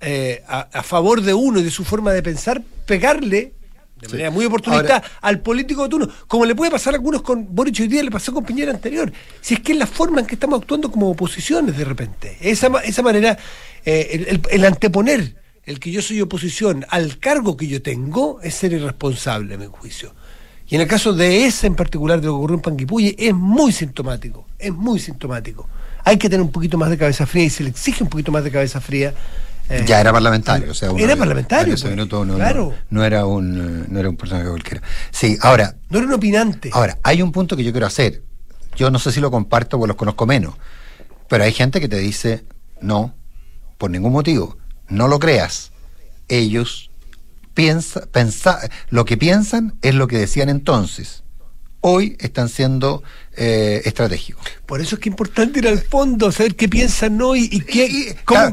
eh, 0.00 0.42
a 0.46 0.82
favor 0.82 1.20
de 1.22 1.34
uno 1.34 1.60
y 1.60 1.62
de 1.64 1.70
su 1.70 1.84
forma 1.84 2.12
de 2.12 2.22
pensar, 2.22 2.62
pegarle 2.86 3.54
de 4.04 4.12
manera 4.12 4.30
muy 4.30 4.44
oportunista 4.44 5.02
al 5.20 5.40
político 5.40 5.82
de 5.84 5.88
turno, 5.88 6.08
como 6.28 6.44
le 6.44 6.54
puede 6.54 6.70
pasar 6.70 6.94
a 6.94 6.96
algunos 6.96 7.22
con 7.22 7.54
Boric 7.54 7.80
hoy 7.80 7.88
día, 7.88 8.02
le 8.02 8.10
pasó 8.10 8.32
con 8.32 8.44
Piñera 8.44 8.70
anterior. 8.70 9.12
Si 9.40 9.54
es 9.54 9.60
que 9.60 9.72
es 9.72 9.78
la 9.78 9.86
forma 9.86 10.20
en 10.20 10.26
que 10.26 10.34
estamos 10.34 10.60
actuando 10.60 10.90
como 10.90 11.10
oposiciones 11.10 11.76
de 11.76 11.84
repente. 11.84 12.36
Esa, 12.40 12.68
esa 12.84 13.02
manera, 13.02 13.38
eh, 13.84 14.40
el, 14.50 14.64
anteponer 14.64 15.36
el 15.64 15.80
que 15.80 15.90
yo 15.90 16.02
soy 16.02 16.20
oposición 16.20 16.84
al 16.90 17.18
cargo 17.18 17.56
que 17.56 17.66
yo 17.66 17.80
tengo 17.80 18.40
es 18.42 18.54
ser 18.54 18.72
irresponsable, 18.72 19.54
a 19.54 19.58
mi 19.58 19.66
juicio. 19.66 20.14
Y 20.68 20.76
en 20.76 20.82
el 20.82 20.86
caso 20.86 21.12
de 21.12 21.46
ese 21.46 21.66
en 21.66 21.74
particular, 21.74 22.20
de 22.20 22.26
lo 22.26 22.32
que 22.32 22.36
ocurrió 22.36 22.56
en 22.56 22.62
Panguipulli, 22.62 23.16
es 23.18 23.34
muy 23.34 23.72
sintomático, 23.72 24.46
es 24.58 24.72
muy 24.72 24.98
sintomático. 24.98 25.68
Hay 26.04 26.18
que 26.18 26.28
tener 26.28 26.42
un 26.42 26.52
poquito 26.52 26.76
más 26.76 26.90
de 26.90 26.98
cabeza 26.98 27.26
fría 27.26 27.44
y 27.44 27.50
se 27.50 27.62
le 27.62 27.70
exige 27.70 28.02
un 28.02 28.10
poquito 28.10 28.30
más 28.30 28.44
de 28.44 28.50
cabeza 28.50 28.80
fría 28.80 29.14
eh, 29.68 29.84
ya 29.86 30.00
era 30.00 30.12
parlamentario, 30.12 30.70
o 30.70 30.74
sea, 30.74 30.90
era 30.90 31.16
parlamentario. 31.16 31.74
Pues, 31.80 32.08
no, 32.08 32.34
claro. 32.36 32.74
no, 32.90 33.04
era 33.04 33.26
un 33.26 33.90
no 33.90 33.98
era 33.98 34.08
un 34.10 34.16
personaje 34.16 34.48
cualquiera. 34.48 34.82
Sí, 35.10 35.38
ahora. 35.40 35.76
No 35.88 35.98
era 35.98 36.06
un 36.06 36.12
opinante. 36.12 36.70
Ahora, 36.72 36.98
hay 37.02 37.22
un 37.22 37.32
punto 37.32 37.56
que 37.56 37.64
yo 37.64 37.72
quiero 37.72 37.86
hacer. 37.86 38.22
Yo 38.76 38.90
no 38.90 38.98
sé 38.98 39.12
si 39.12 39.20
lo 39.20 39.30
comparto 39.30 39.78
o 39.78 39.86
los 39.86 39.96
conozco 39.96 40.26
menos. 40.26 40.54
Pero 41.28 41.44
hay 41.44 41.52
gente 41.52 41.80
que 41.80 41.88
te 41.88 41.98
dice, 41.98 42.44
no, 42.80 43.14
por 43.78 43.90
ningún 43.90 44.12
motivo, 44.12 44.58
no 44.88 45.08
lo 45.08 45.18
creas. 45.18 45.72
Ellos 46.28 46.90
piensa, 47.54 48.06
pensa, 48.06 48.60
lo 48.90 49.04
que 49.04 49.16
piensan 49.16 49.74
es 49.80 49.94
lo 49.94 50.06
que 50.08 50.18
decían 50.18 50.48
entonces 50.48 51.23
hoy 51.86 52.16
están 52.18 52.48
siendo 52.48 53.02
eh, 53.36 53.82
estratégicos. 53.84 54.42
Por 54.64 54.80
eso 54.80 54.96
es 54.96 55.02
que 55.02 55.10
es 55.10 55.12
importante 55.12 55.58
ir 55.58 55.68
al 55.68 55.78
fondo, 55.78 56.32
saber 56.32 56.56
qué 56.56 56.66
piensan 56.66 57.20
hoy 57.20 57.46
y, 57.52 57.60
qué. 57.60 58.16
cómo, 58.24 58.52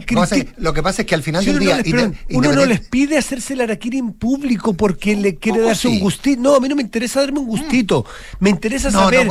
lo 0.57 0.73
que 0.73 0.83
pasa 0.83 1.03
es 1.03 1.07
que 1.07 1.15
al 1.15 1.23
final 1.23 1.45
del 1.45 1.59
día. 1.59 1.81
uno 2.31 2.51
no 2.51 2.65
les 2.65 2.81
pide 2.81 3.17
hacerse 3.17 3.53
el 3.53 3.61
araquiri 3.61 3.99
en 3.99 4.11
público 4.11 4.73
porque 4.73 5.15
le 5.15 5.35
quiere 5.37 5.61
darse 5.61 5.87
un 5.87 5.99
gustito. 5.99 6.41
No, 6.41 6.55
a 6.55 6.59
mí 6.59 6.67
no 6.67 6.75
me 6.75 6.81
interesa 6.81 7.21
darme 7.21 7.39
un 7.39 7.47
gustito. 7.47 8.05
Me 8.39 8.49
interesa 8.49 8.91
saber 8.91 9.25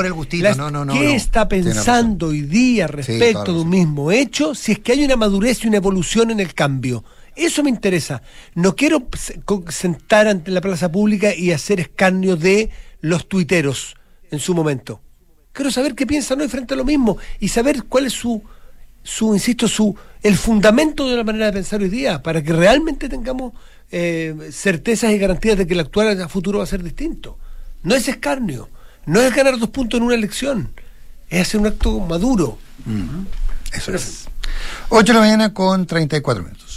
qué 0.92 1.14
está 1.14 1.46
pensando 1.46 2.28
hoy 2.28 2.40
día 2.40 2.86
respecto 2.86 3.52
de 3.52 3.60
un 3.60 3.68
mismo 3.68 4.10
hecho, 4.10 4.54
si 4.54 4.72
es 4.72 4.78
que 4.78 4.92
hay 4.92 5.04
una 5.04 5.16
madurez 5.16 5.62
y 5.62 5.68
una 5.68 5.76
evolución 5.76 6.30
en 6.30 6.40
el 6.40 6.54
cambio. 6.54 7.04
Eso 7.36 7.62
me 7.62 7.70
interesa. 7.70 8.22
No 8.54 8.74
quiero 8.74 9.06
sentar 9.68 10.26
ante 10.26 10.50
la 10.50 10.62
plaza 10.62 10.90
pública 10.90 11.34
y 11.34 11.52
hacer 11.52 11.80
escarnio 11.80 12.36
de 12.36 12.70
los 13.00 13.28
tuiteros 13.28 13.94
en 14.30 14.38
su 14.38 14.54
momento. 14.54 15.00
Quiero 15.52 15.70
saber 15.70 15.94
qué 15.94 16.06
piensan 16.06 16.40
hoy 16.40 16.48
frente 16.48 16.74
a 16.74 16.76
lo 16.76 16.84
mismo 16.84 17.18
y 17.40 17.48
saber 17.48 17.84
cuál 17.84 18.06
es 18.06 18.12
su, 18.12 18.42
su 19.02 19.34
insisto, 19.34 19.66
su 19.68 19.96
el 20.22 20.36
fundamento 20.36 21.08
de 21.08 21.16
la 21.16 21.24
manera 21.24 21.46
de 21.46 21.52
pensar 21.52 21.80
hoy 21.80 21.88
día, 21.88 22.22
para 22.22 22.42
que 22.42 22.52
realmente 22.52 23.08
tengamos 23.08 23.52
eh, 23.90 24.50
certezas 24.52 25.10
y 25.12 25.18
garantías 25.18 25.58
de 25.58 25.66
que 25.66 25.74
el 25.74 25.80
actual 25.80 26.20
a 26.20 26.28
futuro 26.28 26.58
va 26.58 26.64
a 26.64 26.66
ser 26.66 26.82
distinto. 26.82 27.38
No 27.82 27.94
es 27.94 28.06
escarnio, 28.08 28.68
no 29.06 29.20
es 29.20 29.34
ganar 29.34 29.58
dos 29.58 29.70
puntos 29.70 29.98
en 29.98 30.04
una 30.04 30.14
elección, 30.14 30.72
es 31.28 31.42
hacer 31.42 31.60
un 31.60 31.66
acto 31.66 31.98
maduro. 32.00 32.58
Eso 33.72 33.94
es. 33.94 34.28
8 34.90 35.12
de 35.12 35.14
la 35.14 35.20
mañana 35.20 35.54
con 35.54 35.86
34 35.86 36.42
minutos. 36.42 36.69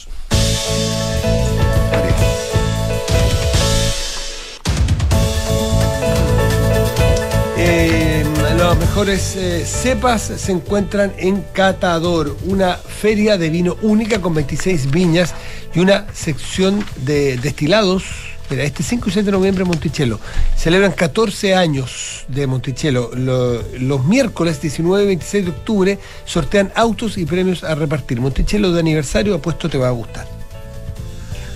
Las 8.73 8.77
mejores 8.77 9.35
eh, 9.35 9.65
cepas 9.65 10.21
se 10.21 10.51
encuentran 10.51 11.13
en 11.17 11.43
Catador, 11.53 12.35
una 12.45 12.75
feria 12.75 13.37
de 13.37 13.51
vino 13.51 13.77
única 13.83 14.19
con 14.19 14.33
26 14.33 14.89
viñas 14.89 15.35
y 15.75 15.79
una 15.79 16.07
sección 16.13 16.83
de 17.05 17.37
destilados. 17.37 18.03
Mira, 18.49 18.63
este 18.63 18.81
5 18.81 19.09
y 19.09 19.11
6 19.11 19.25
de 19.27 19.31
noviembre 19.31 19.63
Monticello. 19.63 20.19
Celebran 20.57 20.91
14 20.91 21.53
años 21.53 22.25
de 22.27 22.47
Monticello. 22.47 23.11
los 23.13 24.05
miércoles 24.05 24.59
19 24.59 25.03
y 25.03 25.07
26 25.07 25.45
de 25.45 25.51
octubre 25.51 25.99
sortean 26.25 26.71
autos 26.75 27.19
y 27.19 27.25
premios 27.25 27.63
a 27.63 27.75
repartir. 27.75 28.21
Monticello 28.21 28.71
de 28.71 28.79
aniversario, 28.79 29.35
apuesto 29.35 29.69
te 29.69 29.77
va 29.77 29.89
a 29.89 29.91
gustar. 29.91 30.42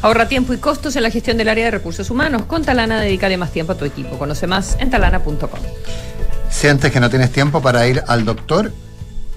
Ahorra 0.07 0.29
tiempo 0.29 0.53
y 0.53 0.57
costos 0.57 0.95
en 0.95 1.03
la 1.03 1.11
gestión 1.11 1.35
del 1.35 1.49
área 1.49 1.65
de 1.65 1.71
recursos 1.71 2.09
humanos. 2.09 2.43
Con 2.43 2.63
Talana, 2.63 3.01
dedícale 3.01 3.35
más 3.35 3.51
tiempo 3.51 3.73
a 3.73 3.75
tu 3.75 3.83
equipo. 3.83 4.17
Conoce 4.17 4.47
más 4.47 4.77
en 4.79 4.89
talana.com. 4.89 5.59
¿Sientes 6.49 6.93
que 6.93 7.01
no 7.01 7.09
tienes 7.09 7.29
tiempo 7.33 7.61
para 7.61 7.85
ir 7.87 8.01
al 8.07 8.23
doctor? 8.23 8.71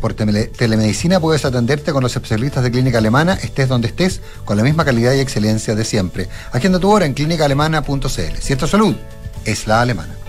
Por 0.01 0.15
telemedicina 0.15 1.19
puedes 1.19 1.45
atenderte 1.45 1.91
con 1.91 2.05
los 2.05 2.15
especialistas 2.15 2.63
de 2.63 2.71
Clínica 2.71 2.99
Alemana, 2.99 3.35
estés 3.35 3.69
donde 3.69 3.89
estés, 3.89 4.21
con 4.45 4.57
la 4.57 4.63
misma 4.63 4.85
calidad 4.85 5.13
y 5.15 5.19
excelencia 5.19 5.75
de 5.75 5.85
siempre. 5.85 6.29
Agenda 6.53 6.79
tu 6.79 6.89
hora 6.89 7.05
en 7.05 7.15
clínicaalemana.cl. 7.15 8.07
Si 8.39 8.55
salud, 8.55 8.95
es 9.45 9.67
la 9.67 9.81
alemana. 9.81 10.20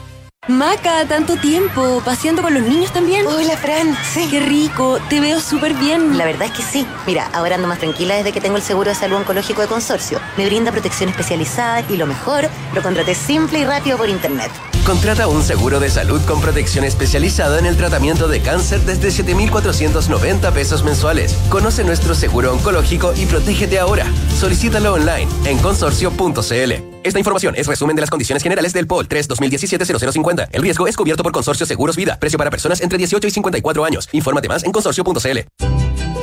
Maca, 0.47 1.05
tanto 1.07 1.37
tiempo, 1.37 2.01
paseando 2.03 2.41
con 2.41 2.55
los 2.55 2.63
niños 2.63 2.91
también. 2.91 3.27
Hola, 3.27 3.55
Fran. 3.57 3.95
Sí. 4.03 4.27
Qué 4.31 4.39
rico, 4.39 4.97
te 5.07 5.19
veo 5.19 5.39
súper 5.39 5.75
bien. 5.75 6.17
La 6.17 6.25
verdad 6.25 6.47
es 6.47 6.51
que 6.53 6.63
sí. 6.63 6.87
Mira, 7.05 7.29
ahora 7.31 7.55
ando 7.55 7.67
más 7.67 7.77
tranquila 7.77 8.15
desde 8.15 8.31
que 8.31 8.41
tengo 8.41 8.55
el 8.57 8.63
seguro 8.63 8.89
de 8.89 8.95
salud 8.95 9.17
oncológico 9.17 9.61
de 9.61 9.67
consorcio. 9.67 10.19
Me 10.37 10.47
brinda 10.47 10.71
protección 10.71 11.09
especializada 11.09 11.85
y 11.87 11.95
lo 11.95 12.07
mejor, 12.07 12.49
lo 12.73 12.81
contraté 12.81 13.13
simple 13.13 13.59
y 13.59 13.65
rápido 13.65 13.99
por 13.99 14.09
internet. 14.09 14.51
Contrata 14.85 15.27
un 15.27 15.43
seguro 15.43 15.79
de 15.79 15.91
salud 15.91 16.19
con 16.25 16.41
protección 16.41 16.83
especializada 16.83 17.59
en 17.59 17.67
el 17.67 17.77
tratamiento 17.77 18.27
de 18.27 18.41
cáncer 18.41 18.81
desde 18.81 19.11
7,490 19.11 20.51
pesos 20.51 20.83
mensuales. 20.83 21.37
Conoce 21.49 21.83
nuestro 21.83 22.15
seguro 22.15 22.51
oncológico 22.53 23.13
y 23.15 23.27
protégete 23.27 23.77
ahora. 23.77 24.07
Solicítalo 24.39 24.93
online 24.93 25.27
en 25.45 25.59
consorcio.cl. 25.59 26.71
Esta 27.03 27.19
información 27.19 27.55
es 27.57 27.67
resumen 27.67 27.95
de 27.95 28.01
las 28.01 28.09
condiciones 28.09 28.41
generales 28.41 28.73
del 28.73 28.87
POL 28.87 29.07
3 29.07 29.29
2017-0050. 29.29 30.49
El 30.51 30.61
riesgo 30.63 30.87
es 30.87 30.97
cubierto 30.97 31.21
por 31.21 31.31
Consorcio 31.31 31.65
Seguros 31.65 31.95
Vida. 31.95 32.17
Precio 32.19 32.39
para 32.39 32.49
personas 32.49 32.81
entre 32.81 32.97
18 32.97 33.27
y 33.27 33.31
54 33.31 33.85
años. 33.85 34.09
Infórmate 34.11 34.47
más 34.47 34.63
en 34.63 34.71
consorcio.cl. 34.71 35.39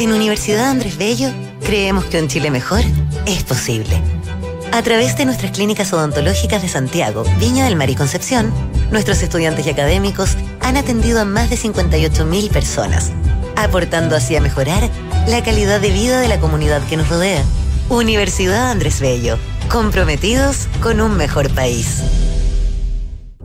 En 0.01 0.12
Universidad 0.12 0.71
Andrés 0.71 0.99
Bello, 0.99 1.31
creemos 1.64 2.05
que 2.07 2.21
un 2.21 2.29
Chile 2.29 2.51
mejor 2.51 2.83
es 3.27 3.44
posible. 3.44 4.01
A 4.72 4.83
través 4.83 5.16
de 5.16 5.24
nuestras 5.24 5.52
clínicas 5.52 5.92
odontológicas 5.92 6.62
de 6.62 6.68
Santiago, 6.68 7.24
Viña 7.38 7.64
del 7.64 7.76
Mar 7.76 7.90
y 7.90 7.96
Concepción, 7.96 8.52
nuestros 8.90 9.22
estudiantes 9.22 9.66
y 9.66 9.70
académicos 9.70 10.37
han 10.61 10.76
atendido 10.76 11.20
a 11.20 11.24
más 11.24 11.50
de 11.50 11.57
58.000 11.57 12.50
personas, 12.50 13.11
aportando 13.57 14.14
así 14.14 14.37
a 14.37 14.40
mejorar 14.40 14.88
la 15.26 15.42
calidad 15.42 15.81
de 15.81 15.90
vida 15.90 16.20
de 16.20 16.28
la 16.28 16.38
comunidad 16.38 16.83
que 16.87 16.96
nos 16.96 17.09
rodea. 17.09 17.42
Universidad 17.88 18.70
Andrés 18.70 19.00
Bello, 19.00 19.38
comprometidos 19.70 20.68
con 20.81 21.00
un 21.00 21.16
mejor 21.16 21.52
país. 21.54 22.02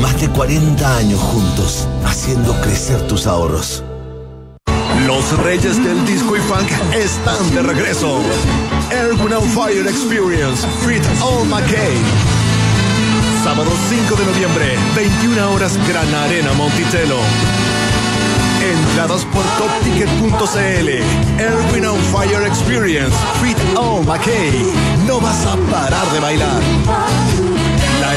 Más 0.00 0.20
de 0.20 0.28
40 0.28 0.96
años 0.96 1.20
juntos, 1.20 1.88
haciendo 2.04 2.52
crecer 2.60 3.00
tus 3.06 3.26
ahorros. 3.26 3.82
Los 5.06 5.36
reyes 5.38 5.82
del 5.84 6.04
disco 6.06 6.36
y 6.36 6.40
funk 6.40 6.68
están 6.94 7.54
de 7.54 7.62
regreso. 7.62 8.20
Erwin 8.90 9.34
on 9.34 9.44
Fire 9.50 9.86
Experience, 9.86 10.66
Frit 10.82 11.02
All 11.22 11.46
McKay. 11.46 11.96
Sábado 13.42 13.70
5 13.90 14.16
de 14.16 14.24
noviembre, 14.24 14.76
21 14.96 15.52
horas, 15.52 15.78
Gran 15.88 16.14
Arena 16.14 16.52
Monticello. 16.54 17.18
Entradas 18.62 19.24
por 19.26 19.44
topticket.cl. 19.58 20.88
Erwin 21.38 21.86
on 21.86 21.98
Fire 22.12 22.46
Experience, 22.46 23.14
Fit 23.42 23.58
All 23.76 24.04
McKay. 24.04 24.72
No 25.06 25.20
vas 25.20 25.44
a 25.46 25.56
parar 25.70 26.10
de 26.12 26.20
bailar. 26.20 26.62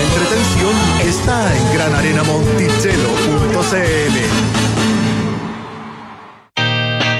Entretención 0.08 0.74
está 1.06 1.56
en 1.56 1.74
granarenamonticello.cl. 1.74 4.57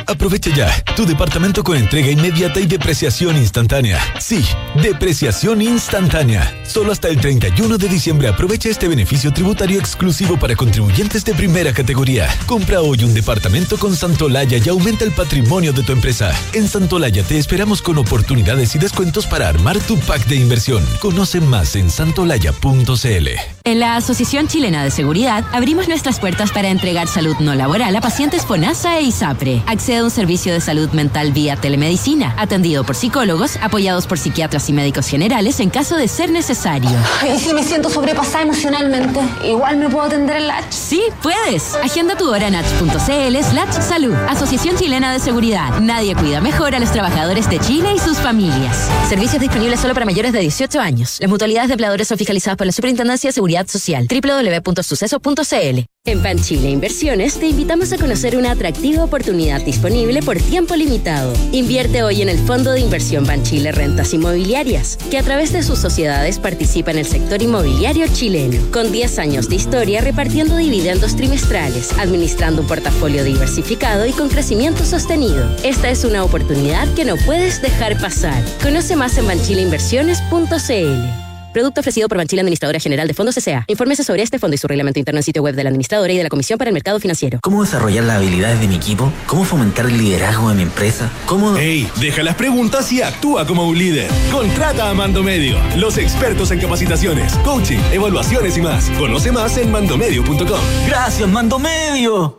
Aprovecha 0.08 0.50
ya 0.56 0.84
tu 0.96 1.06
departamento 1.06 1.64
con 1.64 1.76
entrega 1.76 2.10
inmediata 2.10 2.62
y 2.62 2.66
depreciación 2.66 3.36
instantánea. 3.36 4.00
Sí, 4.20 4.46
depreciación 4.82 5.62
instantánea. 5.62 6.56
Solo 6.66 6.94
hasta 6.94 7.10
el 7.10 7.20
31 7.20 7.78
de 7.78 7.90
diciembre 7.90 8.30
aprovecha 8.30 8.70
este 8.70 8.88
beneficio 8.88 9.34
tributario 9.34 9.80
exclusivo 9.80 10.38
para 10.40 10.56
contribuyentes 10.56 11.26
de 11.26 11.34
primera 11.34 11.74
categoría. 11.74 12.30
Compra 12.46 12.82
hoy 12.82 13.04
un 13.04 13.14
departamento 13.14 13.78
con 13.78 13.96
Santolaya 13.98 14.58
y 14.64 14.70
aumenta 14.70 15.04
el 15.04 15.12
patrimonio 15.12 15.74
de 15.74 15.84
tu 15.84 15.92
empresa. 15.92 16.32
En 16.54 16.70
Santolaya 16.70 17.24
te 17.24 17.38
esperamos 17.38 17.82
con 17.82 17.98
oportunidades 17.98 18.76
y 18.76 18.80
descuentos 18.80 19.26
para 19.26 19.50
armar 19.50 19.78
tu 19.80 20.00
pack 20.00 20.26
de 20.28 20.38
inversión. 20.38 20.86
Conoce 21.02 21.42
más 21.42 21.76
en 21.76 21.90
santolaya.cl. 21.90 23.28
En 23.66 23.80
la 23.80 23.98
Asociación 23.98 24.48
Chilena 24.48 24.86
de 24.86 24.92
Seguridad 24.92 25.44
abrimos 25.52 25.90
nuestras 25.90 26.22
puertas 26.22 26.52
para 26.52 26.70
entregar 26.70 27.10
salud 27.10 27.36
no 27.42 27.54
laboral 27.56 27.94
a 27.94 28.00
pacientes 28.00 28.46
FONASA 28.46 29.00
e 29.00 29.04
ISAPRE. 29.04 29.64
Accede 29.68 29.97
a 29.98 30.04
un 30.04 30.12
servicio 30.12 30.54
de 30.54 30.62
salud 30.62 30.90
mental 30.92 31.32
vía 31.32 31.56
telemedicina, 31.56 32.34
atendido 32.38 32.84
por 32.84 32.96
psicólogos, 32.96 33.58
apoyados 33.62 34.08
por 34.08 34.18
psiquiatras 34.18 34.70
y 34.70 34.74
médicos 34.74 35.08
generales 35.08 35.60
en 35.60 35.70
caso 35.70 35.96
de 35.96 36.08
ser 36.08 36.32
necesario. 36.32 36.90
¿Y 37.28 37.40
si 37.40 37.54
me 37.54 37.64
siento 37.64 37.90
sobrepasada 37.90 38.44
emocionalmente? 38.44 39.20
¿Igual 39.44 39.78
me 39.78 39.90
puedo 39.90 40.06
atender 40.06 40.38
en 40.38 40.48
LACH? 40.48 40.72
Sí, 40.72 41.02
puedes. 41.22 41.76
Agenda 41.76 42.16
tu 42.16 42.30
hora 42.30 42.48
en 42.48 42.56
slash 42.64 43.82
salud. 43.82 44.14
Asociación 44.30 44.78
Chilena 44.78 45.12
de 45.14 45.20
Seguridad. 45.20 45.80
Nadie 45.80 46.16
cuida 46.16 46.42
mejor 46.42 46.76
a 46.76 46.80
los 46.80 46.92
trabajadores 46.92 47.50
de 47.50 47.60
Chile 47.60 47.94
y 47.96 48.00
sus 48.00 48.18
familias. 48.18 48.90
Servicios 49.10 49.42
disponibles 49.42 49.80
solo 49.80 49.94
para 49.94 50.06
mayores 50.06 50.34
de 50.34 50.40
18 50.40 50.80
años. 50.80 51.18
Las 51.20 51.30
mutualidades 51.30 51.70
de 51.70 51.74
empleadores 51.74 52.08
son 52.08 52.18
fiscalizadas 52.18 52.58
por 52.58 52.66
la 52.66 52.74
Superintendencia 52.74 53.30
de 53.30 53.34
Seguridad 53.34 53.68
Social. 53.68 54.08
www.suceso.cl 54.08 55.97
En 56.08 56.24
Panchile 56.24 56.70
Inversiones 56.70 57.38
te 57.38 57.48
invitamos 57.48 57.92
a 57.92 57.98
conocer 57.98 58.38
una 58.38 58.52
atractiva 58.52 59.04
oportunidad 59.04 59.62
disponible 59.62 60.22
por 60.22 60.38
tiempo 60.38 60.78
limitado. 60.78 61.34
Invierte 61.52 62.02
hoy 62.02 62.22
en 62.22 62.30
el 62.30 62.40
Fondo 62.40 62.72
de 62.72 62.80
Inversión 62.80 63.26
Banchile 63.26 63.74
Rentas 63.74 64.14
Inmobiliarias, 64.14 64.98
que 65.12 65.18
a 65.18 65.24
través 65.24 65.52
de 65.52 65.64
sus 65.64 65.80
sociedades 65.80 66.40
participa 66.40 66.92
en 66.92 67.00
el 67.00 67.06
sector 67.06 67.42
inmobiliario 67.42 68.08
chileno, 68.08 68.58
con 68.72 68.90
10 68.90 69.20
años 69.20 69.50
de 69.50 69.56
historia 69.56 70.00
repartiendo 70.00 70.56
dividendos 70.56 71.18
trimestrales, 71.18 71.92
administrando 72.00 72.62
un 72.62 72.70
portafolio 72.70 73.26
diversificado 73.26 74.06
y 74.06 74.14
con 74.14 74.30
crecimiento 74.30 74.86
sostenido. 74.86 75.54
Esta 75.66 75.90
es 75.90 76.06
una 76.06 76.24
oportunidad 76.24 76.88
que 76.94 77.04
no 77.04 77.18
puedes 77.26 77.62
dejar 77.62 78.00
pasar. 78.00 78.42
Conoce 78.64 78.96
más 78.96 79.18
en 79.18 79.28
banchileinversiones.cl. 79.28 81.27
Producto 81.58 81.82
ofrecido 81.82 82.08
por 82.08 82.20
Banchile 82.20 82.42
Administradora 82.42 82.80
General 82.80 83.08
de 83.08 83.16
Fondos 83.16 83.36
S.A. 83.36 83.66
Infórmese 83.66 84.04
sobre 84.04 84.22
este 84.22 84.38
fondo 84.38 84.54
y 84.54 84.60
su 84.60 84.68
reglamento 84.68 85.00
interno 85.00 85.18
en 85.18 85.24
sitio 85.24 85.42
web 85.42 85.56
de 85.56 85.64
la 85.64 85.70
administradora 85.70 86.14
y 86.14 86.18
de 86.18 86.22
la 86.22 86.30
Comisión 86.30 86.60
para 86.60 86.70
el 86.70 86.74
Mercado 86.76 87.00
Financiero. 87.00 87.40
¿Cómo 87.42 87.64
desarrollar 87.64 88.04
las 88.04 88.18
habilidades 88.18 88.60
de 88.60 88.68
mi 88.68 88.76
equipo? 88.76 89.12
¿Cómo 89.26 89.44
fomentar 89.44 89.88
el 89.88 89.98
liderazgo 89.98 90.50
de 90.50 90.56
mi 90.56 90.62
empresa? 90.62 91.10
¿Cómo...? 91.26 91.58
¡Ey! 91.58 91.90
Deja 92.00 92.22
las 92.22 92.36
preguntas 92.36 92.92
y 92.92 93.02
actúa 93.02 93.48
como 93.48 93.68
un 93.68 93.76
líder. 93.76 94.08
Contrata 94.32 94.92
a 94.92 94.94
Mando 94.94 95.24
Medio, 95.24 95.58
los 95.76 95.98
expertos 95.98 96.52
en 96.52 96.60
capacitaciones, 96.60 97.34
coaching, 97.38 97.80
evaluaciones 97.92 98.56
y 98.56 98.62
más. 98.62 98.92
Conoce 98.92 99.32
más 99.32 99.58
en 99.58 99.72
mandomedio.com. 99.72 100.60
¡Gracias, 100.86 101.28
Mando 101.28 101.58
Medio! 101.58 102.38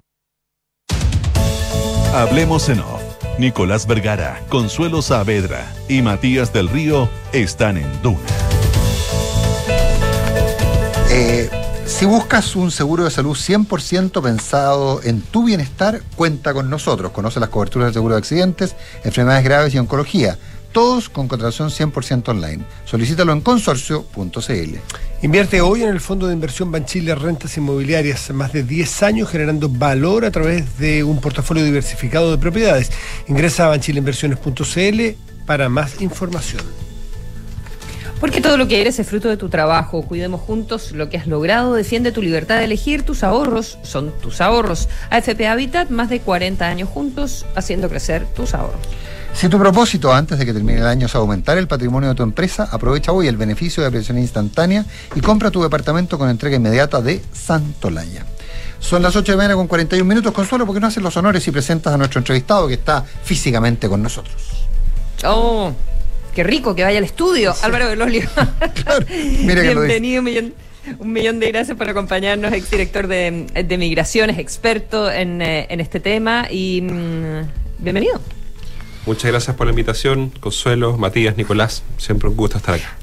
Hablemos 2.14 2.68
en 2.68 2.78
off. 2.78 3.02
Nicolás 3.36 3.84
Vergara, 3.84 4.40
Consuelo 4.48 5.02
Saavedra 5.02 5.74
y 5.88 6.02
Matías 6.02 6.52
del 6.52 6.68
Río 6.68 7.08
están 7.32 7.78
en 7.78 8.00
Duna. 8.00 8.20
Eh, 11.20 11.50
si 11.84 12.06
buscas 12.06 12.54
un 12.54 12.70
seguro 12.70 13.02
de 13.02 13.10
salud 13.10 13.36
100% 13.36 14.22
pensado 14.22 15.00
en 15.02 15.20
tu 15.20 15.42
bienestar, 15.42 16.00
cuenta 16.14 16.54
con 16.54 16.70
nosotros. 16.70 17.10
Conoce 17.10 17.40
las 17.40 17.48
coberturas 17.48 17.86
del 17.86 17.94
seguro 17.94 18.14
de 18.14 18.20
accidentes, 18.20 18.76
enfermedades 19.02 19.42
graves 19.42 19.74
y 19.74 19.78
oncología. 19.78 20.38
Todos 20.70 21.08
con 21.08 21.26
contratación 21.26 21.70
100% 21.70 22.28
online. 22.28 22.64
Solicítalo 22.84 23.32
en 23.32 23.40
consorcio.cl. 23.40 24.76
Invierte 25.22 25.60
hoy 25.60 25.82
en 25.82 25.88
el 25.88 26.00
fondo 26.00 26.28
de 26.28 26.34
inversión 26.34 26.70
Banchile 26.70 27.16
Rentas 27.16 27.56
Inmobiliarias, 27.56 28.30
más 28.30 28.52
de 28.52 28.62
10 28.62 29.02
años 29.02 29.28
generando 29.28 29.68
valor 29.68 30.24
a 30.24 30.30
través 30.30 30.78
de 30.78 31.02
un 31.02 31.20
portafolio 31.20 31.64
diversificado 31.64 32.30
de 32.30 32.38
propiedades. 32.38 32.92
Ingresa 33.26 33.66
a 33.66 33.70
banchileinversiones.cl 33.70 35.00
para 35.46 35.68
más 35.68 36.00
información. 36.00 36.87
Porque 38.20 38.40
todo 38.40 38.56
lo 38.56 38.66
que 38.66 38.80
eres 38.80 38.98
es 38.98 39.06
fruto 39.06 39.28
de 39.28 39.36
tu 39.36 39.48
trabajo. 39.48 40.02
Cuidemos 40.02 40.40
juntos 40.40 40.92
lo 40.92 41.08
que 41.08 41.18
has 41.18 41.26
logrado. 41.26 41.74
Defiende 41.74 42.10
tu 42.10 42.20
libertad 42.20 42.58
de 42.58 42.64
elegir. 42.64 43.04
Tus 43.04 43.22
ahorros 43.22 43.78
son 43.82 44.12
tus 44.20 44.40
ahorros. 44.40 44.88
AFP 45.10 45.46
Habitat, 45.46 45.90
más 45.90 46.08
de 46.08 46.20
40 46.20 46.66
años 46.66 46.88
juntos, 46.88 47.46
haciendo 47.54 47.88
crecer 47.88 48.26
tus 48.34 48.54
ahorros. 48.54 48.80
Si 49.34 49.48
tu 49.48 49.58
propósito 49.58 50.12
antes 50.12 50.38
de 50.38 50.46
que 50.46 50.52
termine 50.52 50.80
el 50.80 50.86
año 50.86 51.06
es 51.06 51.14
aumentar 51.14 51.58
el 51.58 51.68
patrimonio 51.68 52.08
de 52.08 52.14
tu 52.16 52.24
empresa, 52.24 52.68
aprovecha 52.72 53.12
hoy 53.12 53.28
el 53.28 53.36
beneficio 53.36 53.82
de 53.82 53.86
apreciación 53.86 54.18
instantánea 54.18 54.84
y 55.14 55.20
compra 55.20 55.52
tu 55.52 55.62
departamento 55.62 56.18
con 56.18 56.28
entrega 56.28 56.56
inmediata 56.56 57.00
de 57.00 57.22
Santolaya. 57.32 58.26
Son 58.80 59.00
las 59.00 59.14
8 59.14 59.32
de 59.32 59.32
la 59.32 59.36
mañana 59.36 59.54
con 59.54 59.68
41 59.68 60.04
minutos. 60.04 60.32
Consuelo, 60.32 60.66
porque 60.66 60.80
no 60.80 60.88
haces 60.88 61.02
los 61.02 61.16
honores 61.16 61.46
y 61.46 61.50
presentas 61.52 61.92
a 61.92 61.96
nuestro 61.96 62.18
entrevistado 62.18 62.66
que 62.66 62.74
está 62.74 63.04
físicamente 63.22 63.88
con 63.88 64.02
nosotros? 64.02 64.34
Oh, 65.24 65.72
qué 66.38 66.44
rico 66.44 66.76
que 66.76 66.84
vaya 66.84 66.98
al 66.98 67.04
estudio. 67.04 67.52
Álvaro 67.62 67.88
Belolio. 67.88 68.22
mira 69.40 69.60
que 69.60 69.74
lo 69.74 69.80
Bienvenido, 69.80 70.20
un 70.20 70.24
millón, 70.24 70.54
un 71.00 71.12
millón 71.12 71.40
de 71.40 71.48
gracias 71.48 71.76
por 71.76 71.88
acompañarnos, 71.88 72.52
exdirector 72.52 73.08
de, 73.08 73.44
de 73.64 73.76
Migraciones, 73.76 74.38
experto 74.38 75.10
en, 75.10 75.42
eh, 75.42 75.66
en 75.68 75.80
este 75.80 75.98
tema 75.98 76.46
y 76.48 76.82
mm, 76.82 77.48
bienvenido. 77.80 78.20
Muchas 79.04 79.32
gracias 79.32 79.56
por 79.56 79.66
la 79.66 79.72
invitación, 79.72 80.30
Consuelo, 80.38 80.96
Matías, 80.96 81.36
Nicolás. 81.36 81.82
Siempre 81.96 82.28
un 82.28 82.36
gusto 82.36 82.58
estar 82.58 82.76
acá. 82.76 82.97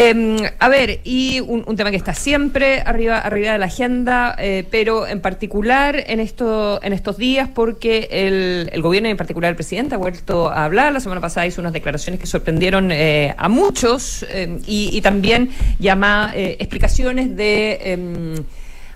Eh, 0.00 0.52
a 0.60 0.68
ver, 0.68 1.00
y 1.02 1.40
un, 1.40 1.64
un, 1.66 1.76
tema 1.76 1.90
que 1.90 1.96
está 1.96 2.14
siempre 2.14 2.82
arriba, 2.86 3.18
arriba 3.18 3.52
de 3.52 3.58
la 3.58 3.66
agenda, 3.66 4.36
eh, 4.38 4.64
pero 4.70 5.08
en 5.08 5.20
particular 5.20 6.04
en, 6.06 6.20
esto, 6.20 6.80
en 6.84 6.92
estos 6.92 7.16
días, 7.18 7.48
porque 7.52 8.08
el, 8.10 8.70
el, 8.72 8.80
gobierno 8.80 9.08
y 9.08 9.10
en 9.10 9.16
particular 9.16 9.50
el 9.50 9.56
presidente 9.56 9.96
ha 9.96 9.98
vuelto 9.98 10.50
a 10.50 10.64
hablar. 10.64 10.92
La 10.92 11.00
semana 11.00 11.20
pasada 11.20 11.48
hizo 11.48 11.60
unas 11.60 11.72
declaraciones 11.72 12.20
que 12.20 12.26
sorprendieron 12.28 12.92
eh, 12.92 13.34
a 13.36 13.48
muchos 13.48 14.24
y, 14.66 14.96
y, 14.96 15.00
también 15.00 15.50
llama 15.80 16.32
explicaciones 16.34 17.36
de 17.36 17.78
em, 17.82 18.44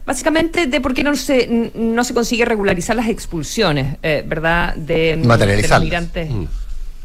básicamente 0.04 0.66
de 0.66 0.80
por 0.80 0.94
qué 0.94 1.04
no 1.04 1.14
se 1.14 1.70
no 1.74 2.04
se 2.04 2.14
consigue 2.14 2.44
regularizar 2.44 2.96
las 2.96 3.08
expulsiones, 3.08 3.96
eh, 4.02 4.24
¿verdad? 4.26 4.74
De, 4.74 5.16
de 5.16 5.68
los 5.68 5.80
migrantes. 5.80 6.30
Mm. 6.30 6.44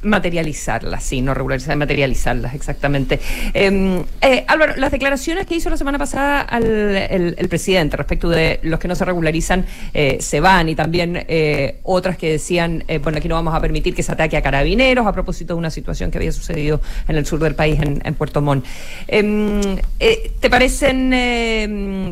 Materializarlas, 0.04 1.04
sí, 1.04 1.22
no 1.22 1.34
regularizar, 1.34 1.76
materializarlas, 1.76 2.54
exactamente. 2.54 3.20
Eh, 3.54 4.04
eh, 4.22 4.46
Álvaro, 4.48 4.76
las 4.78 4.92
declaraciones 4.92 5.48
que 5.48 5.56
hizo 5.56 5.72
la 5.72 5.78
semana 5.78 5.98
pasada 5.98 6.42
al, 6.42 6.66
el, 6.66 7.50
presidente 7.50 7.98
respecto 7.98 8.30
de 8.30 8.60
los 8.62 8.80
que 8.80 8.88
no 8.88 8.96
se 8.96 9.06
regularizan 9.06 9.66
eh, 9.94 10.18
se 10.20 10.40
van 10.40 10.70
y 10.70 10.76
también 10.76 11.26
eh, 11.28 11.80
otras 11.84 12.18
que 12.18 12.32
decían, 12.32 12.84
eh, 12.88 13.00
bueno, 13.00 13.18
aquí 13.18 13.28
no 13.28 13.36
vamos 13.36 13.56
a 13.56 13.60
permitir 13.60 13.96
que 13.96 14.04
se 14.04 14.12
ataque 14.12 14.38
a 14.38 14.42
carabineros 14.42 15.08
a 15.08 15.14
propósito 15.14 15.54
de 15.56 15.60
una 15.60 15.72
situación 15.72 16.12
que 16.12 16.20
había 16.20 16.32
sucedido 16.32 16.80
en 17.08 17.16
el 17.16 17.26
sur 17.26 17.40
del 17.40 17.56
país, 17.56 17.80
en, 17.82 18.14
Puerto 18.14 18.42
Montt. 18.42 18.66
Em, 19.08 19.78
¿Te 19.98 20.50
parecen 20.50 21.10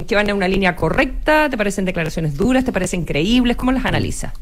que 0.08 0.16
van 0.16 0.30
en 0.30 0.36
una 0.36 0.48
línea 0.48 0.76
correcta? 0.76 1.50
¿Te 1.50 1.58
parecen 1.58 1.86
declaraciones 1.86 2.36
duras? 2.36 2.66
¿Te 2.66 2.72
parecen 2.72 3.06
creíbles? 3.06 3.58
¿Cómo 3.58 3.72
las 3.72 3.86
analiza? 3.86 4.34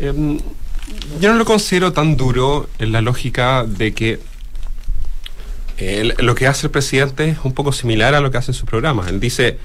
Um 0.00 0.38
yo 1.20 1.32
no 1.32 1.38
lo 1.38 1.44
considero 1.44 1.92
tan 1.92 2.16
duro 2.16 2.68
en 2.78 2.92
la 2.92 3.00
lógica 3.00 3.64
de 3.64 3.92
que 3.92 4.20
lo 6.18 6.34
que 6.34 6.46
hace 6.46 6.66
el 6.66 6.70
presidente 6.70 7.28
es 7.28 7.38
un 7.44 7.52
poco 7.52 7.72
similar 7.72 8.14
a 8.14 8.20
lo 8.20 8.30
que 8.30 8.38
hace 8.38 8.50
en 8.50 8.54
su 8.54 8.66
programa. 8.66 9.08
Él 9.08 9.20
dice, 9.20 9.58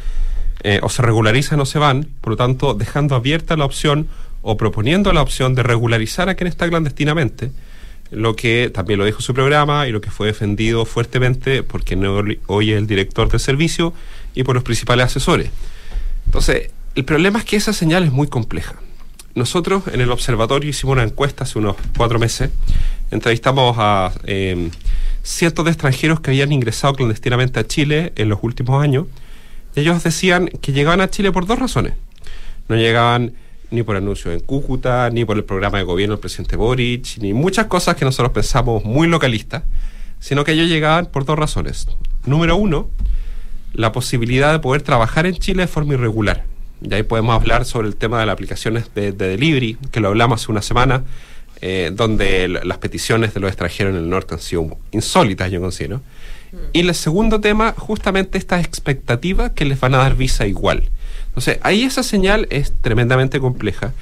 eh, 0.63 0.79
o 0.83 0.89
se 0.89 1.01
regularizan 1.01 1.59
o 1.59 1.65
se 1.65 1.79
van, 1.79 2.07
por 2.21 2.31
lo 2.31 2.37
tanto, 2.37 2.73
dejando 2.73 3.15
abierta 3.15 3.57
la 3.57 3.65
opción 3.65 4.07
o 4.41 4.57
proponiendo 4.57 5.11
la 5.13 5.21
opción 5.21 5.55
de 5.55 5.63
regularizar 5.63 6.29
a 6.29 6.35
quien 6.35 6.47
está 6.47 6.69
clandestinamente, 6.69 7.51
lo 8.11 8.35
que 8.35 8.69
también 8.71 8.99
lo 8.99 9.05
dijo 9.05 9.21
su 9.21 9.33
programa 9.33 9.87
y 9.87 9.91
lo 9.91 10.01
que 10.01 10.11
fue 10.11 10.27
defendido 10.27 10.85
fuertemente 10.85 11.63
porque 11.63 11.97
hoy 12.47 12.71
el 12.71 12.85
director 12.85 13.29
del 13.29 13.39
servicio 13.39 13.93
y 14.35 14.43
por 14.43 14.55
los 14.55 14.63
principales 14.63 15.07
asesores. 15.07 15.49
Entonces, 16.25 16.69
el 16.95 17.05
problema 17.05 17.39
es 17.39 17.45
que 17.45 17.55
esa 17.55 17.73
señal 17.73 18.03
es 18.03 18.11
muy 18.11 18.27
compleja. 18.27 18.75
Nosotros 19.35 19.83
en 19.91 19.99
el 19.99 20.11
observatorio 20.11 20.69
hicimos 20.69 20.93
una 20.93 21.03
encuesta 21.03 21.43
hace 21.43 21.57
unos 21.57 21.75
cuatro 21.97 22.19
meses. 22.19 22.51
Entrevistamos 23.09 23.75
a 23.79 24.11
eh, 24.25 24.69
cientos 25.23 25.65
de 25.65 25.71
extranjeros 25.71 26.19
que 26.19 26.31
habían 26.31 26.51
ingresado 26.51 26.93
clandestinamente 26.93 27.59
a 27.59 27.67
Chile 27.67 28.13
en 28.15 28.29
los 28.29 28.39
últimos 28.43 28.83
años. 28.83 29.07
Y 29.75 29.79
ellos 29.79 30.03
decían 30.03 30.49
que 30.61 30.71
llegaban 30.71 31.01
a 31.01 31.09
Chile 31.09 31.31
por 31.31 31.47
dos 31.47 31.57
razones. 31.57 31.93
No 32.67 32.75
llegaban 32.75 33.33
ni 33.71 33.81
por 33.81 33.95
anuncios 33.95 34.35
en 34.35 34.39
Cúcuta, 34.39 35.09
ni 35.09 35.25
por 35.25 35.35
el 35.35 35.43
programa 35.43 35.79
de 35.79 35.83
gobierno 35.83 36.13
del 36.15 36.21
presidente 36.21 36.55
Boric, 36.55 37.17
ni 37.17 37.33
muchas 37.33 37.65
cosas 37.65 37.95
que 37.95 38.05
nosotros 38.05 38.33
pensamos 38.33 38.85
muy 38.85 39.07
localistas, 39.07 39.63
sino 40.19 40.43
que 40.43 40.51
ellos 40.51 40.67
llegaban 40.67 41.07
por 41.07 41.25
dos 41.25 41.39
razones. 41.39 41.87
Número 42.27 42.55
uno, 42.55 42.87
la 43.73 43.91
posibilidad 43.91 44.51
de 44.51 44.59
poder 44.59 44.83
trabajar 44.83 45.25
en 45.25 45.33
Chile 45.33 45.63
de 45.63 45.67
forma 45.67 45.95
irregular. 45.95 46.45
Y 46.83 46.93
ahí 46.93 47.03
podemos 47.03 47.33
hablar 47.33 47.65
sobre 47.65 47.87
el 47.87 47.95
tema 47.95 48.19
de 48.19 48.25
las 48.25 48.33
aplicaciones 48.33 48.93
de, 48.93 49.11
de 49.11 49.29
delivery, 49.29 49.77
que 49.91 49.99
lo 49.99 50.09
hablamos 50.09 50.41
hace 50.41 50.51
una 50.51 50.61
semana, 50.61 51.03
eh, 51.61 51.91
donde 51.93 52.49
las 52.49 52.77
peticiones 52.79 53.33
de 53.33 53.39
los 53.39 53.47
extranjeros 53.47 53.93
en 53.93 53.99
el 53.99 54.09
norte 54.09 54.33
han 54.33 54.41
sido 54.41 54.77
insólitas, 54.91 55.49
yo 55.49 55.61
considero. 55.61 56.01
Mm. 56.51 56.57
Y 56.73 56.79
el 56.81 56.93
segundo 56.93 57.39
tema, 57.39 57.73
justamente 57.77 58.37
estas 58.37 58.65
expectativas 58.65 59.51
que 59.51 59.63
les 59.63 59.79
van 59.79 59.95
a 59.95 59.99
dar 59.99 60.17
visa 60.17 60.45
igual. 60.45 60.89
Entonces, 61.27 61.59
ahí 61.63 61.83
esa 61.83 62.03
señal 62.03 62.47
es 62.49 62.73
tremendamente 62.81 63.39
compleja. 63.39 63.93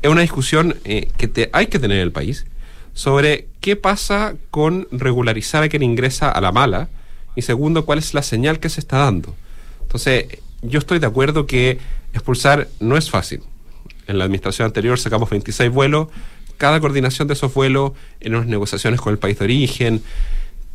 Es 0.00 0.10
una 0.10 0.22
discusión 0.22 0.76
eh, 0.84 1.10
que 1.18 1.28
te, 1.28 1.50
hay 1.52 1.66
que 1.66 1.78
tener 1.78 1.98
en 1.98 2.04
el 2.04 2.12
país 2.12 2.46
sobre 2.94 3.46
qué 3.60 3.76
pasa 3.76 4.34
con 4.50 4.88
regularizar 4.90 5.62
a 5.62 5.68
quien 5.68 5.82
ingresa 5.82 6.30
a 6.30 6.40
la 6.40 6.50
mala 6.50 6.88
y 7.36 7.42
segundo, 7.42 7.84
cuál 7.84 7.98
es 7.98 8.14
la 8.14 8.22
señal 8.22 8.58
que 8.58 8.70
se 8.70 8.80
está 8.80 8.96
dando. 8.96 9.34
Entonces, 9.82 10.38
yo 10.62 10.78
estoy 10.78 10.98
de 10.98 11.06
acuerdo 11.06 11.46
que 11.46 11.78
expulsar 12.12 12.68
no 12.80 12.96
es 12.96 13.10
fácil. 13.10 13.42
En 14.06 14.18
la 14.18 14.24
administración 14.24 14.66
anterior 14.66 14.98
sacamos 14.98 15.28
26 15.30 15.70
vuelos, 15.70 16.08
cada 16.56 16.80
coordinación 16.80 17.28
de 17.28 17.34
esos 17.34 17.52
vuelos 17.52 17.92
en 18.20 18.34
unas 18.34 18.46
negociaciones 18.46 19.00
con 19.00 19.12
el 19.12 19.18
país 19.18 19.38
de 19.38 19.44
origen, 19.44 20.02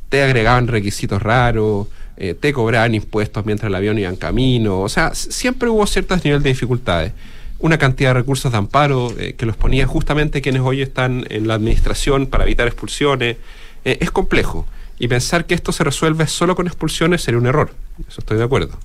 te 0.09 0.21
agregaban 0.23 0.67
requisitos 0.67 1.21
raros, 1.21 1.87
eh, 2.17 2.33
te 2.33 2.53
cobraban 2.53 2.95
impuestos 2.95 3.45
mientras 3.45 3.69
el 3.69 3.75
avión 3.75 3.97
iba 3.99 4.09
en 4.09 4.15
camino, 4.15 4.81
o 4.81 4.89
sea, 4.89 5.13
siempre 5.13 5.69
hubo 5.69 5.85
ciertos 5.87 6.23
niveles 6.23 6.43
de 6.43 6.49
dificultades. 6.49 7.13
Una 7.59 7.77
cantidad 7.77 8.11
de 8.11 8.15
recursos 8.15 8.51
de 8.51 8.57
amparo 8.57 9.13
eh, 9.17 9.33
que 9.33 9.45
los 9.45 9.57
ponían 9.57 9.87
justamente 9.87 10.41
quienes 10.41 10.61
hoy 10.61 10.81
están 10.81 11.25
en 11.29 11.47
la 11.47 11.55
administración 11.55 12.27
para 12.27 12.43
evitar 12.43 12.67
expulsiones. 12.67 13.37
Eh, 13.83 13.97
es 13.99 14.11
complejo. 14.11 14.67
Y 14.99 15.07
pensar 15.07 15.45
que 15.45 15.55
esto 15.55 15.71
se 15.71 15.83
resuelve 15.83 16.27
solo 16.27 16.55
con 16.55 16.67
expulsiones 16.67 17.21
sería 17.21 17.39
un 17.39 17.47
error. 17.47 17.71
Eso 18.07 18.21
estoy 18.21 18.37
de 18.37 18.43
acuerdo. 18.43 18.77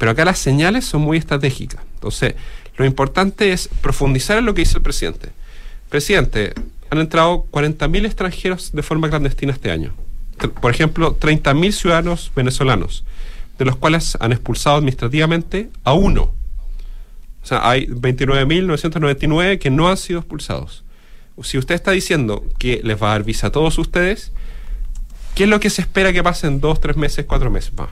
Pero 0.00 0.12
acá 0.12 0.24
las 0.24 0.38
señales 0.38 0.86
son 0.86 1.02
muy 1.02 1.18
estratégicas. 1.18 1.82
Entonces, 1.96 2.34
lo 2.78 2.86
importante 2.86 3.52
es 3.52 3.68
profundizar 3.82 4.38
en 4.38 4.46
lo 4.46 4.54
que 4.54 4.62
dice 4.62 4.78
el 4.78 4.82
presidente. 4.82 5.28
Presidente, 5.90 6.54
han 6.88 7.00
entrado 7.00 7.44
40.000 7.52 8.06
extranjeros 8.06 8.72
de 8.72 8.82
forma 8.82 9.10
clandestina 9.10 9.52
este 9.52 9.70
año. 9.70 9.92
Por 10.62 10.70
ejemplo, 10.70 11.20
30.000 11.20 11.72
ciudadanos 11.72 12.32
venezolanos, 12.34 13.04
de 13.58 13.66
los 13.66 13.76
cuales 13.76 14.16
han 14.20 14.32
expulsado 14.32 14.76
administrativamente 14.76 15.68
a 15.84 15.92
uno. 15.92 16.32
O 17.42 17.46
sea, 17.46 17.68
hay 17.68 17.86
29.999 17.86 19.58
que 19.58 19.68
no 19.68 19.90
han 19.90 19.98
sido 19.98 20.20
expulsados. 20.20 20.82
Si 21.42 21.58
usted 21.58 21.74
está 21.74 21.90
diciendo 21.90 22.42
que 22.58 22.80
les 22.82 23.00
va 23.00 23.08
a 23.08 23.12
dar 23.12 23.24
visa 23.24 23.48
a 23.48 23.52
todos 23.52 23.76
ustedes, 23.76 24.32
¿Qué 25.34 25.44
es 25.44 25.48
lo 25.50 25.60
que 25.60 25.70
se 25.70 25.82
espera 25.82 26.12
que 26.12 26.22
pase 26.22 26.46
en 26.46 26.60
dos, 26.60 26.80
tres 26.80 26.96
meses, 26.96 27.24
cuatro 27.26 27.50
meses 27.50 27.72
más? 27.74 27.88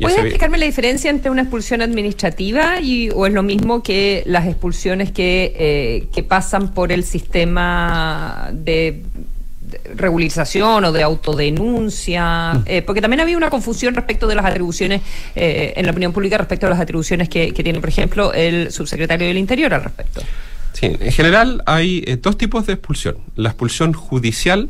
¿Puedes 0.00 0.18
explicarme 0.18 0.58
la 0.58 0.66
diferencia 0.66 1.10
entre 1.10 1.30
una 1.30 1.42
expulsión 1.42 1.82
administrativa 1.82 2.80
y, 2.80 3.10
o 3.10 3.26
es 3.26 3.32
lo 3.32 3.42
mismo 3.42 3.82
que 3.82 4.22
las 4.26 4.46
expulsiones 4.46 5.12
que, 5.12 5.54
eh, 5.56 6.08
que 6.12 6.22
pasan 6.22 6.72
por 6.72 6.90
el 6.90 7.04
sistema 7.04 8.50
de 8.52 9.02
de 9.70 9.94
regularización 9.94 10.84
o 10.84 10.92
de 10.92 11.02
autodenuncia? 11.02 12.62
Eh, 12.66 12.82
porque 12.82 13.00
también 13.00 13.20
había 13.20 13.36
una 13.36 13.50
confusión 13.50 13.94
respecto 13.94 14.26
de 14.26 14.34
las 14.34 14.44
atribuciones 14.44 15.02
eh, 15.34 15.72
en 15.76 15.86
la 15.86 15.92
opinión 15.92 16.12
pública 16.12 16.38
respecto 16.38 16.66
a 16.66 16.70
las 16.70 16.80
atribuciones 16.80 17.28
que, 17.28 17.52
que 17.52 17.62
tiene, 17.62 17.80
por 17.80 17.88
ejemplo, 17.88 18.32
el 18.32 18.70
subsecretario 18.70 19.28
del 19.28 19.38
Interior 19.38 19.72
al 19.74 19.84
respecto. 19.84 20.22
Sí, 20.72 20.86
en 20.86 21.12
general 21.12 21.62
hay 21.66 22.04
eh, 22.06 22.16
dos 22.16 22.36
tipos 22.36 22.66
de 22.66 22.74
expulsión. 22.74 23.16
La 23.36 23.50
expulsión 23.50 23.92
judicial, 23.92 24.68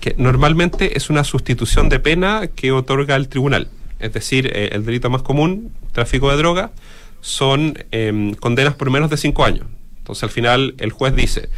que 0.00 0.14
normalmente 0.18 0.96
es 0.96 1.10
una 1.10 1.24
sustitución 1.24 1.88
de 1.88 1.98
pena 1.98 2.48
que 2.54 2.72
otorga 2.72 3.16
el 3.16 3.28
tribunal. 3.28 3.68
Es 4.02 4.12
decir, 4.12 4.50
eh, 4.54 4.70
el 4.72 4.84
delito 4.84 5.08
más 5.10 5.22
común, 5.22 5.72
tráfico 5.92 6.30
de 6.30 6.36
droga, 6.36 6.72
son 7.20 7.78
em, 7.90 8.34
condenas 8.34 8.74
por 8.74 8.90
menos 8.90 9.08
de 9.10 9.16
cinco 9.16 9.44
años. 9.44 9.66
Entonces 9.98 10.24
al 10.24 10.30
final 10.30 10.74
el 10.78 10.90
juez 10.90 11.14
dice, 11.14 11.48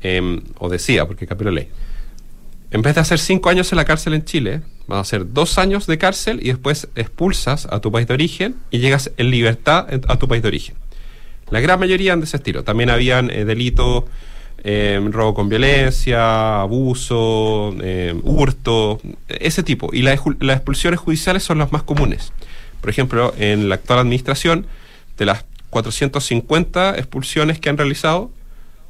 em, 0.00 0.42
o 0.58 0.68
decía, 0.68 1.06
porque 1.06 1.26
cambió 1.26 1.50
la 1.50 1.60
ley, 1.60 1.68
en 2.70 2.82
vez 2.82 2.94
de 2.94 3.02
hacer 3.02 3.20
cinco 3.20 3.50
años 3.50 3.70
en 3.70 3.76
la 3.76 3.84
cárcel 3.84 4.14
en 4.14 4.24
Chile, 4.24 4.62
van 4.86 4.98
a 4.98 5.04
ser 5.04 5.32
dos 5.32 5.58
años 5.58 5.86
de 5.86 5.98
cárcel 5.98 6.40
y 6.42 6.48
después 6.48 6.88
expulsas 6.96 7.66
a 7.70 7.80
tu 7.80 7.92
país 7.92 8.08
de 8.08 8.14
origen 8.14 8.56
y 8.70 8.78
llegas 8.78 9.12
en 9.16 9.30
libertad 9.30 9.86
a 10.08 10.18
tu 10.18 10.26
país 10.26 10.42
de 10.42 10.48
origen. 10.48 10.74
La 11.50 11.60
gran 11.60 11.78
mayoría 11.78 12.08
eran 12.08 12.20
de 12.20 12.24
ese 12.24 12.38
estilo. 12.38 12.64
También 12.64 12.90
habían 12.90 13.30
eh, 13.30 13.44
delitos, 13.44 14.04
eh, 14.64 15.00
robo 15.10 15.34
con 15.34 15.48
violencia, 15.48 16.60
abuso, 16.60 17.74
eh, 17.82 18.18
hurto, 18.22 19.00
ese 19.28 19.62
tipo. 19.62 19.90
Y 19.92 20.02
las 20.02 20.18
expulsiones 20.40 20.98
judiciales 20.98 21.42
son 21.42 21.58
las 21.58 21.70
más 21.70 21.82
comunes. 21.82 22.32
Por 22.80 22.90
ejemplo, 22.90 23.34
en 23.38 23.68
la 23.68 23.76
actual 23.76 24.00
administración, 24.00 24.66
de 25.18 25.26
las 25.26 25.44
450 25.70 26.96
expulsiones 26.96 27.60
que 27.60 27.68
han 27.68 27.76
realizado, 27.76 28.30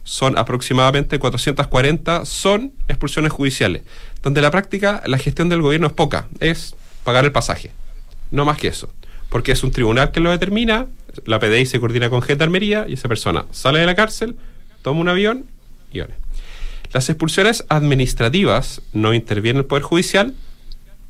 son 0.05 0.37
aproximadamente 0.39 1.18
440 1.18 2.27
son 2.27 2.72
expulsiones 2.89 3.33
judiciales, 3.33 3.83
donde 4.22 4.43
la 4.43 4.51
práctica 4.51 5.03
la 5.07 5.18
gestión 5.18 5.49
del 5.49 5.62
gobierno 5.62 5.87
es 5.87 5.93
poca, 5.95 6.29
es 6.41 6.77
pagar 7.05 7.25
el 7.25 7.33
pasaje, 7.33 7.70
no 8.31 8.45
más 8.45 8.59
que 8.59 8.68
eso, 8.68 8.91
porque 9.31 9.53
es 9.53 9.64
un 9.64 9.70
tribunal 9.70 10.12
que 10.12 10.20
lo 10.20 10.31
determina, 10.31 10.87
la 11.25 11.39
PDI 11.39 11.64
se 11.64 11.81
coordina 11.81 12.11
con 12.11 12.20
gendarmería 12.20 12.85
y 12.87 12.95
esa 12.95 13.09
persona 13.09 13.47
sale 13.51 13.79
de 13.79 13.87
la 13.87 13.95
cárcel, 13.95 14.37
toma 14.83 15.01
un 15.01 15.09
avión 15.09 15.47
Las 16.92 17.09
expulsiones 17.09 17.64
administrativas 17.68 18.80
no 18.92 19.14
interviene 19.14 19.61
el 19.61 19.64
Poder 19.64 19.82
Judicial 19.82 20.34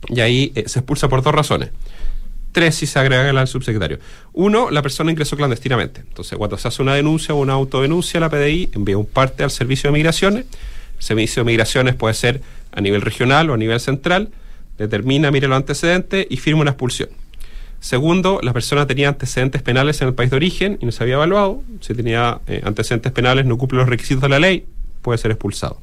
y 0.08 0.20
ahí 0.20 0.52
eh, 0.54 0.64
se 0.66 0.80
expulsa 0.80 1.08
por 1.08 1.22
dos 1.22 1.34
razones. 1.34 1.70
Tres 2.52 2.76
si 2.76 2.86
se 2.86 2.98
agrega 2.98 3.28
al 3.28 3.48
subsecretario. 3.48 3.98
Uno, 4.32 4.70
la 4.70 4.80
persona 4.80 5.10
ingresó 5.10 5.36
clandestinamente. 5.36 6.00
Entonces, 6.00 6.38
cuando 6.38 6.56
se 6.56 6.68
hace 6.68 6.82
una 6.82 6.94
denuncia 6.94 7.34
o 7.34 7.38
una 7.38 7.54
autodenuncia, 7.54 8.20
la 8.20 8.30
PDI 8.30 8.70
envía 8.74 8.96
un 8.96 9.06
parte 9.06 9.42
al 9.42 9.50
Servicio 9.50 9.88
de 9.88 9.94
Migraciones. 9.94 10.44
El 10.98 11.02
Servicio 11.02 11.42
de 11.42 11.46
Migraciones 11.46 11.96
puede 11.96 12.14
ser 12.14 12.42
a 12.72 12.80
nivel 12.80 13.02
regional 13.02 13.50
o 13.50 13.54
a 13.54 13.56
nivel 13.56 13.80
central. 13.80 14.30
Determina, 14.78 15.30
mire 15.30 15.48
los 15.48 15.56
antecedentes 15.56 16.26
y 16.30 16.36
firma 16.36 16.62
una 16.62 16.70
expulsión. 16.70 17.08
Segundo, 17.80 18.40
la 18.42 18.54
persona 18.54 18.86
tenía 18.86 19.08
antecedentes 19.08 19.60
penales 19.60 20.00
en 20.00 20.08
el 20.08 20.14
país 20.14 20.30
de 20.30 20.36
origen 20.36 20.78
y 20.80 20.86
no 20.86 20.92
se 20.92 21.02
había 21.02 21.16
evaluado. 21.16 21.62
Si 21.80 21.92
tenía 21.92 22.40
eh, 22.46 22.62
antecedentes 22.64 23.12
penales, 23.12 23.44
no 23.44 23.58
cumple 23.58 23.78
los 23.78 23.88
requisitos 23.88 24.22
de 24.22 24.28
la 24.30 24.38
ley, 24.38 24.64
puede 25.04 25.18
ser 25.18 25.30
expulsado. 25.30 25.80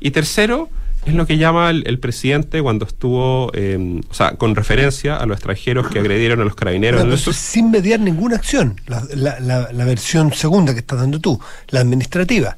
Y 0.00 0.10
tercero, 0.10 0.68
es 1.06 1.14
lo 1.14 1.24
que 1.26 1.38
llama 1.38 1.70
el, 1.70 1.84
el 1.86 2.00
presidente 2.00 2.60
cuando 2.60 2.84
estuvo, 2.84 3.52
eh, 3.54 4.00
o 4.10 4.14
sea, 4.14 4.32
con 4.32 4.56
referencia 4.56 5.16
a 5.16 5.24
los 5.26 5.36
extranjeros 5.36 5.86
que 5.88 6.00
agredieron 6.00 6.40
a 6.40 6.44
los 6.44 6.56
carabineros 6.56 7.00
sin 7.36 7.70
mediar 7.70 8.00
ninguna 8.00 8.34
acción. 8.36 8.80
La, 8.88 9.04
la- 9.14 9.38
la- 9.38 9.70
la 9.72 9.84
versión 9.84 10.32
segunda 10.32 10.72
que 10.72 10.80
estás 10.80 10.98
dando 10.98 11.20
tú, 11.20 11.38
la 11.68 11.80
administrativa, 11.80 12.56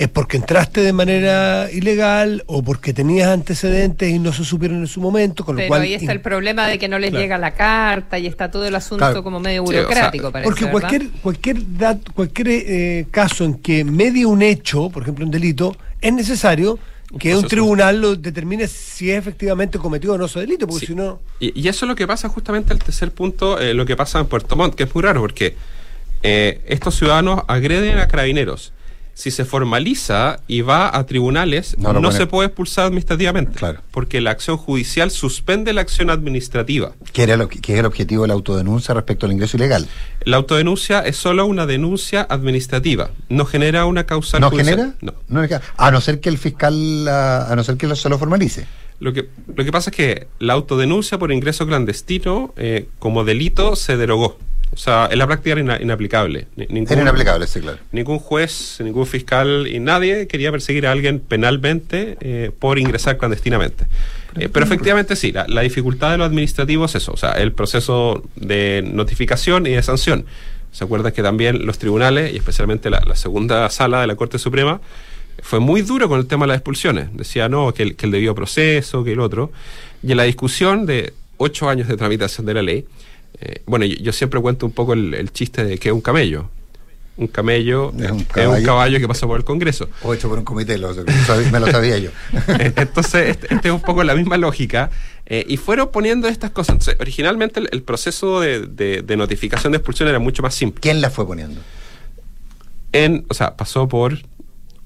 es 0.00 0.08
porque 0.08 0.38
entraste 0.38 0.80
de 0.80 0.94
manera 0.94 1.68
ilegal 1.70 2.42
o 2.46 2.62
porque 2.62 2.94
tenías 2.94 3.28
antecedentes 3.28 4.10
y 4.10 4.18
no 4.18 4.32
se 4.32 4.44
supieron 4.46 4.78
en 4.78 4.86
su 4.86 4.98
momento, 5.00 5.44
con 5.44 5.56
lo 5.56 5.58
Pero 5.58 5.68
cual... 5.68 5.82
ahí 5.82 5.92
está 5.92 6.12
el 6.12 6.22
problema 6.22 6.66
de 6.66 6.78
que 6.78 6.88
no 6.88 6.98
les 6.98 7.10
Claro. 7.10 7.22
llega 7.22 7.36
la 7.36 7.50
carta 7.52 8.18
y 8.18 8.26
está 8.26 8.50
todo 8.50 8.64
el 8.66 8.74
asunto 8.74 9.04
Claro. 9.04 9.22
como 9.22 9.40
medio 9.40 9.60
Sí, 9.66 9.68
o 9.68 9.72
sea, 9.72 9.82
burocrático, 9.82 10.32
parece, 10.32 10.48
Porque 10.50 10.64
¿verdad? 10.64 10.72
cualquier 10.80 11.10
cualquier 11.22 11.56
dat- 11.76 12.12
cualquier 12.14 12.48
eh, 12.48 13.06
caso 13.10 13.44
en 13.44 13.54
que 13.54 13.84
medie 13.84 14.24
un 14.24 14.40
hecho, 14.40 14.88
por 14.88 15.02
ejemplo 15.02 15.24
un 15.26 15.30
delito, 15.30 15.76
es 16.00 16.12
necesario 16.14 16.78
que 17.18 17.36
un 17.36 17.46
tribunal 17.46 18.00
lo 18.00 18.16
determine 18.16 18.68
si 18.68 19.10
es 19.10 19.18
efectivamente 19.18 19.78
cometido 19.78 20.14
o 20.14 20.18
no 20.18 20.24
ese 20.24 20.40
delito, 20.40 20.66
porque 20.66 20.86
si 20.86 20.94
no... 20.94 21.20
Y, 21.40 21.60
y 21.60 21.68
eso 21.68 21.84
es 21.84 21.88
lo 21.88 21.94
que 21.96 22.06
pasa 22.06 22.28
justamente 22.30 22.72
el 22.72 22.78
tercer 22.78 23.10
punto, 23.12 23.58
eh, 23.60 23.74
lo 23.74 23.84
que 23.84 23.96
pasa 23.96 24.18
en 24.20 24.26
Puerto 24.26 24.56
Montt, 24.56 24.76
que 24.76 24.84
es 24.84 24.94
muy 24.94 25.02
raro 25.02 25.20
porque 25.20 25.56
eh, 26.22 26.62
estos 26.66 26.94
ciudadanos 26.96 27.42
agreden 27.48 27.98
a 27.98 28.08
carabineros. 28.08 28.72
Si 29.14 29.30
se 29.30 29.44
formaliza 29.44 30.40
y 30.46 30.62
va 30.62 30.96
a 30.96 31.04
tribunales, 31.06 31.76
No 31.78 32.10
se 32.12 32.26
puede 32.26 32.46
expulsar 32.48 32.86
administrativamente. 32.86 33.52
Claro. 33.58 33.80
Porque 33.90 34.20
la 34.20 34.30
acción 34.30 34.56
judicial 34.56 35.10
suspende 35.10 35.72
la 35.72 35.80
acción 35.82 36.08
administrativa. 36.10 36.92
que 37.12 37.22
era 37.24 37.36
lo 37.36 37.48
que 37.48 37.72
es 37.74 37.78
el 37.78 37.84
objetivo 37.86 38.22
de 38.22 38.28
la 38.28 38.34
autodenuncia 38.34 38.94
respecto 38.94 39.26
al 39.26 39.32
ingreso 39.32 39.56
ilegal. 39.56 39.86
La 40.24 40.36
autodenuncia 40.38 41.00
es 41.00 41.16
solo 41.16 41.44
una 41.46 41.66
denuncia 41.66 42.26
administrativa, 42.28 43.10
no 43.28 43.44
genera 43.44 43.84
una 43.84 44.04
causal 44.06 44.40
¿No 44.40 44.50
judicial. 44.50 44.76
genera? 44.76 44.94
No. 45.00 45.14
No 45.28 45.40
genera. 45.42 45.62
a 45.76 45.90
no 45.90 46.00
ser 46.00 46.20
que 46.20 46.28
el 46.28 46.38
fiscal, 46.38 47.06
a, 47.08 47.50
a 47.52 47.56
no 47.56 47.64
ser 47.64 47.76
que 47.76 47.86
lo- 47.86 47.96
se 47.96 48.08
lo 48.08 48.18
formalice. 48.18 48.66
Lo 49.00 49.12
que, 49.14 49.28
lo 49.54 49.64
que 49.64 49.72
pasa 49.72 49.90
es 49.90 49.96
que 49.96 50.26
la 50.38 50.52
autodenuncia 50.52 51.18
por 51.18 51.32
ingreso 51.32 51.66
clandestino 51.66 52.52
eh, 52.56 52.88
como 52.98 53.24
delito 53.24 53.74
se 53.76 53.96
derogó. 53.96 54.38
O 54.72 54.76
sea, 54.76 55.08
en 55.10 55.18
la 55.18 55.26
práctica 55.26 55.52
era 55.52 55.60
ina- 55.60 55.82
inaplicable. 55.82 56.46
Ni- 56.56 56.66
ningún- 56.66 56.92
Era 56.92 57.02
inaplicable, 57.02 57.46
sí, 57.46 57.60
claro. 57.60 57.78
Ningún 57.92 58.18
juez, 58.20 58.78
ningún 58.80 59.06
fiscal 59.06 59.66
y 59.66 59.80
nadie 59.80 60.26
quería 60.28 60.52
perseguir 60.52 60.86
a 60.86 60.92
alguien 60.92 61.18
penalmente 61.20 62.16
eh, 62.20 62.50
por 62.56 62.78
ingresar 62.78 63.18
clandestinamente. 63.18 63.86
Eh, 64.38 64.48
pero 64.48 64.64
efectivamente 64.64 65.16
sí, 65.16 65.32
la, 65.32 65.44
la 65.48 65.62
dificultad 65.62 66.12
de 66.12 66.18
lo 66.18 66.24
administrativo 66.24 66.84
es 66.84 66.94
eso, 66.94 67.12
o 67.12 67.16
sea, 67.16 67.32
el 67.32 67.52
proceso 67.52 68.22
de 68.36 68.82
notificación 68.86 69.66
y 69.66 69.70
de 69.70 69.82
sanción. 69.82 70.24
¿Se 70.70 70.84
acuerdan 70.84 71.10
que 71.12 71.22
también 71.24 71.66
los 71.66 71.78
tribunales, 71.78 72.32
y 72.32 72.36
especialmente 72.36 72.90
la, 72.90 73.00
la 73.00 73.16
segunda 73.16 73.68
sala 73.70 74.00
de 74.02 74.06
la 74.06 74.14
Corte 74.14 74.38
Suprema, 74.38 74.80
fue 75.42 75.58
muy 75.58 75.82
duro 75.82 76.08
con 76.08 76.20
el 76.20 76.26
tema 76.26 76.44
de 76.44 76.48
las 76.50 76.58
expulsiones? 76.58 77.08
Decía, 77.16 77.48
no, 77.48 77.74
que 77.74 77.82
el, 77.82 77.96
que 77.96 78.06
el 78.06 78.12
debido 78.12 78.36
proceso, 78.36 79.02
que 79.02 79.12
el 79.12 79.18
otro. 79.20 79.50
Y 80.04 80.12
en 80.12 80.16
la 80.16 80.22
discusión 80.22 80.86
de 80.86 81.12
ocho 81.38 81.68
años 81.68 81.88
de 81.88 81.96
tramitación 81.96 82.46
de 82.46 82.54
la 82.54 82.62
ley, 82.62 82.84
eh, 83.40 83.62
bueno, 83.66 83.84
yo, 83.84 83.96
yo 83.96 84.12
siempre 84.12 84.40
cuento 84.40 84.66
un 84.66 84.72
poco 84.72 84.92
el, 84.94 85.14
el 85.14 85.32
chiste 85.32 85.64
de 85.64 85.78
que 85.78 85.88
es 85.90 85.94
un 85.94 86.00
camello. 86.00 86.48
Un 87.16 87.26
camello 87.26 87.92
Es 87.98 88.10
un 88.10 88.20
es 88.20 88.46
un 88.46 88.64
caballo. 88.64 88.98
que 88.98 89.06
pasa 89.06 89.26
por 89.26 89.38
el 89.38 89.44
Congreso. 89.44 89.90
O 90.02 90.14
hecho 90.14 90.28
por 90.30 90.38
un 90.38 90.44
comité, 90.44 90.78
lo, 90.78 90.94
me 91.52 91.60
lo 91.60 91.66
sabía 91.70 91.98
yo. 91.98 92.10
Entonces, 92.76 93.28
este, 93.30 93.52
este 93.54 93.68
es 93.68 93.74
un 93.74 93.82
poco 93.82 94.02
la 94.04 94.14
misma 94.14 94.38
lógica. 94.38 94.90
eh, 95.26 95.44
y 95.46 95.58
fueron 95.58 95.90
poniendo 95.90 96.28
estas 96.28 96.50
cosas. 96.50 96.74
Entonces, 96.76 96.96
originalmente 96.98 97.60
el, 97.60 97.68
el 97.72 97.82
proceso 97.82 98.40
de, 98.40 98.60
de- 98.66 99.02
de 99.02 99.16
notificación 99.18 99.72
de 99.72 99.78
expulsión 99.78 100.08
era 100.08 100.18
mucho 100.18 100.42
más 100.42 100.54
simple. 100.54 100.80
¿Quién 100.80 101.02
la 101.02 101.10
fue 101.10 101.26
poniendo? 101.26 101.60
En, 102.92 103.26
o 103.28 103.34
sea, 103.34 103.56
pasó 103.56 103.86
por 103.86 104.18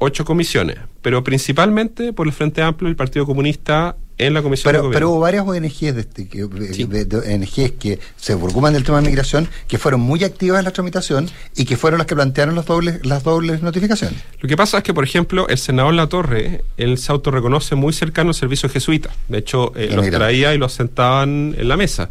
ocho 0.05 0.25
comisiones, 0.25 0.77
pero 1.03 1.25
principalmente 1.25 2.13
por 2.13 2.27
el 2.27 2.33
Frente 2.33 2.63
Amplio 2.63 2.89
y 2.89 2.91
el 2.91 2.97
Partido 2.97 3.27
Comunista 3.27 3.97
en 4.17 4.33
la 4.33 4.43
Comisión 4.43 4.71
de 4.73 4.79
Pero, 4.79 4.83
Gobierno. 4.85 4.95
pero 4.95 5.11
hubo 5.11 5.21
varias 5.21 5.45
ONGs, 5.45 5.95
de 5.95 6.01
este, 6.03 6.29
que, 6.29 6.45
de- 6.47 7.05
de 7.05 7.17
ONGs 7.35 7.73
que 7.81 7.99
se 8.17 8.37
preocupan 8.37 8.73
del 8.73 8.85
tema 8.85 9.01
de 9.01 9.09
migración, 9.09 9.49
que 9.67 9.77
fueron 9.77 10.01
muy 10.03 10.23
activas 10.23 10.61
en 10.61 10.65
la 10.67 10.71
tramitación 10.71 11.29
y 11.57 11.65
que 11.65 11.77
fueron 11.77 11.99
las 11.99 12.07
que 12.07 12.15
plantearon 12.15 12.55
los 12.55 12.65
dobles, 12.65 13.05
las 13.05 13.25
dobles 13.25 13.61
notificaciones. 13.63 14.21
Lo 14.41 14.49
que 14.49 14.57
pasa 14.57 14.79
es 14.79 14.85
que, 14.85 14.95
por 14.95 15.03
ejemplo, 15.03 15.49
el 15.49 15.59
senador 15.59 15.95
Latorre, 15.95 16.63
él 16.77 16.97
se 16.99 17.11
autorreconoce 17.11 17.75
muy 17.75 17.93
cercano 17.93 18.31
al 18.31 18.35
servicio 18.35 18.69
jesuita. 18.69 19.11
De 19.29 19.39
hecho, 19.39 19.73
eh, 19.75 19.91
los 19.93 20.09
traía 20.11 20.55
y 20.55 20.59
los 20.59 20.73
sentaban 20.73 21.57
en 21.59 21.67
la 21.69 21.77
mesa. 21.77 22.09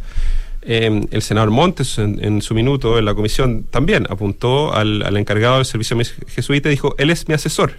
Eh, 0.66 1.05
el 1.11 1.22
senador 1.22 1.51
Montes, 1.51 1.97
en, 1.97 2.41
su 2.41 2.53
minuto 2.53 2.97
en 2.97 3.05
la 3.05 3.14
comisión, 3.14 3.64
también 3.70 4.07
apuntó 4.09 4.74
al, 4.74 5.18
encargado 5.18 5.57
del 5.57 5.66
servicio 5.66 5.97
jesuita 6.28 6.70
y 6.70 6.72
dijo, 6.72 6.95
él 6.97 7.09
es 7.09 7.28
mi 7.28 7.36
asesor. 7.36 7.74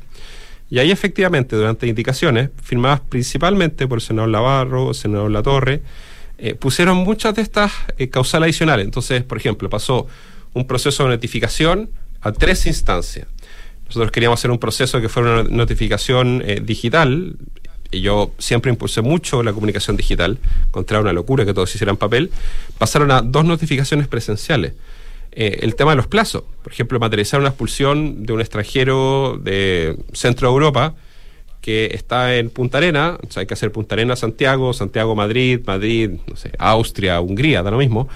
Y 0.70 0.78
ahí 0.78 0.90
efectivamente, 0.90 1.56
durante 1.56 1.86
indicaciones, 1.86 2.50
firmadas 2.62 3.00
principalmente 3.00 3.86
por 3.86 3.98
el 3.98 4.02
senador 4.02 4.30
Navarro, 4.30 4.90
el 4.90 4.94
senador 4.94 5.30
Latorre, 5.30 5.82
eh, 6.38 6.54
pusieron 6.54 6.98
muchas 6.98 7.34
de 7.34 7.42
estas 7.42 7.72
eh, 7.96 8.08
causales 8.08 8.48
adicionales. 8.48 8.84
Entonces, 8.84 9.22
por 9.22 9.38
ejemplo, 9.38 9.70
pasó 9.70 10.06
un 10.52 10.66
proceso 10.66 11.04
de 11.04 11.10
notificación 11.10 11.90
a 12.20 12.32
tres 12.32 12.66
instancias. 12.66 13.26
Nosotros 13.86 14.10
queríamos 14.10 14.40
hacer 14.40 14.50
un 14.50 14.58
proceso 14.58 15.00
que 15.00 15.08
fuera 15.08 15.42
una 15.42 15.42
notificación 15.44 16.42
eh, 16.44 16.60
digital, 16.64 17.36
y 17.94 18.00
yo 18.00 18.32
siempre 18.38 18.70
impulsé 18.70 19.02
mucho 19.02 19.42
la 19.42 19.52
comunicación 19.52 19.96
digital, 19.96 20.38
contra 20.70 21.00
una 21.00 21.12
locura 21.12 21.44
que 21.44 21.54
todos 21.54 21.74
hicieran 21.74 21.96
papel, 21.96 22.30
pasaron 22.78 23.10
a 23.10 23.22
dos 23.22 23.44
notificaciones 23.44 24.08
presenciales. 24.08 24.74
Eh, 25.32 25.60
el 25.62 25.74
tema 25.74 25.92
de 25.92 25.96
los 25.96 26.06
plazos, 26.06 26.44
por 26.62 26.72
ejemplo, 26.72 27.00
materializar 27.00 27.40
una 27.40 27.48
expulsión 27.48 28.24
de 28.24 28.32
un 28.32 28.40
extranjero 28.40 29.38
de 29.42 29.96
Centro 30.12 30.48
Europa 30.48 30.94
que 31.60 31.90
está 31.94 32.36
en 32.36 32.50
Punta 32.50 32.78
Arena, 32.78 33.18
o 33.26 33.32
sea, 33.32 33.40
hay 33.40 33.46
que 33.46 33.54
hacer 33.54 33.72
Punta 33.72 33.94
Arena 33.94 34.16
Santiago, 34.16 34.72
Santiago 34.72 35.14
Madrid, 35.16 35.60
Madrid, 35.66 36.10
no 36.26 36.36
sé, 36.36 36.52
Austria, 36.58 37.20
Hungría, 37.20 37.62
da 37.62 37.70
lo 37.70 37.78
mismo. 37.78 38.06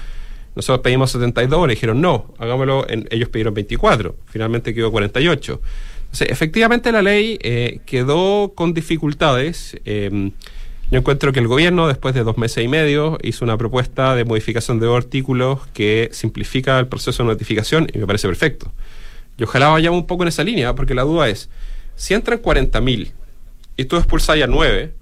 Nosotros 0.54 0.82
pedimos 0.82 1.10
72, 1.12 1.66
le 1.66 1.74
dijeron 1.74 2.00
no, 2.00 2.34
hagámoslo, 2.38 2.86
en, 2.88 3.08
ellos 3.10 3.30
pidieron 3.30 3.54
24, 3.54 4.14
finalmente 4.26 4.74
quedó 4.74 4.92
48. 4.92 5.60
Entonces, 6.08 6.30
efectivamente 6.30 6.90
la 6.90 7.02
ley 7.02 7.38
eh, 7.42 7.80
quedó 7.84 8.52
con 8.54 8.72
dificultades. 8.72 9.78
Eh, 9.84 10.30
yo 10.90 10.98
encuentro 10.98 11.32
que 11.34 11.40
el 11.40 11.48
gobierno, 11.48 11.86
después 11.86 12.14
de 12.14 12.24
dos 12.24 12.38
meses 12.38 12.64
y 12.64 12.68
medio, 12.68 13.18
hizo 13.22 13.44
una 13.44 13.58
propuesta 13.58 14.14
de 14.14 14.24
modificación 14.24 14.80
de 14.80 14.86
dos 14.86 14.96
artículos 14.96 15.66
que 15.74 16.08
simplifica 16.12 16.78
el 16.78 16.86
proceso 16.86 17.22
de 17.22 17.28
notificación 17.28 17.88
y 17.92 17.98
me 17.98 18.06
parece 18.06 18.26
perfecto. 18.26 18.72
Y 19.36 19.42
ojalá 19.42 19.68
vayamos 19.68 20.00
un 20.00 20.06
poco 20.06 20.22
en 20.24 20.28
esa 20.28 20.42
línea, 20.44 20.74
porque 20.74 20.94
la 20.94 21.02
duda 21.02 21.28
es, 21.28 21.50
si 21.94 22.14
entran 22.14 22.40
40.000 22.40 23.12
y 23.76 23.84
tú 23.84 23.96
expulsas 23.96 24.40
a 24.40 24.46
9, 24.46 24.92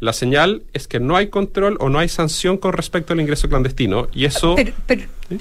la 0.00 0.12
señal 0.12 0.64
es 0.72 0.88
que 0.88 0.98
no 0.98 1.16
hay 1.16 1.28
control 1.28 1.76
o 1.78 1.88
no 1.88 2.00
hay 2.00 2.08
sanción 2.08 2.58
con 2.58 2.72
respecto 2.72 3.12
al 3.12 3.20
ingreso 3.20 3.48
clandestino 3.48 4.08
y 4.12 4.24
eso... 4.24 4.56
Pero, 4.56 4.72
Sí, 5.28 5.38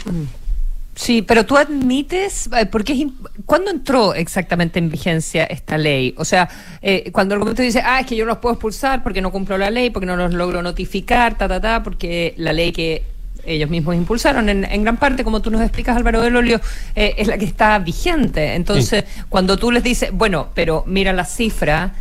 pero 1.27 1.45
tú 1.45 1.57
admites, 1.57 2.49
eh, 2.57 2.65
porque 2.65 2.93
es 2.93 3.05
¿cuándo 3.45 3.69
entró 3.69 4.15
exactamente 4.15 4.79
en 4.79 4.89
vigencia 4.89 5.43
esta 5.43 5.77
ley? 5.77 6.15
O 6.17 6.25
sea, 6.25 6.49
eh, 6.81 7.11
cuando 7.11 7.35
el 7.35 7.39
gobierno 7.39 7.63
dice, 7.63 7.81
ah, 7.85 7.99
es 7.99 8.07
que 8.07 8.15
yo 8.15 8.25
no 8.25 8.31
los 8.31 8.39
puedo 8.39 8.53
expulsar 8.53 9.03
porque 9.03 9.21
no 9.21 9.31
cumplo 9.31 9.57
la 9.57 9.69
ley, 9.69 9.91
porque 9.91 10.07
no 10.07 10.15
los 10.15 10.33
logro 10.33 10.61
notificar, 10.61 11.37
ta, 11.37 11.47
ta, 11.47 11.61
ta, 11.61 11.83
porque 11.83 12.33
la 12.37 12.51
ley 12.51 12.71
que 12.71 13.03
ellos 13.45 13.69
mismos 13.69 13.95
impulsaron 13.95 14.49
en, 14.49 14.83
gran 14.83 14.97
parte, 14.97 15.23
como 15.23 15.41
tú 15.41 15.51
nos 15.51 15.61
explicas, 15.61 15.95
Álvaro 15.95 16.21
del 16.21 16.35
Olio, 16.35 16.59
eh, 16.95 17.13
es 17.17 17.27
la 17.27 17.37
que 17.37 17.45
está 17.45 17.77
vigente. 17.79 18.55
Entonces, 18.55 19.05
cuando 19.29 19.55
tú 19.55 19.71
les 19.71 19.83
dices, 19.83 20.09
bueno, 20.11 20.49
pero 20.53 20.83
mira 20.87 21.13
la 21.13 21.23
cifra, 21.23 21.93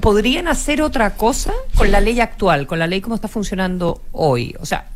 ¿podrían 0.00 0.48
hacer 0.48 0.82
otra 0.82 1.14
cosa 1.14 1.52
con 1.76 1.90
la 1.90 2.00
ley 2.00 2.20
actual, 2.20 2.66
con 2.66 2.78
la 2.78 2.86
ley 2.86 3.00
como 3.00 3.14
está 3.14 3.28
funcionando 3.28 4.02
hoy? 4.12 4.54
O 4.60 4.66
sea, 4.66 4.86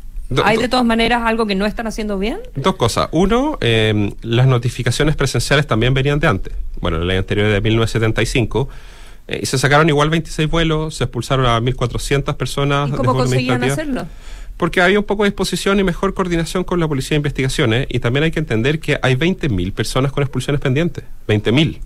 ¿Hay 0.43 0.57
de 0.57 0.69
todas 0.69 0.85
maneras 0.85 1.23
algo 1.25 1.45
que 1.45 1.55
no 1.55 1.65
están 1.65 1.87
haciendo 1.87 2.17
bien? 2.17 2.39
Dos 2.55 2.75
cosas. 2.75 3.09
Uno, 3.11 3.57
eh, 3.61 4.13
las 4.21 4.47
notificaciones 4.47 5.15
presenciales 5.15 5.67
también 5.67 5.93
venían 5.93 6.19
de 6.19 6.27
antes. 6.27 6.53
Bueno, 6.79 6.99
la 6.99 7.05
ley 7.05 7.17
anterior 7.17 7.51
de 7.51 7.59
1975. 7.59 8.69
Eh, 9.27 9.39
y 9.43 9.45
se 9.45 9.57
sacaron 9.57 9.87
igual 9.89 10.09
26 10.09 10.49
vuelos, 10.49 10.95
se 10.95 11.03
expulsaron 11.03 11.45
a 11.45 11.59
1.400 11.59 12.35
personas. 12.35 12.89
¿Y 12.89 12.93
cómo 12.93 13.13
conseguían 13.13 13.63
hacerlo? 13.63 14.07
Porque 14.57 14.81
había 14.81 14.99
un 14.99 15.05
poco 15.05 15.23
de 15.23 15.29
disposición 15.29 15.79
y 15.79 15.83
mejor 15.83 16.13
coordinación 16.13 16.63
con 16.63 16.79
la 16.79 16.87
Policía 16.87 17.11
de 17.11 17.17
Investigaciones. 17.17 17.87
Y 17.89 17.99
también 17.99 18.23
hay 18.23 18.31
que 18.31 18.39
entender 18.39 18.79
que 18.79 18.99
hay 19.01 19.15
20.000 19.15 19.73
personas 19.73 20.11
con 20.11 20.23
expulsiones 20.23 20.61
pendientes. 20.61 21.03
20.000. 21.27 21.79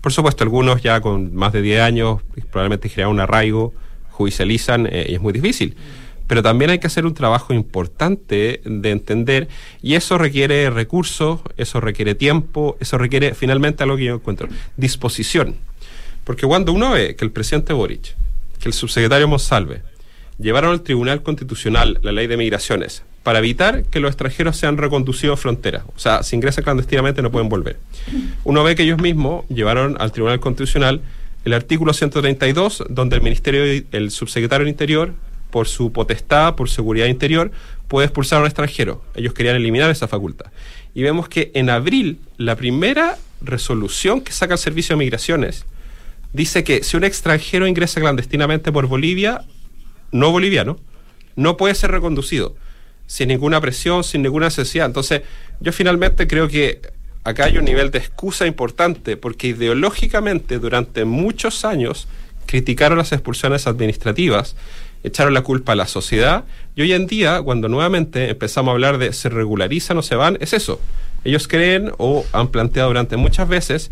Por 0.00 0.12
supuesto, 0.12 0.44
algunos 0.44 0.82
ya 0.82 1.00
con 1.00 1.34
más 1.34 1.52
de 1.52 1.62
10 1.62 1.80
años 1.82 2.20
probablemente 2.50 2.88
generan 2.88 3.12
un 3.12 3.20
arraigo, 3.20 3.72
judicializan 4.10 4.86
eh, 4.86 5.06
y 5.08 5.14
es 5.14 5.20
muy 5.20 5.32
difícil 5.32 5.76
pero 6.30 6.44
también 6.44 6.70
hay 6.70 6.78
que 6.78 6.86
hacer 6.86 7.06
un 7.06 7.14
trabajo 7.14 7.52
importante 7.52 8.60
de 8.64 8.90
entender 8.92 9.48
y 9.82 9.96
eso 9.96 10.16
requiere 10.16 10.70
recursos, 10.70 11.40
eso 11.56 11.80
requiere 11.80 12.14
tiempo, 12.14 12.76
eso 12.78 12.98
requiere 12.98 13.34
finalmente 13.34 13.82
algo 13.82 13.96
que 13.96 14.04
yo 14.04 14.14
encuentro, 14.14 14.46
disposición. 14.76 15.56
Porque 16.22 16.46
cuando 16.46 16.72
uno 16.72 16.92
ve 16.92 17.16
que 17.16 17.24
el 17.24 17.32
presidente 17.32 17.72
Boric, 17.72 18.14
que 18.60 18.68
el 18.68 18.72
subsecretario 18.74 19.26
Monsalve, 19.26 19.82
llevaron 20.38 20.70
al 20.70 20.82
Tribunal 20.82 21.24
Constitucional 21.24 21.98
la 22.00 22.12
ley 22.12 22.28
de 22.28 22.36
migraciones 22.36 23.02
para 23.24 23.40
evitar 23.40 23.82
que 23.86 23.98
los 23.98 24.10
extranjeros 24.10 24.56
sean 24.56 24.76
reconducidos 24.76 25.36
a 25.36 25.42
fronteras. 25.42 25.82
O 25.96 25.98
sea, 25.98 26.22
si 26.22 26.36
ingresan 26.36 26.62
clandestinamente 26.62 27.22
no 27.22 27.32
pueden 27.32 27.48
volver. 27.48 27.76
Uno 28.44 28.62
ve 28.62 28.76
que 28.76 28.84
ellos 28.84 29.00
mismos 29.00 29.48
llevaron 29.48 29.96
al 29.98 30.12
Tribunal 30.12 30.38
Constitucional 30.38 31.00
el 31.44 31.54
artículo 31.54 31.92
132, 31.92 32.84
donde 32.88 33.16
el 33.16 33.22
Ministerio, 33.22 33.84
el 33.90 34.12
subsecretario 34.12 34.64
del 34.64 34.70
Interior 34.70 35.12
por 35.50 35.68
su 35.68 35.92
potestad, 35.92 36.54
por 36.54 36.68
seguridad 36.68 37.06
interior, 37.06 37.50
puede 37.88 38.06
expulsar 38.06 38.38
a 38.38 38.40
un 38.42 38.46
extranjero. 38.46 39.02
Ellos 39.14 39.34
querían 39.34 39.56
eliminar 39.56 39.90
esa 39.90 40.08
facultad. 40.08 40.46
Y 40.94 41.02
vemos 41.02 41.28
que 41.28 41.50
en 41.54 41.70
abril, 41.70 42.20
la 42.36 42.56
primera 42.56 43.18
resolución 43.40 44.20
que 44.20 44.32
saca 44.32 44.54
el 44.54 44.58
Servicio 44.58 44.94
de 44.94 45.00
Migraciones 45.00 45.64
dice 46.32 46.62
que 46.64 46.82
si 46.84 46.96
un 46.96 47.04
extranjero 47.04 47.66
ingresa 47.66 48.00
clandestinamente 48.00 48.72
por 48.72 48.86
Bolivia, 48.86 49.44
no 50.12 50.30
boliviano, 50.30 50.78
no 51.36 51.56
puede 51.56 51.74
ser 51.74 51.90
reconducido, 51.90 52.54
sin 53.06 53.28
ninguna 53.28 53.60
presión, 53.60 54.04
sin 54.04 54.22
ninguna 54.22 54.46
necesidad. 54.46 54.86
Entonces, 54.86 55.22
yo 55.60 55.72
finalmente 55.72 56.26
creo 56.26 56.48
que 56.48 56.80
acá 57.24 57.44
hay 57.44 57.58
un 57.58 57.64
nivel 57.64 57.90
de 57.90 57.98
excusa 57.98 58.46
importante, 58.46 59.16
porque 59.16 59.48
ideológicamente 59.48 60.58
durante 60.58 61.04
muchos 61.04 61.64
años 61.64 62.08
criticaron 62.46 62.98
las 62.98 63.12
expulsiones 63.12 63.66
administrativas 63.66 64.56
echaron 65.02 65.34
la 65.34 65.42
culpa 65.42 65.72
a 65.72 65.76
la 65.76 65.86
sociedad 65.86 66.44
y 66.76 66.82
hoy 66.82 66.92
en 66.92 67.06
día, 67.06 67.42
cuando 67.42 67.68
nuevamente 67.68 68.30
empezamos 68.30 68.70
a 68.70 68.72
hablar 68.72 68.98
de 68.98 69.12
se 69.12 69.28
regularizan 69.28 69.98
o 69.98 70.02
se 70.02 70.16
van, 70.16 70.38
es 70.40 70.52
eso. 70.52 70.80
Ellos 71.24 71.48
creen 71.48 71.92
o 71.98 72.24
han 72.32 72.48
planteado 72.48 72.88
durante 72.88 73.16
muchas 73.16 73.48
veces 73.48 73.90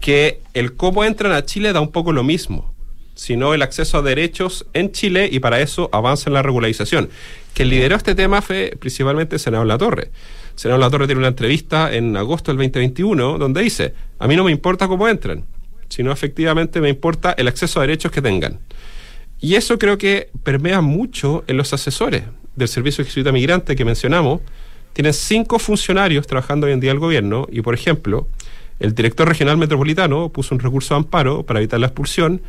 que 0.00 0.40
el 0.54 0.74
cómo 0.74 1.04
entran 1.04 1.32
a 1.32 1.44
Chile 1.44 1.72
da 1.72 1.80
un 1.80 1.92
poco 1.92 2.12
lo 2.12 2.24
mismo, 2.24 2.72
sino 3.14 3.52
el 3.52 3.62
acceso 3.62 3.98
a 3.98 4.02
derechos 4.02 4.66
en 4.72 4.92
Chile 4.92 5.28
y 5.30 5.40
para 5.40 5.60
eso 5.60 5.90
avanza 5.92 6.30
en 6.30 6.34
la 6.34 6.42
regularización. 6.42 7.10
Que 7.52 7.64
lideró 7.64 7.96
este 7.96 8.14
tema 8.14 8.40
fue 8.40 8.76
principalmente 8.80 9.38
Senador 9.38 9.66
La 9.66 9.76
Torre. 9.76 10.10
Senador 10.54 10.80
La 10.80 10.90
Torre 10.90 11.06
tiene 11.06 11.18
una 11.18 11.28
entrevista 11.28 11.92
en 11.92 12.16
agosto 12.16 12.50
del 12.50 12.56
2021 12.56 13.38
donde 13.38 13.62
dice, 13.62 13.94
a 14.18 14.26
mí 14.26 14.36
no 14.36 14.44
me 14.44 14.50
importa 14.52 14.88
cómo 14.88 15.06
entran, 15.06 15.44
sino 15.90 16.12
efectivamente 16.12 16.80
me 16.80 16.88
importa 16.88 17.32
el 17.36 17.48
acceso 17.48 17.80
a 17.80 17.82
derechos 17.82 18.10
que 18.10 18.22
tengan. 18.22 18.58
Y 19.40 19.54
eso 19.54 19.78
creo 19.78 19.96
que 19.96 20.28
permea 20.42 20.80
mucho 20.80 21.44
en 21.46 21.56
los 21.56 21.72
asesores 21.72 22.24
del 22.56 22.68
Servicio 22.68 23.02
de 23.02 23.08
Jesuita 23.08 23.32
Migrante 23.32 23.74
que 23.74 23.84
mencionamos. 23.84 24.40
Tienen 24.92 25.14
cinco 25.14 25.58
funcionarios 25.58 26.26
trabajando 26.26 26.66
hoy 26.66 26.74
en 26.74 26.80
día 26.80 26.92
el 26.92 26.98
gobierno 26.98 27.46
y, 27.50 27.62
por 27.62 27.74
ejemplo, 27.74 28.28
el 28.80 28.94
director 28.94 29.28
regional 29.28 29.56
metropolitano 29.56 30.28
puso 30.28 30.54
un 30.54 30.60
recurso 30.60 30.94
de 30.94 30.98
amparo 30.98 31.44
para 31.44 31.60
evitar 31.60 31.80
la 31.80 31.86
expulsión 31.86 32.42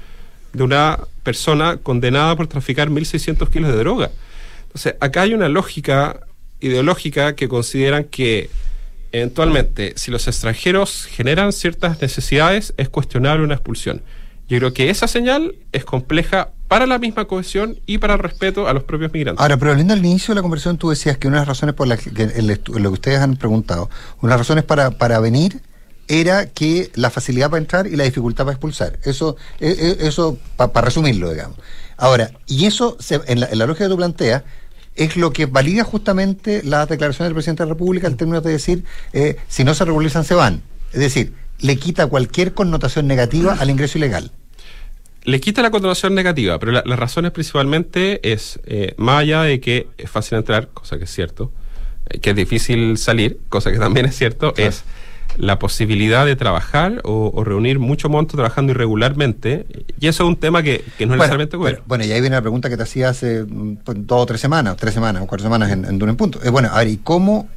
de 0.53 0.63
una 0.63 0.99
persona 1.23 1.77
condenada 1.77 2.35
por 2.35 2.47
traficar 2.47 2.89
1.600 2.89 3.49
kilos 3.49 3.71
de 3.71 3.77
droga. 3.77 4.11
Entonces, 4.63 4.95
acá 4.99 5.21
hay 5.21 5.33
una 5.33 5.49
lógica 5.49 6.21
ideológica 6.59 7.35
que 7.35 7.47
consideran 7.47 8.05
que 8.05 8.49
eventualmente, 9.11 9.93
si 9.95 10.11
los 10.11 10.27
extranjeros 10.27 11.05
generan 11.05 11.51
ciertas 11.51 12.01
necesidades, 12.01 12.73
es 12.77 12.89
cuestionable 12.89 13.43
una 13.43 13.55
expulsión. 13.55 14.01
Yo 14.47 14.57
creo 14.57 14.73
que 14.73 14.89
esa 14.89 15.07
señal 15.07 15.55
es 15.71 15.85
compleja 15.85 16.49
para 16.71 16.85
la 16.85 16.99
misma 16.99 17.25
cohesión 17.25 17.81
y 17.85 17.97
para 17.97 18.13
el 18.13 18.19
respeto 18.19 18.69
a 18.69 18.71
los 18.71 18.83
propios 18.83 19.11
migrantes. 19.11 19.41
Ahora, 19.41 19.57
pero 19.57 19.71
hablando 19.71 19.91
al 19.91 19.99
inicio 19.99 20.33
de 20.33 20.35
la 20.37 20.41
conversación, 20.41 20.77
tú 20.77 20.89
decías 20.89 21.17
que 21.17 21.27
una 21.27 21.35
de 21.35 21.41
las 21.41 21.49
razones 21.49 21.75
por 21.75 21.85
las 21.85 21.99
que, 21.99 22.09
lo 22.41 22.63
que 22.63 22.93
ustedes 22.93 23.19
han 23.19 23.35
preguntado, 23.35 23.89
una 24.21 24.29
de 24.29 24.37
las 24.37 24.47
razones 24.47 24.63
para, 24.63 24.91
para 24.91 25.19
venir 25.19 25.59
era 26.07 26.45
que 26.45 26.89
la 26.95 27.09
facilidad 27.09 27.49
para 27.49 27.59
entrar 27.59 27.87
y 27.87 27.97
la 27.97 28.05
dificultad 28.05 28.45
para 28.45 28.53
expulsar. 28.53 28.99
Eso, 29.03 29.35
e, 29.59 29.67
e, 29.67 30.07
eso 30.07 30.37
para 30.55 30.79
resumirlo, 30.79 31.31
digamos. 31.31 31.57
Ahora, 31.97 32.31
y 32.47 32.65
eso, 32.65 32.95
en, 33.09 33.41
la, 33.41 33.47
en 33.47 33.59
la 33.59 33.65
lógica 33.65 33.87
que 33.87 33.89
tú 33.89 33.97
planteas, 33.97 34.43
es 34.95 35.17
lo 35.17 35.33
que 35.33 35.47
valida 35.47 35.83
justamente 35.83 36.63
la 36.63 36.85
declaración 36.85 37.27
del 37.27 37.33
presidente 37.33 37.63
de 37.63 37.67
la 37.67 37.73
República 37.73 38.07
en 38.07 38.15
términos 38.15 38.45
de 38.45 38.51
decir, 38.51 38.85
eh, 39.11 39.35
si 39.49 39.65
no 39.65 39.73
se 39.73 39.83
regularizan, 39.83 40.23
se 40.23 40.35
van. 40.35 40.61
Es 40.93 41.01
decir, 41.01 41.33
le 41.59 41.75
quita 41.75 42.07
cualquier 42.07 42.53
connotación 42.53 43.07
negativa 43.07 43.57
al 43.59 43.69
ingreso 43.69 43.97
ilegal 43.97 44.31
le 45.23 45.39
quita 45.39 45.61
la 45.61 45.71
connotación 45.71 46.15
negativa, 46.15 46.57
pero 46.59 46.71
la, 46.71 46.83
las 46.85 46.99
razones 46.99 47.31
principalmente 47.31 48.31
es, 48.31 48.59
eh, 48.65 48.93
más 48.97 49.21
allá 49.21 49.43
de 49.43 49.59
que 49.59 49.87
es 49.97 50.09
fácil 50.09 50.37
entrar, 50.37 50.69
cosa 50.69 50.97
que 50.97 51.03
es 51.03 51.11
cierto, 51.11 51.51
eh, 52.09 52.19
que 52.19 52.31
es 52.31 52.35
difícil 52.35 52.97
salir, 52.97 53.39
cosa 53.49 53.71
que 53.71 53.77
también 53.77 54.05
es 54.07 54.15
cierto, 54.15 54.53
es 54.57 54.83
la 55.37 55.59
posibilidad 55.59 56.25
de 56.25 56.35
trabajar 56.35 56.99
o, 57.03 57.43
reunir 57.45 57.79
mucho 57.79 58.09
monto 58.09 58.35
trabajando 58.35 58.71
irregularmente, 58.71 59.65
y 59.99 60.07
eso 60.07 60.23
es 60.23 60.27
un 60.27 60.35
tema 60.35 60.61
que, 60.63 60.83
no 60.99 61.05
es 61.05 61.09
necesariamente 61.11 61.55
bueno. 61.55 61.79
Bueno, 61.85 62.03
y 62.03 62.11
ahí 62.11 62.19
viene 62.19 62.35
la 62.35 62.41
pregunta 62.41 62.69
que 62.69 62.75
te 62.75 62.83
hacía 62.83 63.09
hace 63.09 63.45
pues, 63.45 63.97
dos 64.05 64.23
o 64.23 64.25
tres 64.25 64.41
semanas, 64.41 64.75
tres 64.77 64.93
semanas 64.93 65.21
o 65.21 65.27
cuatro 65.27 65.43
semanas 65.43 65.71
en, 65.71 65.85
en 65.85 66.15
Punto. 66.17 66.39
Eh, 66.43 66.49
bueno, 66.49 66.69
a 66.71 66.79
ver, 66.79 66.89
¿y 66.89 66.97
cómo? 66.97 67.47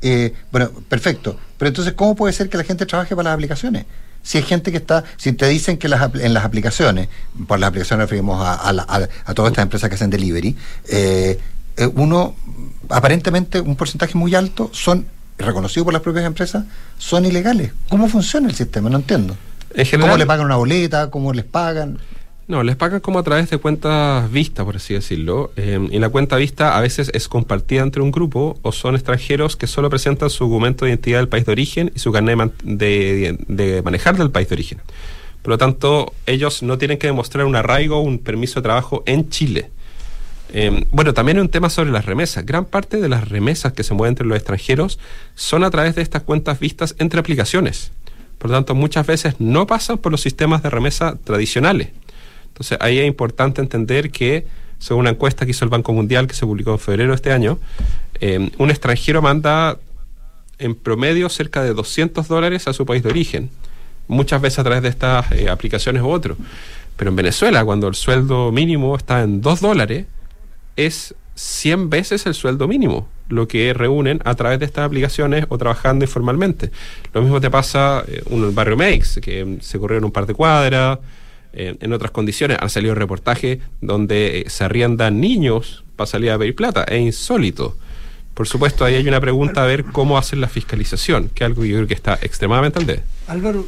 bueno, 0.53 0.71
perfecto, 0.89 1.37
pero 1.59 1.69
entonces, 1.69 1.95
¿cómo 1.95 2.15
puede 2.15 2.33
ser 2.33 2.49
que 2.49 2.59
la 2.59 2.65
gente 2.65 2.87
trabaje 2.87 3.17
para 3.17 3.31
las 3.31 3.35
aplicaciones? 3.35 3.87
Si 4.25 4.39
hay 4.39 4.45
gente 4.45 4.73
que 4.73 4.79
está, 4.79 5.05
si 5.17 5.33
te 5.35 5.47
dicen 5.47 5.77
que 5.77 5.87
las, 5.87 6.13
en 6.17 6.35
las 6.35 6.45
aplicaciones, 6.45 7.09
por 7.47 7.61
las 7.61 7.69
aplicaciones 7.69 8.07
referimos 8.07 8.45
a, 8.45 8.69
a, 8.69 9.35
todas 9.35 9.53
estas 9.53 9.63
empresas 9.63 9.89
que 9.89 9.95
hacen 9.95 10.11
delivery, 10.11 10.57
eh, 10.89 11.39
eh, 11.77 11.87
uno, 11.95 12.35
aparentemente 12.89 13.61
un 13.61 13.77
porcentaje 13.77 14.17
muy 14.17 14.35
alto 14.35 14.71
son 14.73 15.07
reconocidos 15.39 15.85
por 15.85 15.93
las 15.93 16.03
propias 16.03 16.25
empresas, 16.25 16.65
son 16.99 17.27
ilegales. 17.27 17.73
¿Cómo 17.91 18.09
funciona 18.09 18.49
el 18.49 18.55
sistema? 18.55 18.89
No 18.89 18.97
entiendo. 18.97 19.37
¿Cómo 20.01 20.17
le 20.17 20.25
pagan 20.27 20.47
una 20.47 20.57
boleta? 20.57 21.11
¿Cómo 21.11 21.33
les 21.33 21.45
pagan? 21.45 21.99
No, 22.47 22.63
les 22.63 22.77
pagan 22.77 23.01
como 23.01 23.19
a 23.19 23.23
través 23.23 23.49
de 23.49 23.57
cuentas 23.57 24.31
vistas, 24.31 24.67
por 24.67 24.77
así 24.77 24.93
decirlo. 24.93 25.51
Eh, 25.57 25.89
y 25.91 25.99
la 25.99 26.11
cuenta 26.11 26.37
vista 26.37 26.77
a 26.77 26.81
veces 26.83 27.11
es 27.15 27.27
compartida 27.27 27.83
entre 27.83 28.03
un 28.03 28.11
grupo 28.11 28.59
o 28.61 28.71
son 28.71 28.95
extranjeros 28.97 29.57
que 29.57 29.67
solo 29.67 29.89
presentan 29.89 30.29
su 30.29 30.45
documento 30.45 30.85
de 30.85 30.91
identidad 30.91 31.21
del 31.21 31.29
país 31.29 31.47
de 31.47 31.53
origen 31.53 31.93
y 31.95 31.99
su 32.01 32.13
carnet 32.13 32.53
de, 32.63 33.83
manejar 33.83 34.19
del 34.19 34.31
país 34.31 34.49
de 34.49 34.57
origen. 34.57 34.79
Por 35.41 35.53
lo 35.53 35.59
tanto, 35.59 36.13
ellos 36.27 36.63
no 36.63 36.77
tienen 36.77 36.99
que 36.99 37.07
demostrar 37.07 37.47
un 37.47 37.57
arraigo 37.57 37.97
o 37.97 38.01
un 38.01 38.19
permiso 38.19 38.61
de 38.61 38.65
trabajo 38.65 39.03
en 39.07 39.31
Chile. 39.31 39.71
Eh, 40.53 40.85
bueno, 40.91 41.15
también 41.15 41.39
hay 41.39 41.43
un 41.43 41.49
tema 41.49 41.71
sobre 41.71 41.91
las 41.93 42.05
remesas. 42.05 42.45
Gran 42.45 42.67
parte 42.67 43.01
de 43.01 43.09
las 43.09 43.27
remesas 43.27 43.73
que 43.73 43.83
se 43.85 43.95
mueven 43.95 44.13
entre 44.13 44.27
los 44.27 44.37
extranjeros 44.37 44.99
son 45.35 45.65
a 45.65 45.71
través 45.71 45.95
de 45.95 46.03
estas 46.03 46.23
cuentas 46.23 46.61
vistas 46.61 46.95
entre 46.99 47.21
aplicaciones. 47.21 47.91
Por 48.37 48.51
lo 48.51 48.57
tanto, 48.59 48.75
muchas 48.75 49.07
veces 49.07 49.37
no 49.39 49.67
pasan 49.67 49.97
por 49.97 50.13
los 50.13 50.21
sistemas 50.21 50.63
de 50.63 50.69
remesa 50.69 51.17
tradicionales. 51.25 51.89
Entonces, 52.55 52.79
ahí 52.81 53.01
es 53.01 53.07
importante 53.09 53.61
entender 53.61 54.13
que, 54.13 54.47
según 54.79 55.01
una 55.01 55.11
encuesta 55.11 55.45
que 55.45 55.51
hizo 55.51 55.65
el 55.65 55.71
Banco 55.71 55.93
Mundial, 55.93 56.29
que 56.29 56.35
se 56.35 56.47
publicó 56.47 56.71
en 56.71 56.79
febrero 56.79 57.11
de 57.11 57.17
este 57.17 57.33
año, 57.33 57.59
eh, 58.21 58.53
un 58.59 58.71
extranjero 58.71 59.21
manda 59.21 59.77
en 60.61 60.77
promedio 60.77 61.29
cerca 61.29 61.65
de 61.65 61.75
200 61.75 62.29
dólares 62.29 62.69
a 62.69 62.73
su 62.73 62.87
país 62.87 63.03
de 63.03 63.09
origen, 63.09 63.51
muchas 64.07 64.41
veces 64.41 64.61
a 64.61 64.63
través 64.63 64.83
de 64.83 64.89
estas 64.89 65.33
eh, 65.33 65.51
aplicaciones 65.51 66.01
u 66.01 66.09
otro. 66.09 66.37
Pero 66.97 67.11
en 67.11 67.17
Venezuela, 67.17 67.65
cuando 67.65 67.89
el 67.89 67.97
sueldo 67.97 68.53
mínimo 68.53 68.95
está 68.95 69.23
en 69.23 69.41
2 69.41 69.61
dólares, 69.61 70.07
es 70.77 71.13
100 71.35 71.91
veces 71.91 72.25
el 72.27 72.35
sueldo 72.35 72.69
mínimo, 72.69 73.09
lo 73.29 73.49
que 73.49 73.75
reúnen 73.75 74.21
a 74.25 74.37
través 74.37 74.61
de 74.61 74.67
estas 74.67 74.87
aplicaciones 74.87 75.47
o 75.49 75.59
trabajando 75.59 76.05
informalmente. 76.05 76.71
Lo 77.13 77.21
mismo 77.23 77.41
te 77.41 77.51
pasa 77.51 78.05
eh, 78.07 78.23
en 78.31 78.45
el 78.45 78.51
barrio 78.53 78.77
Meix, 78.77 79.19
que 79.21 79.59
se 79.61 79.81
corrieron 79.81 80.05
un 80.05 80.13
par 80.13 80.27
de 80.27 80.35
cuadras, 80.35 81.01
en 81.57 81.93
otras 81.93 82.11
condiciones. 82.11 82.59
Han 82.61 82.71
salido 82.71 82.95
reportajes 82.95 83.59
donde 83.81 84.41
eh, 84.41 84.51
se 84.51 84.65
arriendan 84.65 85.21
niños 85.21 85.85
para 85.97 86.07
salir 86.07 86.31
a 86.31 86.39
pedir 86.39 86.55
plata. 86.55 86.85
Es 86.85 87.01
insólito. 87.01 87.77
Por 88.35 88.49
supuesto, 88.49 88.85
ahí 88.85 88.97
hay 88.97 89.07
una 89.07 89.21
pregunta 89.21 89.63
a 89.63 89.67
ver 89.67 89.85
cómo 89.85 90.19
hacen 90.19 90.41
la 90.41 90.49
fiscalización, 90.49 91.29
que 91.29 91.45
es 91.45 91.47
algo 91.47 91.63
que 91.63 91.69
yo 91.69 91.77
creo 91.77 91.87
que 91.87 91.95
está 91.95 92.19
extremadamente 92.21 92.81
al 92.81 92.87
de. 92.87 93.03
Álvaro, 93.29 93.67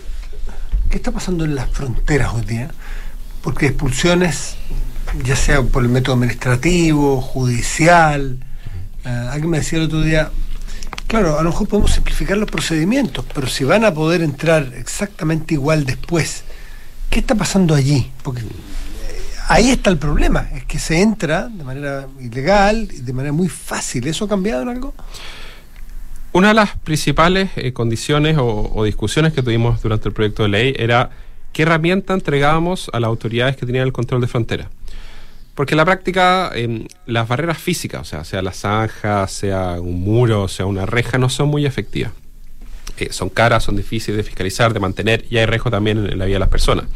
¿qué 0.91 0.97
está 0.97 1.13
pasando 1.13 1.45
en 1.45 1.55
las 1.55 1.71
fronteras 1.71 2.35
hoy 2.35 2.43
día? 2.43 2.71
Porque 3.43 3.67
expulsiones, 3.67 4.57
ya 5.25 5.37
sea 5.37 5.63
por 5.63 5.85
el 5.85 5.89
método 5.89 6.15
administrativo, 6.15 7.21
judicial, 7.21 8.39
eh, 9.05 9.09
alguien 9.31 9.51
me 9.51 9.59
decía 9.59 9.79
el 9.79 9.85
otro 9.85 10.01
día, 10.01 10.33
claro, 11.07 11.39
a 11.39 11.45
lo 11.45 11.51
mejor 11.51 11.69
podemos 11.69 11.93
simplificar 11.93 12.37
los 12.37 12.51
procedimientos, 12.51 13.25
pero 13.33 13.47
si 13.47 13.63
van 13.63 13.85
a 13.85 13.95
poder 13.95 14.21
entrar 14.21 14.73
exactamente 14.77 15.55
igual 15.55 15.87
después, 15.87 16.43
¿qué 17.11 17.21
está 17.21 17.35
pasando 17.35 17.75
allí? 17.75 18.11
Porque 18.23 18.43
ahí 19.49 19.71
está 19.71 19.91
el 19.91 19.99
problema, 19.99 20.49
es 20.55 20.65
que 20.65 20.79
se 20.79 21.01
entra 21.01 21.49
de 21.49 21.65
manera 21.65 22.07
ilegal 22.21 22.89
de 22.89 23.13
manera 23.13 23.33
muy 23.33 23.49
fácil. 23.49 24.07
¿Eso 24.07 24.25
ha 24.25 24.29
cambiado 24.29 24.63
en 24.63 24.69
algo? 24.69 24.95
Una 26.33 26.49
de 26.49 26.55
las 26.55 26.77
principales 26.77 27.51
eh, 27.57 27.73
condiciones 27.73 28.37
o, 28.39 28.85
discusiones 28.85 29.33
que 29.33 29.43
tuvimos 29.43 29.81
durante 29.81 30.09
el 30.09 30.15
proyecto 30.15 30.43
de 30.43 30.51
ley 30.51 30.75
era 30.77 31.11
qué 31.53 31.63
herramienta 31.63 32.13
entregábamos 32.13 32.91
a 32.93 33.01
las 33.01 33.09
autoridades 33.09 33.57
que 33.57 33.65
tenían 33.65 33.87
el 33.87 33.93
control 33.93 34.21
de 34.21 34.27
frontera. 34.27 34.69
Porque 35.55 35.73
en 35.73 35.79
la 35.79 35.87
práctica 35.87 36.51
eh, 36.55 36.87
las 37.07 37.27
barreras 37.27 37.57
físicas, 37.57 38.03
o 38.03 38.05
sea, 38.05 38.25
sea 38.25 38.43
la 38.43 38.53
zanja, 38.53 39.27
sea 39.29 39.81
un 39.81 40.01
muro, 40.01 40.49
sea 40.49 40.67
una 40.67 40.85
reja, 40.85 41.17
no 41.17 41.31
son 41.31 41.49
muy 41.49 41.65
efectivas. 41.65 42.13
Eh, 42.99 43.13
son 43.13 43.29
caras, 43.29 43.65
son 43.65 43.77
difíciles 43.77 44.17
de 44.17 44.23
fiscalizar, 44.23 44.73
de 44.73 44.81
mantener 44.81 45.25
y 45.31 45.39
hay 45.39 45.47
riesgo 45.47 45.71
también 45.71 45.99
en, 45.99 46.19
la 46.19 46.25
vida 46.25 46.37
de 46.37 46.41
las 46.41 46.49
personas. 46.49 46.87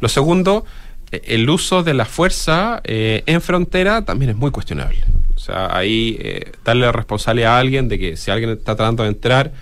Lo 0.00 0.08
segundo, 0.08 0.64
el 1.10 1.48
uso 1.50 1.82
de 1.82 1.94
la 1.94 2.04
fuerza 2.04 2.80
eh, 2.84 3.22
en 3.26 3.40
frontera 3.40 4.04
también 4.04 4.30
es 4.30 4.36
muy 4.36 4.50
cuestionable. 4.50 4.98
O 5.34 5.38
sea, 5.38 5.74
ahí 5.76 6.16
eh, 6.20 6.52
darle 6.64 6.86
la 6.86 6.92
responsabilidad 6.92 7.56
a 7.56 7.58
alguien 7.58 7.88
de 7.88 7.98
que 7.98 8.16
si 8.16 8.30
alguien 8.30 8.50
está 8.50 8.76
tratando 8.76 9.02
de 9.02 9.08
entrar, 9.08 9.52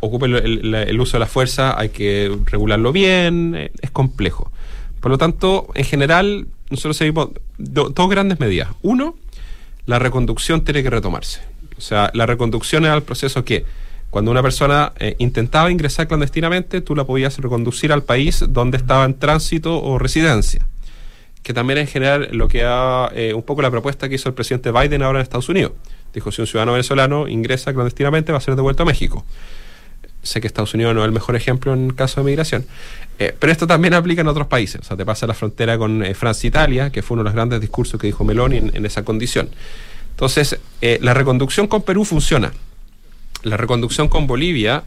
ocupe 0.00 0.26
el, 0.26 1.00
uso 1.00 1.14
de 1.14 1.20
la 1.20 1.26
fuerza, 1.26 1.78
hay 1.78 1.88
que 1.88 2.36
regularlo 2.46 2.92
bien, 2.92 3.54
eh, 3.56 3.72
es 3.80 3.90
complejo. 3.90 4.52
Por 5.00 5.10
lo 5.10 5.18
tanto, 5.18 5.68
en 5.74 5.84
general, 5.84 6.46
nosotros 6.70 6.96
seguimos 6.96 7.30
do, 7.56 7.88
dos 7.90 8.10
grandes 8.10 8.38
medidas. 8.40 8.68
Uno, 8.82 9.16
la 9.86 9.98
reconducción 9.98 10.64
tiene 10.64 10.82
que 10.82 10.90
retomarse. 10.90 11.40
O 11.78 11.80
sea, 11.80 12.10
la 12.14 12.26
reconducción 12.26 12.84
es 12.84 12.92
el 12.92 13.02
proceso 13.02 13.44
que 13.44 13.64
cuando 14.12 14.30
una 14.30 14.42
persona 14.42 14.92
eh, 14.98 15.16
intentaba 15.18 15.70
ingresar 15.70 16.06
clandestinamente, 16.06 16.82
tú 16.82 16.94
la 16.94 17.04
podías 17.04 17.38
reconducir 17.38 17.92
al 17.92 18.02
país 18.02 18.44
donde 18.46 18.76
estaba 18.76 19.06
en 19.06 19.18
tránsito 19.18 19.82
o 19.82 19.98
residencia 19.98 20.68
que 21.42 21.54
también 21.54 21.78
en 21.78 21.86
general 21.86 22.28
lo 22.32 22.46
que 22.46 22.62
ha 22.62 23.10
eh, 23.14 23.32
un 23.32 23.42
poco 23.42 23.62
la 23.62 23.70
propuesta 23.70 24.10
que 24.10 24.16
hizo 24.16 24.28
el 24.28 24.34
presidente 24.34 24.70
Biden 24.70 25.02
ahora 25.02 25.20
en 25.20 25.22
Estados 25.22 25.48
Unidos. 25.48 25.72
Dijo, 26.14 26.30
si 26.30 26.42
un 26.42 26.46
ciudadano 26.46 26.72
venezolano 26.72 27.26
ingresa 27.26 27.72
clandestinamente 27.72 28.32
va 28.32 28.38
a 28.38 28.40
ser 28.42 28.54
devuelto 28.54 28.82
a 28.82 28.86
México. 28.86 29.24
Sé 30.22 30.42
que 30.42 30.46
Estados 30.46 30.74
Unidos 30.74 30.94
no 30.94 31.00
es 31.00 31.06
el 31.06 31.12
mejor 31.12 31.34
ejemplo 31.34 31.72
en 31.72 31.90
caso 31.94 32.20
de 32.20 32.26
migración, 32.26 32.66
eh, 33.18 33.34
pero 33.36 33.50
esto 33.50 33.66
también 33.66 33.94
aplica 33.94 34.20
en 34.20 34.28
otros 34.28 34.46
países. 34.46 34.82
O 34.82 34.84
sea, 34.84 34.94
te 34.94 35.06
pasa 35.06 35.26
la 35.26 35.32
frontera 35.32 35.78
con 35.78 36.04
eh, 36.04 36.12
Francia 36.12 36.46
e 36.46 36.48
Italia, 36.48 36.90
que 36.90 37.02
fue 37.02 37.14
uno 37.14 37.22
de 37.22 37.30
los 37.30 37.34
grandes 37.34 37.62
discursos 37.62 37.98
que 37.98 38.06
dijo 38.08 38.24
Meloni 38.24 38.58
en 38.58 38.86
esa 38.86 39.04
condición. 39.04 39.48
Entonces, 40.10 40.60
la 41.00 41.14
reconducción 41.14 41.66
con 41.66 41.82
Perú 41.82 42.04
funciona. 42.04 42.52
La 43.42 43.56
reconducción 43.56 44.08
con 44.08 44.26
Bolivia 44.26 44.84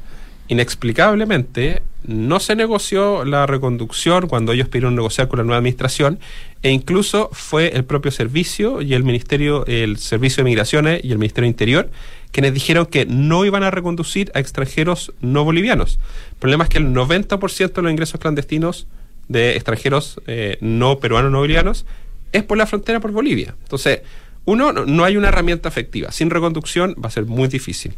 inexplicablemente 0.48 1.82
no 2.04 2.40
se 2.40 2.56
negoció 2.56 3.26
la 3.26 3.48
reconducción 3.48 4.28
cuando 4.28 4.52
ellos 4.52 4.68
pidieron 4.68 4.96
negociar 4.96 5.28
con 5.28 5.38
la 5.38 5.44
nueva 5.44 5.58
administración 5.58 6.20
e 6.62 6.72
incluso 6.72 7.30
fue 7.34 7.70
el 7.76 7.84
propio 7.84 8.12
servicio 8.12 8.82
y 8.82 8.94
el 8.94 9.04
ministerio, 9.04 9.66
el 9.66 9.98
servicio 9.98 10.44
de 10.44 10.50
migraciones 10.50 11.04
y 11.04 11.12
el 11.12 11.18
ministerio 11.18 11.50
interior 11.50 11.90
quienes 12.32 12.54
dijeron 12.54 12.86
que 12.86 13.06
no 13.06 13.46
iban 13.46 13.64
a 13.64 13.72
reconducir 13.72 14.30
a 14.36 14.42
extranjeros 14.42 15.14
no 15.22 15.46
bolivianos. 15.46 16.00
El 16.32 16.36
problema 16.36 16.66
es 16.66 16.70
que 16.70 16.80
el 16.80 16.94
90% 16.94 17.72
de 17.72 17.82
los 17.82 17.92
ingresos 17.92 18.20
clandestinos 18.20 18.88
de 19.30 19.56
extranjeros 19.56 20.20
eh, 20.28 20.58
no 20.60 21.00
peruanos, 21.00 21.32
no 21.32 21.40
bolivianos, 21.40 21.86
es 22.34 22.44
por 22.44 22.58
la 22.58 22.68
frontera 22.68 23.00
por 23.00 23.12
Bolivia. 23.12 23.56
Entonces, 23.64 24.02
uno, 24.44 24.74
no 24.74 25.06
hay 25.06 25.16
una 25.16 25.30
herramienta 25.30 25.70
efectiva. 25.70 26.12
Sin 26.12 26.30
reconducción 26.30 26.94
va 27.02 27.08
a 27.08 27.12
ser 27.12 27.26
muy 27.26 27.48
difícil. 27.48 27.94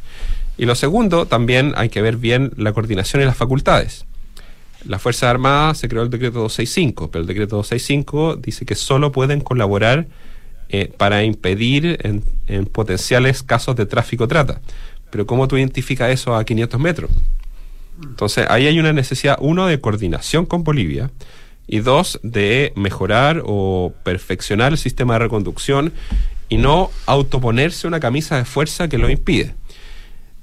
Y 0.58 0.66
lo 0.66 0.76
segundo, 0.76 1.26
también 1.26 1.74
hay 1.76 1.89
que 1.89 2.01
ver 2.01 2.18
bien 2.18 2.51
la 2.58 2.74
coordinación 2.74 3.22
y 3.22 3.26
las 3.26 3.38
facultades. 3.38 4.05
La 4.86 4.99
Fuerza 4.99 5.30
Armada 5.30 5.74
se 5.74 5.88
creó 5.88 6.03
el 6.03 6.10
decreto 6.10 6.39
265, 6.39 7.12
pero 7.12 7.22
el 7.22 7.28
decreto 7.28 7.58
265 7.58 8.38
dice 8.38 8.66
que 8.66 8.76
solo 8.76 9.12
pueden 9.12 9.41
colaborar 9.41 10.08
eh, 10.70 10.91
para 10.97 11.24
impedir 11.24 11.97
en, 12.03 12.24
en, 12.47 12.66
potenciales 12.66 13.43
casos 13.43 13.76
de 13.76 13.86
tráfico 13.86 14.28
trata. 14.28 14.62
Pero 15.10 15.26
¿cómo 15.26 15.47
tú 15.47 15.58
identificas 15.58 16.10
eso 16.12 16.36
a 16.36 16.43
500 16.43 16.80
metros? 16.80 17.12
Entonces, 18.01 18.45
ahí 18.49 18.68
hay 18.68 18.80
una 18.80 18.93
necesidad, 18.93 19.38
uno, 19.39 19.68
de 19.68 19.80
coordinación 19.80 20.45
con 20.45 20.64
Bolivia 20.64 21.10
y 21.68 21.80
dos, 21.80 22.20
de 22.24 22.74
mejorar 22.76 23.41
o 23.45 23.93
perfeccionar 24.03 24.72
el 24.72 24.78
sistema 24.78 25.14
de 25.14 25.20
reconducción 25.20 25.93
y 26.49 26.58
no 26.58 26.91
autoponerse 27.05 27.88
una 27.88 27.99
camisa 27.99 28.38
de 28.38 28.45
fuerza 28.45 28.88
que 28.88 28.97
lo 28.97 29.10
impide. 29.10 29.55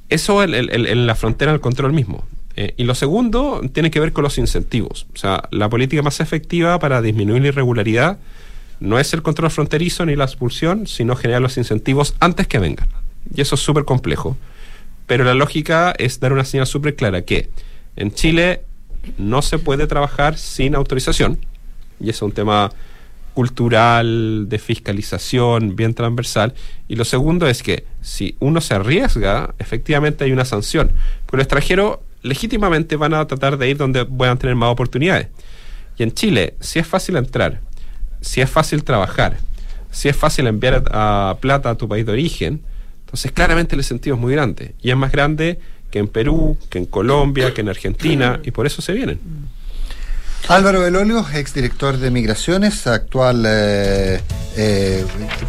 Eso 0.08 0.42
en, 0.42 1.06
la 1.06 1.14
frontera 1.14 1.52
del 1.52 1.60
control 1.60 1.92
mismo. 1.92 2.26
Eh, 2.56 2.74
y 2.76 2.84
lo 2.84 2.94
segundo 2.94 3.62
tiene 3.72 3.90
que 3.90 4.00
ver 4.00 4.12
con 4.12 4.22
los 4.22 4.38
incentivos. 4.38 5.06
O 5.14 5.18
sea, 5.18 5.48
la 5.50 5.68
política 5.68 6.02
más 6.02 6.20
efectiva 6.20 6.78
para 6.78 7.02
disminuir 7.02 7.42
la 7.42 7.48
irregularidad 7.48 8.18
no 8.80 8.98
es 8.98 9.12
el 9.14 9.22
control 9.22 9.50
fronterizo 9.50 10.06
ni 10.06 10.14
la 10.14 10.24
expulsión, 10.24 10.86
sino 10.86 11.16
generar 11.16 11.42
los 11.42 11.56
incentivos 11.56 12.14
antes 12.20 12.46
que 12.46 12.58
vengan. 12.58 12.88
Y 13.34 13.40
eso 13.40 13.54
es 13.54 13.60
súper 13.60 13.84
complejo. 13.84 14.36
Pero 15.06 15.24
la 15.24 15.34
lógica 15.34 15.94
es 15.98 16.20
dar 16.20 16.32
una 16.32 16.44
señal 16.44 16.66
súper 16.66 16.94
clara 16.94 17.22
que 17.22 17.50
en 17.96 18.12
Chile 18.12 18.62
no 19.18 19.42
se 19.42 19.58
puede 19.58 19.86
trabajar 19.86 20.38
sin 20.38 20.74
autorización. 20.74 21.38
Y 22.00 22.10
eso 22.10 22.24
es 22.24 22.30
un 22.30 22.32
tema 22.32 22.72
cultural, 23.34 24.46
de 24.48 24.58
fiscalización, 24.58 25.76
bien 25.76 25.92
transversal. 25.94 26.54
Y 26.88 26.96
lo 26.96 27.04
segundo 27.04 27.46
es 27.46 27.62
que 27.62 27.84
si 28.00 28.36
uno 28.38 28.60
se 28.60 28.74
arriesga, 28.74 29.54
efectivamente 29.58 30.24
hay 30.24 30.32
una 30.32 30.44
sanción. 30.44 30.92
Porque 31.26 31.38
los 31.38 31.44
extranjeros 31.44 31.98
legítimamente 32.22 32.96
van 32.96 33.14
a 33.14 33.26
tratar 33.26 33.58
de 33.58 33.68
ir 33.68 33.76
donde 33.76 34.04
puedan 34.04 34.38
tener 34.38 34.54
más 34.54 34.70
oportunidades. 34.70 35.28
Y 35.98 36.02
en 36.02 36.12
Chile, 36.12 36.54
si 36.60 36.78
es 36.78 36.86
fácil 36.86 37.16
entrar, 37.16 37.60
si 38.20 38.40
es 38.40 38.48
fácil 38.48 38.82
trabajar, 38.84 39.36
si 39.90 40.08
es 40.08 40.16
fácil 40.16 40.46
enviar 40.46 40.84
a, 40.90 41.36
plata 41.40 41.70
a 41.70 41.74
tu 41.76 41.88
país 41.88 42.06
de 42.06 42.12
origen, 42.12 42.62
entonces 43.04 43.30
claramente 43.32 43.74
el 43.74 43.80
incentivo 43.80 44.16
es 44.16 44.20
muy 44.20 44.32
grande. 44.32 44.74
Y 44.82 44.90
es 44.90 44.96
más 44.96 45.12
grande 45.12 45.58
que 45.90 45.98
en 45.98 46.08
Perú, 46.08 46.56
que 46.70 46.78
en 46.78 46.86
Colombia, 46.86 47.54
que 47.54 47.60
en 47.60 47.68
Argentina, 47.68 48.40
y 48.42 48.50
por 48.50 48.66
eso 48.66 48.82
se 48.82 48.92
vienen. 48.92 49.20
Álvaro 50.48 50.80
Belolio, 50.80 51.24
exdirector 51.32 51.96
de 51.96 52.10
Migraciones, 52.10 52.86
actual. 52.86 53.44
Eh, 53.46 54.20
eh, 54.56 55.04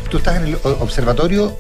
¿Tú 0.10 0.18
estás 0.18 0.38
en 0.38 0.48
el 0.48 0.58
observatorio? 0.64 1.58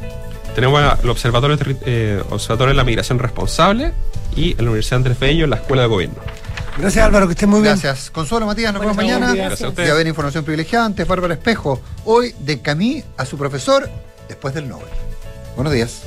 Tenemos 0.55 0.81
el 1.03 1.09
observatorio, 1.09 1.57
eh, 1.85 2.23
observatorio 2.29 2.69
de 2.69 2.77
la 2.77 2.85
Migración 2.85 3.19
Responsable 3.19 3.93
y 4.37 4.51
en 4.51 4.57
la 4.57 4.63
Universidad 4.63 4.97
Andrés 4.97 5.19
Bello, 5.19 5.43
en 5.43 5.49
la 5.49 5.57
Escuela 5.57 5.81
de 5.81 5.89
Gobierno. 5.89 6.15
Gracias 6.77 7.05
Álvaro, 7.05 7.27
que 7.27 7.33
estés 7.33 7.47
muy 7.47 7.61
bien. 7.61 7.73
Gracias. 7.73 8.09
Consuelo 8.09 8.45
Matías, 8.45 8.71
nos 8.71 8.81
vemos 8.81 8.95
mañana. 8.95 9.33
Gracias 9.33 9.77
a 9.77 9.93
ver 9.93 10.07
información 10.07 10.45
privilegiante, 10.45 11.03
Bárbara 11.03 11.33
Espejo. 11.33 11.81
Hoy 12.05 12.33
de 12.39 12.61
Camí 12.61 13.03
a 13.17 13.25
su 13.25 13.37
profesor 13.37 13.89
después 14.29 14.53
del 14.53 14.69
Nobel. 14.69 14.87
Buenos 15.55 15.73
días. 15.73 16.03